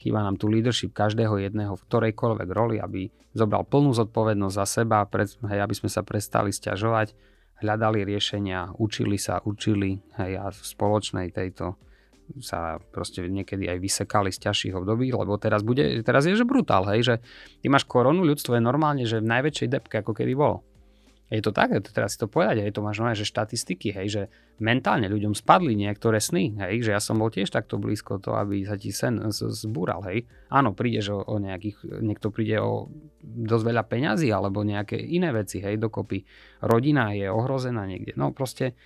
Chýba 0.00 0.24
nám 0.24 0.40
tu 0.40 0.48
leadership 0.48 0.92
každého 0.92 1.40
jedného 1.40 1.76
v 1.76 1.84
ktorejkoľvek 1.88 2.48
roli, 2.52 2.76
aby 2.80 3.08
zobral 3.36 3.64
plnú 3.68 3.92
zodpovednosť 3.92 4.56
za 4.56 4.66
seba, 4.66 5.04
hej, 5.52 5.60
aby 5.60 5.74
sme 5.76 5.92
sa 5.92 6.00
prestali 6.00 6.52
stiažovať, 6.52 7.12
hľadali 7.60 8.04
riešenia, 8.04 8.76
učili 8.76 9.16
sa, 9.20 9.40
učili 9.44 10.00
hej, 10.20 10.32
a 10.40 10.48
v 10.52 10.58
spoločnej 10.60 11.32
tejto 11.32 11.76
sa 12.42 12.82
proste 12.90 13.22
niekedy 13.22 13.70
aj 13.70 13.78
vysekali 13.78 14.34
z 14.34 14.50
ťažších 14.50 14.74
období, 14.74 15.14
lebo 15.14 15.38
teraz, 15.38 15.62
bude, 15.62 16.02
teraz 16.02 16.26
je 16.26 16.34
že 16.34 16.42
brutál, 16.42 16.82
hej, 16.90 17.00
že 17.06 17.14
ty 17.62 17.70
máš 17.70 17.86
koronu, 17.86 18.26
ľudstvo 18.26 18.58
je 18.58 18.62
normálne, 18.64 19.04
že 19.06 19.22
v 19.22 19.30
najväčšej 19.30 19.68
depke 19.70 20.02
ako 20.02 20.12
kedy 20.16 20.34
bolo. 20.34 20.66
Je 21.26 21.42
to 21.42 21.50
tak, 21.50 21.74
teraz 21.90 22.14
si 22.14 22.22
to 22.22 22.30
povedať, 22.30 22.62
je 22.62 22.70
to 22.70 22.86
máš 22.86 23.02
nové, 23.02 23.18
že 23.18 23.26
štatistiky, 23.26 23.90
hej, 23.90 24.06
že 24.06 24.22
mentálne 24.62 25.10
ľuďom 25.10 25.34
spadli 25.34 25.74
niektoré 25.74 26.22
sny, 26.22 26.54
hej, 26.62 26.86
že 26.86 26.94
ja 26.94 27.02
som 27.02 27.18
bol 27.18 27.34
tiež 27.34 27.50
takto 27.50 27.82
blízko 27.82 28.22
to, 28.22 28.38
aby 28.38 28.62
sa 28.62 28.78
ti 28.78 28.94
sen 28.94 29.18
zbúral, 29.34 30.06
hej. 30.06 30.22
Áno, 30.54 30.70
prídeš 30.70 31.10
o, 31.10 31.18
o 31.26 31.42
nejakých, 31.42 31.98
niekto 31.98 32.30
príde 32.30 32.62
o 32.62 32.86
dosť 33.26 33.64
veľa 33.66 33.84
peňazí 33.90 34.30
alebo 34.30 34.62
nejaké 34.62 35.02
iné 35.02 35.34
veci, 35.34 35.58
hej, 35.58 35.82
dokopy. 35.82 36.22
Rodina 36.62 37.10
je 37.10 37.26
ohrozená 37.26 37.82
niekde, 37.90 38.14
no 38.14 38.30
proste 38.30 38.78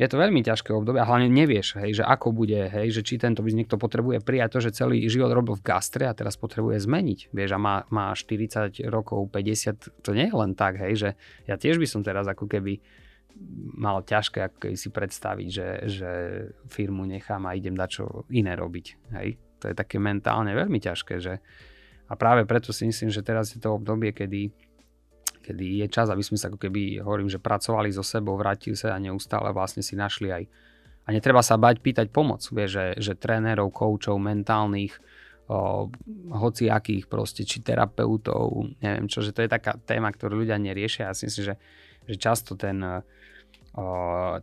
je 0.00 0.08
to 0.08 0.16
veľmi 0.16 0.40
ťažké 0.40 0.72
obdobie 0.72 1.04
a 1.04 1.08
hlavne 1.08 1.28
nevieš, 1.28 1.76
hej, 1.76 2.00
že 2.00 2.04
ako 2.04 2.32
bude, 2.32 2.56
hej, 2.56 2.88
že 2.96 3.04
či 3.04 3.20
tento 3.20 3.44
by 3.44 3.52
niekto 3.52 3.76
potrebuje 3.76 4.24
prijať 4.24 4.48
to, 4.56 4.58
že 4.64 4.70
celý 4.80 5.04
život 5.12 5.28
robil 5.36 5.60
v 5.60 5.64
gastre 5.64 6.08
a 6.08 6.16
teraz 6.16 6.40
potrebuje 6.40 6.80
zmeniť, 6.80 7.28
vieš, 7.28 7.50
a 7.52 7.58
má, 7.60 7.84
má 7.92 8.16
40 8.16 8.88
rokov, 8.88 9.28
50, 9.28 10.00
to 10.00 10.10
nie 10.16 10.32
je 10.32 10.34
len 10.34 10.56
tak, 10.56 10.80
hej, 10.80 10.92
že 10.96 11.08
ja 11.44 11.60
tiež 11.60 11.76
by 11.76 11.84
som 11.84 12.00
teraz 12.00 12.24
ako 12.24 12.48
keby 12.48 12.80
mal 13.76 14.00
ťažké 14.04 14.48
ako 14.48 14.56
keby 14.68 14.76
si 14.76 14.88
predstaviť, 14.88 15.48
že, 15.48 15.68
že 15.88 16.10
firmu 16.72 17.04
nechám 17.04 17.44
a 17.44 17.56
idem 17.56 17.76
dať 17.76 17.90
čo 17.92 18.24
iné 18.32 18.56
robiť, 18.56 18.86
hej. 19.20 19.36
To 19.60 19.70
je 19.70 19.78
také 19.78 20.02
mentálne 20.02 20.56
veľmi 20.56 20.82
ťažké, 20.82 21.22
že 21.22 21.38
a 22.10 22.18
práve 22.18 22.44
preto 22.44 22.76
si 22.76 22.84
myslím, 22.84 23.08
že 23.08 23.24
teraz 23.24 23.56
je 23.56 23.60
to 23.62 23.72
obdobie, 23.72 24.12
kedy 24.12 24.52
kedy 25.42 25.82
je 25.82 25.86
čas, 25.90 26.06
aby 26.08 26.22
sme 26.22 26.38
sa 26.38 26.48
ako 26.48 26.62
keby, 26.62 27.02
hovorím, 27.02 27.26
že 27.26 27.42
pracovali 27.42 27.90
so 27.90 28.06
sebou, 28.06 28.38
vrátili 28.38 28.78
sa 28.78 28.94
a 28.94 29.02
neustále 29.02 29.50
vlastne 29.50 29.82
si 29.82 29.98
našli 29.98 30.30
aj 30.30 30.44
a 31.02 31.08
netreba 31.10 31.42
sa 31.42 31.58
bať 31.58 31.82
pýtať 31.82 32.06
pomoc, 32.14 32.46
vie, 32.54 32.70
že, 32.70 32.94
že 32.94 33.18
trénerov, 33.18 33.74
koučov, 33.74 34.22
mentálnych, 34.22 34.94
o, 35.50 35.90
hociakých 36.30 37.10
proste, 37.10 37.42
či 37.42 37.58
terapeutov, 37.58 38.70
neviem 38.78 39.10
čo, 39.10 39.18
že 39.18 39.34
to 39.34 39.42
je 39.42 39.50
taká 39.50 39.74
téma, 39.82 40.14
ktorú 40.14 40.46
ľudia 40.46 40.62
neriešia. 40.62 41.10
Ja 41.10 41.14
si 41.18 41.26
myslím, 41.26 41.44
že, 41.50 41.56
že 42.06 42.16
často 42.22 42.54
ten 42.54 42.78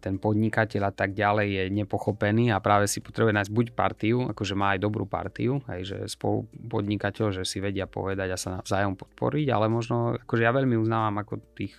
ten 0.01 0.17
podnikateľ 0.17 0.89
a 0.89 0.93
tak 0.93 1.13
ďalej 1.13 1.47
je 1.53 1.63
nepochopený 1.69 2.49
a 2.49 2.57
práve 2.57 2.89
si 2.89 2.97
potrebuje 2.97 3.37
nájsť 3.37 3.53
buď 3.53 3.67
partiu, 3.77 4.25
akože 4.25 4.57
má 4.57 4.73
aj 4.73 4.79
dobrú 4.81 5.05
partiu, 5.05 5.61
hej, 5.69 5.85
že 5.85 5.97
spolu 6.09 6.49
podnikateľ, 6.49 7.37
že 7.37 7.43
si 7.45 7.61
vedia 7.61 7.85
povedať 7.85 8.33
a 8.33 8.41
sa 8.41 8.57
navzájom 8.57 8.97
podporiť, 8.97 9.47
ale 9.53 9.69
možno, 9.69 10.17
akože 10.17 10.41
ja 10.41 10.49
veľmi 10.49 10.73
uznávam 10.81 11.21
ako 11.21 11.45
tých, 11.53 11.77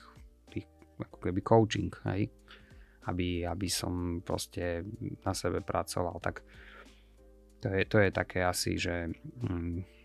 tých 0.54 0.66
ako 1.02 1.18
keby 1.18 1.40
coaching, 1.42 1.90
hej, 2.14 2.30
aby, 3.10 3.42
aby 3.42 3.66
som 3.66 4.22
proste 4.22 4.86
na 5.26 5.34
sebe 5.34 5.58
pracoval, 5.58 6.22
tak 6.22 6.46
to 7.58 7.66
je, 7.66 7.82
to 7.90 7.98
je 7.98 8.10
také 8.14 8.46
asi, 8.46 8.78
že 8.78 9.10
mm, 9.42 9.99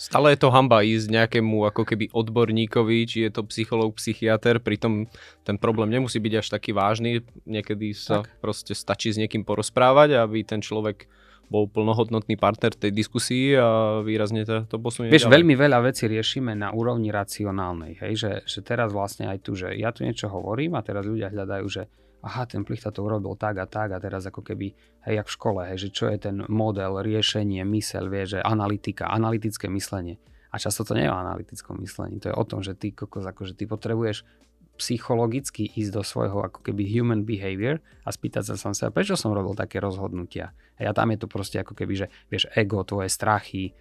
stále 0.00 0.32
je 0.32 0.40
to 0.40 0.48
hamba 0.48 0.80
ísť 0.80 1.12
nejakému 1.12 1.68
ako 1.68 1.84
keby 1.84 2.08
odborníkovi, 2.08 2.98
či 3.04 3.18
je 3.28 3.30
to 3.36 3.44
psychológ, 3.52 4.00
psychiatr, 4.00 4.56
pritom 4.56 5.04
ten 5.44 5.60
problém 5.60 5.92
nemusí 5.92 6.16
byť 6.16 6.34
až 6.40 6.46
taký 6.48 6.72
vážny, 6.72 7.20
niekedy 7.44 7.92
sa 7.92 8.24
tak. 8.24 8.32
proste 8.40 8.72
stačí 8.72 9.12
s 9.12 9.20
niekým 9.20 9.44
porozprávať, 9.44 10.16
aby 10.16 10.40
ten 10.40 10.64
človek 10.64 11.04
bol 11.50 11.66
plnohodnotný 11.66 12.38
partner 12.38 12.70
tej 12.70 12.94
diskusii 12.94 13.58
a 13.58 14.00
výrazne 14.06 14.46
to, 14.46 14.64
to 14.70 14.78
posunie 14.78 15.10
Vieš, 15.10 15.26
ďalej. 15.26 15.34
veľmi 15.34 15.54
veľa 15.58 15.78
vecí 15.82 16.06
riešime 16.06 16.54
na 16.54 16.70
úrovni 16.70 17.10
racionálnej, 17.10 17.98
hej, 17.98 18.12
že, 18.14 18.32
že 18.46 18.62
teraz 18.62 18.94
vlastne 18.94 19.26
aj 19.26 19.38
tu, 19.42 19.58
že 19.58 19.74
ja 19.74 19.90
tu 19.90 20.06
niečo 20.06 20.30
hovorím 20.30 20.78
a 20.78 20.86
teraz 20.86 21.02
ľudia 21.02 21.28
hľadajú, 21.34 21.66
že 21.66 21.90
aha, 22.22 22.46
ten 22.46 22.62
plichta 22.62 22.94
to 22.94 23.02
urobil 23.02 23.34
tak 23.34 23.58
a 23.58 23.66
tak 23.66 23.90
a 23.90 23.98
teraz 23.98 24.30
ako 24.30 24.46
keby, 24.46 24.72
hej, 25.10 25.14
jak 25.18 25.26
v 25.26 25.34
škole, 25.34 25.60
hej, 25.66 25.78
že 25.84 25.88
čo 25.90 26.04
je 26.06 26.22
ten 26.22 26.46
model, 26.46 27.02
riešenie, 27.02 27.66
mysel, 27.66 28.06
vie, 28.06 28.24
že 28.30 28.38
analytika, 28.38 29.10
analytické 29.10 29.66
myslenie. 29.72 30.22
A 30.50 30.58
často 30.58 30.82
to 30.82 30.98
nie 30.98 31.06
je 31.06 31.12
o 31.14 31.18
analytickom 31.18 31.78
myslení, 31.78 32.18
to 32.18 32.30
je 32.30 32.34
o 32.34 32.44
tom, 32.46 32.58
že 32.62 32.74
ty 32.74 32.90
kokos, 32.90 33.22
akože 33.22 33.54
ty 33.54 33.70
potrebuješ 33.70 34.26
psychologicky 34.80 35.68
ísť 35.68 35.92
do 35.92 36.02
svojho 36.02 36.40
ako 36.40 36.64
keby 36.64 36.88
human 36.88 37.28
behavior 37.28 37.84
a 38.02 38.10
spýtať 38.10 38.48
sa 38.48 38.54
sám 38.56 38.72
seba, 38.72 38.90
prečo 38.90 39.14
som 39.14 39.36
robil 39.36 39.52
také 39.52 39.76
rozhodnutia. 39.78 40.56
Hej, 40.80 40.90
a 40.90 40.92
tam 40.96 41.12
je 41.12 41.20
to 41.20 41.28
proste 41.28 41.60
ako 41.60 41.76
keby, 41.76 41.94
že 42.00 42.06
vieš, 42.32 42.48
ego, 42.56 42.80
tvoje 42.80 43.12
strachy, 43.12 43.76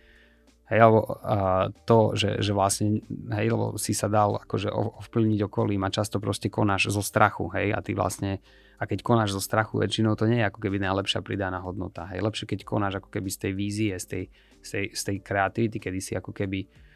hej, 0.68 0.80
alebo 0.84 1.18
a, 1.24 1.72
to, 1.88 2.20
že, 2.20 2.43
že 2.43 2.52
vlastne, 2.52 3.00
hej, 3.32 3.47
lebo 3.47 3.80
si 3.80 3.95
sa 3.95 4.12
dal 4.12 4.43
akože 4.43 4.68
ovplyvniť 4.70 5.39
okolím 5.47 5.88
a 5.88 5.93
často 5.95 6.20
proste 6.20 6.52
konáš 6.52 6.91
zo 6.91 7.00
strachu, 7.00 7.47
hej, 7.56 7.72
a 7.72 7.80
ty 7.80 7.95
vlastne, 7.95 8.43
a 8.76 8.84
keď 8.84 9.00
konáš 9.00 9.39
zo 9.39 9.41
strachu, 9.41 9.80
väčšinou 9.80 10.20
to 10.20 10.28
nie 10.28 10.43
je 10.43 10.47
ako 10.52 10.60
keby 10.60 10.78
najlepšia 10.84 11.24
pridaná 11.24 11.64
hodnota, 11.64 12.12
hej, 12.12 12.20
lepšie 12.20 12.45
keď 12.45 12.68
konáš 12.68 13.00
ako 13.00 13.10
keby 13.10 13.32
z 13.32 13.39
tej 13.47 13.52
vízie, 13.56 13.93
z 13.95 14.06
tej, 14.06 14.24
z 14.60 14.70
tej, 14.70 14.86
z 14.91 15.02
tej 15.08 15.18
kreativity, 15.24 15.78
kedy 15.80 16.00
si 16.04 16.14
ako 16.20 16.36
keby 16.36 16.88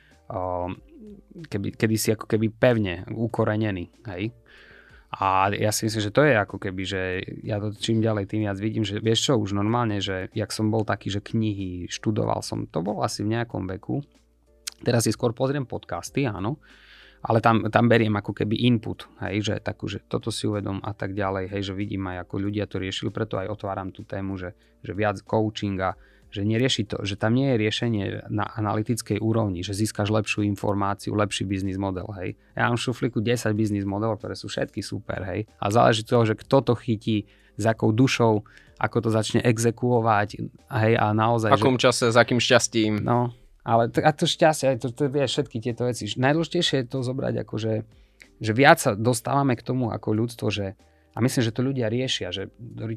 keby, 1.49 1.73
kedy 1.75 1.95
si 1.97 2.09
ako 2.13 2.25
keby 2.29 2.47
pevne 2.53 3.03
ukorenený, 3.11 3.89
hej. 4.09 4.31
A 5.13 5.53
ja 5.53 5.69
si 5.69 5.85
myslím, 5.85 6.01
že 6.09 6.15
to 6.15 6.25
je 6.25 6.33
ako 6.33 6.57
keby, 6.57 6.83
že 6.89 7.21
ja 7.45 7.61
to 7.61 7.69
čím 7.77 8.01
ďalej 8.01 8.33
tým 8.33 8.49
viac 8.49 8.57
vidím, 8.57 8.81
že 8.81 8.97
vieš 8.97 9.29
čo, 9.29 9.37
už 9.37 9.53
normálne, 9.53 10.01
že 10.01 10.33
jak 10.33 10.49
som 10.49 10.73
bol 10.73 10.81
taký, 10.81 11.13
že 11.13 11.21
knihy, 11.21 11.85
študoval 11.85 12.41
som, 12.41 12.65
to 12.65 12.81
bol 12.81 13.05
asi 13.05 13.21
v 13.21 13.37
nejakom 13.37 13.69
veku. 13.77 14.01
Teraz 14.81 15.05
si 15.05 15.13
skôr 15.13 15.37
pozriem 15.37 15.69
podcasty, 15.69 16.25
áno, 16.25 16.57
ale 17.23 17.45
tam, 17.45 17.69
tam 17.69 17.85
beriem 17.85 18.11
ako 18.17 18.33
keby 18.33 18.67
input, 18.67 19.05
hej, 19.21 19.53
že 19.53 19.53
takú, 19.61 19.85
že 19.85 20.01
toto 20.03 20.33
si 20.33 20.49
uvedom 20.49 20.81
a 20.81 20.91
tak 20.97 21.13
ďalej, 21.13 21.55
hej, 21.55 21.61
že 21.71 21.73
vidím 21.77 22.09
aj 22.09 22.25
ako 22.27 22.35
ľudia 22.49 22.65
to 22.65 22.81
riešili, 22.81 23.13
preto 23.13 23.37
aj 23.37 23.53
otváram 23.53 23.93
tú 23.93 24.03
tému, 24.03 24.35
že, 24.35 24.57
že 24.81 24.97
viac 24.97 25.21
coachinga, 25.21 25.93
že 26.33 26.41
nerieši 26.41 26.89
to, 26.89 27.05
že 27.05 27.13
tam 27.13 27.37
nie 27.37 27.53
je 27.53 27.61
riešenie 27.61 28.03
na 28.33 28.49
analytickej 28.57 29.21
úrovni, 29.21 29.61
že 29.61 29.77
získaš 29.77 30.09
lepšiu 30.09 30.41
informáciu, 30.49 31.13
lepší 31.13 31.45
biznis 31.45 31.77
model, 31.77 32.09
hej. 32.17 32.33
Ja 32.57 32.73
mám 32.73 32.81
v 32.81 32.89
šuflíku 32.89 33.21
10 33.21 33.53
biznis 33.53 33.85
modelov, 33.85 34.17
ktoré 34.17 34.33
sú 34.33 34.49
všetky 34.49 34.81
super, 34.81 35.21
hej. 35.29 35.45
A 35.61 35.69
záleží 35.69 36.01
toho, 36.01 36.25
že 36.25 36.33
kto 36.33 36.65
to 36.65 36.73
chytí, 36.73 37.29
s 37.53 37.69
akou 37.69 37.93
dušou, 37.93 38.41
ako 38.81 38.97
to 39.05 39.09
začne 39.13 39.45
exekuovať, 39.45 40.41
hej, 40.73 40.93
a 40.97 41.13
naozaj... 41.13 41.53
V 41.53 41.61
akom 41.61 41.77
že... 41.77 41.85
čase, 41.85 42.09
s 42.09 42.17
akým 42.17 42.41
šťastím. 42.41 43.05
No, 43.05 43.29
ale 43.61 43.93
to, 43.93 44.01
a 44.01 44.11
to 44.11 44.25
šťastie, 44.25 44.75
to, 44.81 44.89
to 44.89 45.07
vieš 45.07 45.39
všetky 45.39 45.57
tieto 45.61 45.85
veci. 45.85 46.09
Najdôležitejšie 46.17 46.83
je 46.83 46.87
to 46.89 46.99
zobrať 47.05 47.45
ako, 47.45 47.55
že, 47.61 47.73
že 48.41 48.51
viac 48.51 48.81
sa 48.81 48.97
dostávame 48.97 49.55
k 49.55 49.63
tomu 49.63 49.93
ako 49.93 50.17
ľudstvo, 50.17 50.49
že 50.49 50.75
a 51.13 51.21
myslím, 51.21 51.41
že 51.45 51.53
to 51.53 51.61
ľudia 51.61 51.93
riešia, 51.93 52.33
že, 52.33 52.49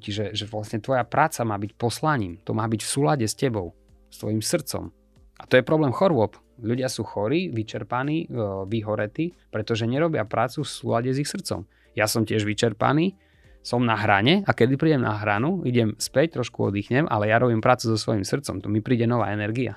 že, 0.08 0.32
že 0.32 0.44
vlastne 0.48 0.80
tvoja 0.80 1.04
práca 1.04 1.44
má 1.44 1.60
byť 1.60 1.76
poslaním, 1.76 2.40
to 2.40 2.56
má 2.56 2.64
byť 2.64 2.80
v 2.80 2.88
súlade 2.88 3.26
s 3.28 3.36
tebou, 3.36 3.76
s 4.08 4.24
tvojim 4.24 4.40
srdcom. 4.40 4.88
A 5.36 5.44
to 5.44 5.60
je 5.60 5.68
problém 5.68 5.92
chorôb. 5.92 6.40
Ľudia 6.56 6.88
sú 6.88 7.04
chorí, 7.04 7.52
vyčerpaní, 7.52 8.24
e, 8.24 8.28
vyhoretí, 8.64 9.36
pretože 9.52 9.84
nerobia 9.84 10.24
prácu 10.24 10.64
v 10.64 10.72
súlade 10.72 11.12
s 11.12 11.20
ich 11.20 11.28
srdcom. 11.28 11.68
Ja 11.92 12.08
som 12.08 12.24
tiež 12.24 12.48
vyčerpaný, 12.48 13.20
som 13.60 13.84
na 13.84 14.00
hrane 14.00 14.40
a 14.48 14.56
kedy 14.56 14.80
prídem 14.80 15.04
na 15.04 15.20
hranu, 15.20 15.60
idem 15.68 15.92
späť, 16.00 16.40
trošku 16.40 16.72
oddychnem, 16.72 17.04
ale 17.12 17.28
ja 17.28 17.36
robím 17.36 17.60
prácu 17.60 17.92
so 17.92 18.00
svojím 18.00 18.24
srdcom, 18.24 18.64
tu 18.64 18.72
mi 18.72 18.80
príde 18.80 19.04
nová 19.04 19.28
energia. 19.28 19.76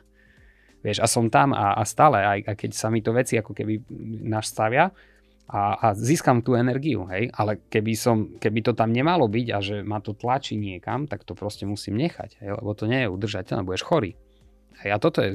Vieš, 0.80 1.04
a 1.04 1.08
som 1.12 1.28
tam 1.28 1.52
a, 1.52 1.76
a 1.76 1.84
stále, 1.84 2.24
aj, 2.24 2.40
aj 2.48 2.56
keď 2.56 2.72
sa 2.72 2.88
mi 2.88 3.04
to 3.04 3.12
veci 3.12 3.36
ako 3.36 3.52
keby 3.52 3.84
nastavia, 4.24 4.96
a, 5.50 5.74
a 5.82 5.88
získam 5.98 6.46
tú 6.46 6.54
energiu, 6.54 7.10
hej, 7.10 7.34
ale 7.34 7.58
keby, 7.74 7.94
som, 7.98 8.38
keby 8.38 8.62
to 8.62 8.78
tam 8.78 8.94
nemalo 8.94 9.26
byť 9.26 9.48
a 9.50 9.58
že 9.58 9.76
ma 9.82 9.98
to 9.98 10.14
tlačí 10.14 10.54
niekam, 10.54 11.10
tak 11.10 11.26
to 11.26 11.34
proste 11.34 11.66
musím 11.66 11.98
nechať, 11.98 12.38
hej, 12.38 12.54
lebo 12.54 12.78
to 12.78 12.86
nie 12.86 13.02
je 13.02 13.10
udržateľné, 13.10 13.66
budeš 13.66 13.82
chorý. 13.82 14.14
Hej, 14.86 14.90
a 14.94 14.98
toto 15.02 15.26
je, 15.26 15.30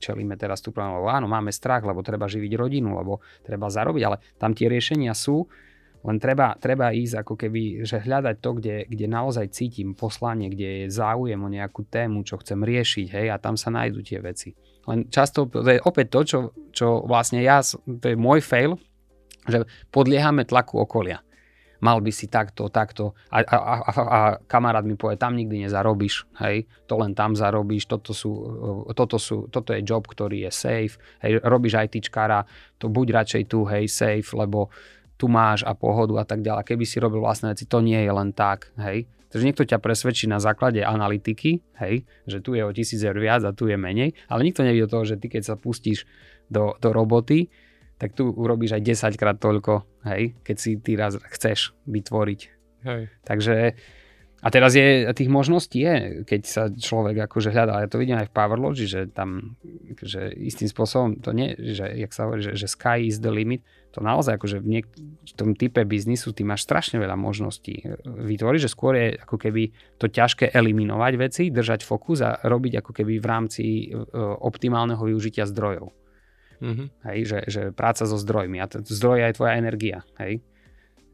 čelíme 0.00 0.40
teraz 0.40 0.64
tu 0.64 0.72
problém, 0.72 0.96
lebo 0.96 1.12
áno, 1.12 1.28
máme 1.28 1.52
strach, 1.52 1.84
lebo 1.84 2.00
treba 2.00 2.26
živiť 2.26 2.52
rodinu, 2.56 2.96
lebo 2.96 3.20
treba 3.44 3.68
zarobiť, 3.68 4.02
ale 4.08 4.16
tam 4.40 4.56
tie 4.56 4.72
riešenia 4.72 5.12
sú, 5.12 5.44
len 5.98 6.16
treba, 6.16 6.56
treba 6.56 6.94
ísť 6.94 7.20
ako 7.20 7.34
keby, 7.36 7.84
že 7.84 8.00
hľadať 8.00 8.36
to, 8.40 8.50
kde, 8.56 8.76
kde 8.88 9.06
naozaj 9.10 9.52
cítim 9.52 9.92
poslanie, 9.92 10.48
kde 10.48 10.86
je 10.86 10.94
záujem 10.94 11.36
o 11.36 11.52
nejakú 11.52 11.84
tému, 11.84 12.24
čo 12.24 12.40
chcem 12.40 12.64
riešiť, 12.64 13.06
hej, 13.12 13.26
a 13.28 13.36
tam 13.36 13.60
sa 13.60 13.68
nájdú 13.68 14.00
tie 14.00 14.22
veci. 14.22 14.56
Len 14.88 15.12
často, 15.12 15.44
to 15.44 15.68
je 15.68 15.82
opäť 15.84 16.06
to, 16.08 16.20
čo, 16.24 16.38
čo 16.72 16.86
vlastne 17.04 17.44
ja, 17.44 17.60
to 17.60 18.06
je 18.08 18.16
môj 18.16 18.40
fail, 18.40 18.80
že 19.48 19.64
podliehame 19.88 20.44
tlaku 20.44 20.84
okolia. 20.84 21.24
Mal 21.78 22.02
by 22.02 22.10
si 22.10 22.26
takto, 22.26 22.66
takto 22.74 23.14
a, 23.30 23.38
a, 23.38 23.56
a, 23.86 23.90
a 23.94 24.18
kamarát 24.50 24.82
mi 24.82 24.98
povie, 24.98 25.14
tam 25.14 25.38
nikdy 25.38 25.62
nezarobíš, 25.62 26.26
hej, 26.42 26.66
to 26.90 26.98
len 26.98 27.14
tam 27.14 27.38
zarobíš, 27.38 27.86
toto, 27.86 28.10
sú, 28.10 28.34
toto, 28.98 29.14
sú, 29.14 29.46
toto 29.46 29.70
je 29.70 29.86
job, 29.86 30.02
ktorý 30.02 30.42
je 30.42 30.50
safe, 30.50 30.98
hej, 31.22 31.38
robíš 31.38 31.78
ITčkára, 31.78 32.42
to 32.82 32.90
buď 32.90 33.22
radšej 33.22 33.42
tu, 33.46 33.62
hej, 33.70 33.86
safe, 33.86 34.26
lebo 34.34 34.74
tu 35.14 35.30
máš 35.30 35.62
a 35.62 35.74
pohodu 35.74 36.18
a 36.18 36.26
tak 36.26 36.42
ďalej. 36.42 36.66
Keby 36.66 36.84
si 36.86 36.98
robil 36.98 37.22
vlastné 37.22 37.54
veci, 37.54 37.70
to 37.70 37.78
nie 37.78 37.98
je 38.02 38.10
len 38.10 38.34
tak, 38.34 38.74
hej. 38.82 39.06
Takže 39.28 39.44
niekto 39.44 39.62
ťa 39.62 39.78
presvedčí 39.78 40.24
na 40.26 40.40
základe 40.42 40.82
analytiky, 40.82 41.62
hej, 41.78 42.02
že 42.26 42.42
tu 42.42 42.58
je 42.58 42.64
o 42.66 42.74
tisíc 42.74 42.98
eur 43.06 43.14
viac 43.14 43.46
a 43.46 43.54
tu 43.54 43.70
je 43.70 43.78
menej, 43.78 44.18
ale 44.26 44.42
nikto 44.42 44.66
neví 44.66 44.82
do 44.82 44.90
toho, 44.90 45.06
že 45.06 45.14
ty 45.14 45.30
keď 45.30 45.42
sa 45.46 45.54
pustíš 45.54 46.10
do, 46.50 46.74
do 46.82 46.90
roboty, 46.90 47.52
tak 47.98 48.14
tu 48.14 48.30
urobíš 48.30 48.78
aj 48.78 48.82
10 49.12 49.20
krát 49.20 49.36
toľko, 49.36 49.82
hej, 50.06 50.38
keď 50.46 50.56
si 50.56 50.78
ty 50.78 50.94
raz 50.94 51.18
chceš 51.34 51.74
vytvoriť. 51.90 52.40
Hej. 52.86 53.02
Takže 53.26 53.54
a 54.38 54.54
teraz 54.54 54.78
je, 54.78 55.02
tých 55.18 55.26
možností 55.26 55.82
je, 55.82 56.22
keď 56.22 56.42
sa 56.46 56.62
človek 56.70 57.26
akože 57.26 57.50
hľadá, 57.50 57.82
ja 57.82 57.90
to 57.90 57.98
vidím 57.98 58.22
aj 58.22 58.30
v 58.30 58.36
Powerlogi, 58.38 58.86
že 58.86 59.10
tam, 59.10 59.58
že 59.98 60.30
istým 60.30 60.70
spôsobom, 60.70 61.18
to 61.18 61.34
nie, 61.34 61.58
že, 61.58 61.90
jak 61.98 62.14
sa 62.14 62.30
hovorí, 62.30 62.46
že, 62.46 62.54
že 62.54 62.70
sky 62.70 63.02
is 63.02 63.18
the 63.18 63.34
limit, 63.34 63.66
to 63.90 63.98
naozaj 63.98 64.38
akože 64.38 64.62
v, 64.62 64.66
niek- 64.78 64.94
v 65.26 65.32
tom 65.34 65.58
type 65.58 65.82
biznisu 65.82 66.30
ty 66.30 66.46
máš 66.46 66.70
strašne 66.70 67.02
veľa 67.02 67.18
možností 67.18 67.82
vytvoriť, 68.06 68.60
že 68.62 68.70
skôr 68.70 68.94
je 68.94 69.18
ako 69.18 69.36
keby 69.42 69.74
to 69.98 70.06
ťažké 70.06 70.54
eliminovať 70.54 71.12
veci, 71.18 71.42
držať 71.50 71.82
fokus 71.82 72.22
a 72.22 72.38
robiť 72.38 72.78
ako 72.78 72.94
keby 72.94 73.18
v 73.18 73.26
rámci 73.26 73.64
uh, 73.90 74.06
optimálneho 74.38 75.02
využitia 75.02 75.50
zdrojov. 75.50 75.90
Mm-hmm. 76.58 76.86
Hej, 77.06 77.18
že, 77.24 77.38
že 77.46 77.62
práca 77.70 78.04
so 78.04 78.18
zdrojmi 78.18 78.58
a 78.58 78.66
t- 78.66 78.82
zdroj 78.82 79.22
je 79.22 79.24
aj 79.30 79.34
tvoja 79.38 79.52
energia. 79.58 79.98
Hej. 80.18 80.42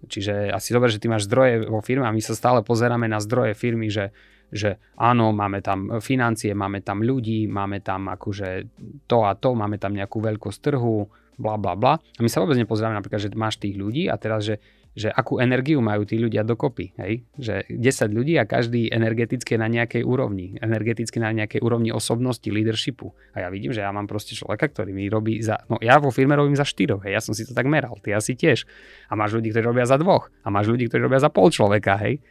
Čiže 0.04 0.52
asi 0.52 0.76
dobre, 0.76 0.92
že 0.92 1.00
ty 1.00 1.08
máš 1.08 1.24
zdroje 1.24 1.64
vo 1.64 1.80
firme 1.80 2.04
a 2.04 2.12
my 2.12 2.20
sa 2.20 2.36
stále 2.36 2.60
pozeráme 2.60 3.08
na 3.08 3.20
zdroje 3.20 3.56
firmy, 3.56 3.88
že, 3.88 4.12
že 4.52 4.76
áno, 5.00 5.32
máme 5.32 5.64
tam 5.64 6.00
financie, 6.04 6.52
máme 6.52 6.84
tam 6.84 7.00
ľudí, 7.00 7.48
máme 7.48 7.80
tam 7.80 8.12
akože 8.12 8.68
to 9.08 9.24
a 9.24 9.32
to, 9.36 9.56
máme 9.56 9.80
tam 9.80 9.96
nejakú 9.96 10.20
veľkosť 10.20 10.58
trhu, 10.60 11.08
bla 11.40 11.56
bla 11.56 11.74
bla. 11.74 11.94
A 11.96 12.20
my 12.20 12.28
sa 12.28 12.44
vôbec 12.44 12.60
nepozeráme 12.60 12.94
napríklad, 12.94 13.20
že 13.20 13.30
máš 13.34 13.58
tých 13.58 13.74
ľudí 13.80 14.06
a 14.12 14.20
teraz, 14.20 14.44
že 14.44 14.60
že 14.94 15.10
akú 15.10 15.42
energiu 15.42 15.82
majú 15.82 16.06
tí 16.06 16.14
ľudia 16.22 16.46
dokopy. 16.46 16.94
Hej? 17.02 17.26
Že 17.34 17.54
10 17.66 18.14
ľudí 18.14 18.38
a 18.38 18.46
každý 18.46 18.86
energeticky 18.94 19.58
na 19.58 19.66
nejakej 19.66 20.06
úrovni. 20.06 20.54
Energeticky 20.62 21.18
na 21.18 21.34
nejakej 21.34 21.58
úrovni 21.66 21.90
osobnosti, 21.90 22.46
leadershipu. 22.46 23.10
A 23.34 23.42
ja 23.42 23.48
vidím, 23.50 23.74
že 23.74 23.82
ja 23.82 23.90
mám 23.90 24.06
proste 24.06 24.38
človeka, 24.38 24.70
ktorý 24.70 24.94
mi 24.94 25.10
robí 25.10 25.42
za... 25.42 25.58
No 25.66 25.82
ja 25.82 25.98
vo 25.98 26.14
firme 26.14 26.38
robím 26.38 26.54
za 26.54 26.62
štyroch, 26.62 27.02
hej? 27.02 27.18
ja 27.18 27.22
som 27.22 27.34
si 27.34 27.42
to 27.42 27.52
tak 27.52 27.66
meral, 27.66 27.98
ty 27.98 28.14
asi 28.14 28.38
tiež. 28.38 28.70
A 29.10 29.18
máš 29.18 29.34
ľudí, 29.34 29.50
ktorí 29.50 29.66
robia 29.66 29.86
za 29.86 29.98
dvoch. 29.98 30.30
A 30.46 30.48
máš 30.54 30.70
ľudí, 30.70 30.86
ktorí 30.86 31.10
robia 31.10 31.18
za 31.18 31.28
pol 31.28 31.50
človeka, 31.50 31.98
hej? 31.98 32.22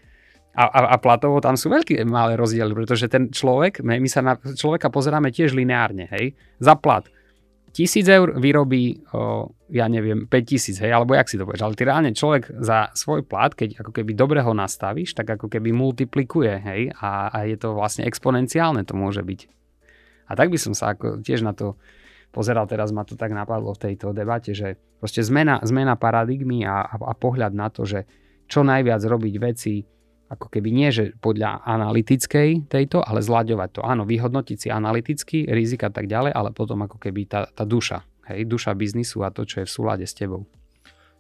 A, 0.54 0.70
a, 0.70 0.80
a 0.94 0.96
platovo 1.02 1.42
tam 1.42 1.58
sú 1.58 1.74
veľké 1.74 1.98
malé 2.06 2.38
rozdiely, 2.38 2.78
pretože 2.78 3.10
ten 3.10 3.34
človek, 3.34 3.82
my 3.82 4.06
sa 4.06 4.22
na 4.22 4.38
človeka 4.38 4.94
pozeráme 4.94 5.34
tiež 5.34 5.58
lineárne, 5.58 6.06
hej? 6.14 6.38
Za 6.62 6.78
plat 6.78 7.10
tisíc 7.74 8.06
eur 8.06 8.38
vyrobí, 8.38 9.02
o, 9.12 9.50
ja 9.74 9.90
neviem, 9.90 10.30
5 10.30 10.46
tisíc, 10.46 10.78
hej, 10.78 10.94
alebo 10.94 11.18
jak 11.18 11.26
si 11.26 11.42
to 11.42 11.50
povieš, 11.50 11.66
ale 11.66 11.74
ty 11.74 11.84
reálne 11.84 12.12
človek 12.14 12.54
za 12.62 12.94
svoj 12.94 13.26
plat, 13.26 13.50
keď 13.52 13.82
ako 13.82 13.92
keby 13.92 14.14
dobre 14.14 14.40
ho 14.46 14.54
nastavíš, 14.54 15.18
tak 15.18 15.34
ako 15.34 15.50
keby 15.50 15.74
multiplikuje, 15.74 16.54
hej, 16.62 16.82
a, 17.02 17.34
a 17.34 17.50
je 17.50 17.58
to 17.58 17.74
vlastne 17.74 18.06
exponenciálne 18.06 18.86
to 18.86 18.94
môže 18.94 19.26
byť. 19.26 19.50
A 20.30 20.38
tak 20.38 20.54
by 20.54 20.58
som 20.62 20.78
sa 20.78 20.94
ako 20.94 21.26
tiež 21.26 21.42
na 21.42 21.58
to 21.58 21.76
pozeral, 22.30 22.70
teraz 22.70 22.94
ma 22.94 23.06
to 23.06 23.18
tak 23.18 23.34
napadlo 23.34 23.74
v 23.74 23.84
tejto 23.90 24.14
debate, 24.14 24.54
že 24.54 24.78
proste 25.02 25.26
zmena, 25.26 25.62
zmena 25.66 25.98
paradigmy 25.98 26.66
a, 26.66 26.86
a, 26.86 26.96
a 26.98 27.14
pohľad 27.18 27.54
na 27.58 27.74
to, 27.74 27.86
že 27.86 28.06
čo 28.46 28.62
najviac 28.62 29.02
robiť 29.02 29.34
veci 29.42 29.82
ako 30.34 30.50
keby 30.50 30.70
nie, 30.74 30.90
že 30.90 31.14
podľa 31.22 31.62
analytickej 31.64 32.68
tejto, 32.68 33.06
ale 33.06 33.22
zlaďovať 33.22 33.70
to. 33.78 33.82
Áno, 33.86 34.04
vyhodnotiť 34.04 34.58
si 34.58 34.68
analyticky, 34.74 35.46
rizika 35.48 35.94
tak 35.94 36.10
ďalej, 36.10 36.34
ale 36.34 36.50
potom 36.52 36.82
ako 36.84 36.98
keby 36.98 37.30
tá, 37.30 37.46
tá 37.50 37.64
duša, 37.64 38.04
hej, 38.34 38.50
duša 38.50 38.74
biznisu 38.74 39.22
a 39.22 39.30
to, 39.30 39.46
čo 39.46 39.62
je 39.62 39.70
v 39.70 39.74
súlade 39.74 40.06
s 40.06 40.18
tebou. 40.18 40.50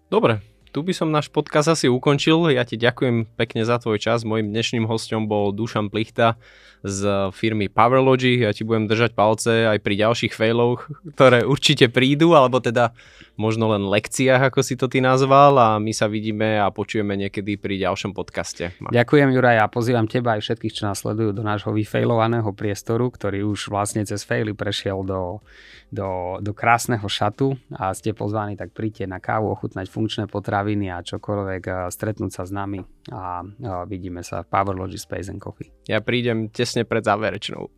Dobre, 0.09 0.41
tu 0.73 0.81
by 0.81 0.89
som 0.89 1.13
náš 1.13 1.29
podcast 1.29 1.69
asi 1.69 1.85
ukončil. 1.85 2.49
Ja 2.49 2.65
ti 2.65 2.81
ďakujem 2.81 3.37
pekne 3.37 3.61
za 3.61 3.77
tvoj 3.77 4.01
čas. 4.01 4.25
Mojím 4.25 4.49
dnešným 4.49 4.89
hostom 4.89 5.29
bol 5.29 5.53
Dušan 5.53 5.93
Plichta 5.93 6.41
z 6.83 7.31
firmy 7.31 7.71
Powerlogy. 7.71 8.43
Ja 8.43 8.51
ti 8.51 8.67
budem 8.67 8.91
držať 8.91 9.15
palce 9.15 9.71
aj 9.71 9.79
pri 9.79 9.95
ďalších 10.03 10.35
failoch, 10.35 10.91
ktoré 11.15 11.47
určite 11.47 11.87
prídu, 11.87 12.35
alebo 12.35 12.59
teda 12.59 12.91
možno 13.39 13.71
len 13.71 13.87
lekciách, 13.87 14.51
ako 14.51 14.59
si 14.61 14.75
to 14.75 14.91
ty 14.91 14.99
nazval 14.99 15.57
a 15.57 15.67
my 15.79 15.89
sa 15.95 16.05
vidíme 16.11 16.59
a 16.59 16.69
počujeme 16.69 17.15
niekedy 17.17 17.57
pri 17.57 17.81
ďalšom 17.81 18.11
podcaste. 18.11 18.75
Ďakujem 18.83 19.31
Juraj 19.31 19.63
a 19.63 19.71
pozývam 19.71 20.05
teba 20.05 20.37
aj 20.37 20.43
všetkých, 20.43 20.75
čo 20.75 20.83
nás 20.85 21.01
sledujú 21.01 21.31
do 21.33 21.41
nášho 21.41 21.71
vyfailovaného 21.71 22.51
priestoru, 22.53 23.09
ktorý 23.09 23.47
už 23.47 23.71
vlastne 23.71 24.05
cez 24.05 24.21
faily 24.27 24.51
prešiel 24.53 25.01
do, 25.07 25.41
do, 25.89 26.37
do 26.43 26.51
krásneho 26.53 27.05
šatu 27.05 27.57
a 27.73 27.95
ste 27.95 28.13
pozvaní, 28.17 28.57
tak 28.57 28.73
príďte 28.73 29.05
na 29.05 29.21
kávu, 29.21 29.53
ochutnať 29.53 29.89
funkčné 29.89 30.25
potraviny 30.25 30.89
a 30.89 31.05
čokoľvek, 31.05 31.89
stretnúť 31.89 32.31
sa 32.33 32.43
s 32.45 32.51
nami 32.53 32.81
a, 33.13 33.41
a 33.45 33.85
vidíme 33.85 34.25
sa 34.25 34.41
v 34.41 34.49
Powerlogy 34.49 34.97
Space 34.97 35.29
and 35.29 35.41
Coffee. 35.41 35.69
Ja 35.85 36.01
prídem 36.01 36.49
tesne 36.49 36.72
pred 36.81 37.05
záverečnou. 37.05 37.69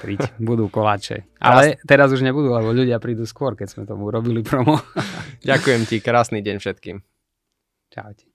Príď, 0.00 0.32
budú 0.40 0.70
koláče. 0.72 1.28
Ale 1.42 1.76
teraz 1.84 2.08
už 2.14 2.24
nebudú, 2.24 2.54
lebo 2.54 2.72
ľudia 2.72 2.96
prídu 3.02 3.28
skôr, 3.28 3.52
keď 3.52 3.68
sme 3.68 3.82
tomu 3.84 4.08
robili 4.08 4.40
promo. 4.40 4.80
Ďakujem 5.50 5.82
ti, 5.84 5.98
krásny 6.00 6.40
deň 6.40 6.56
všetkým. 6.62 6.96
Čaute. 7.92 8.33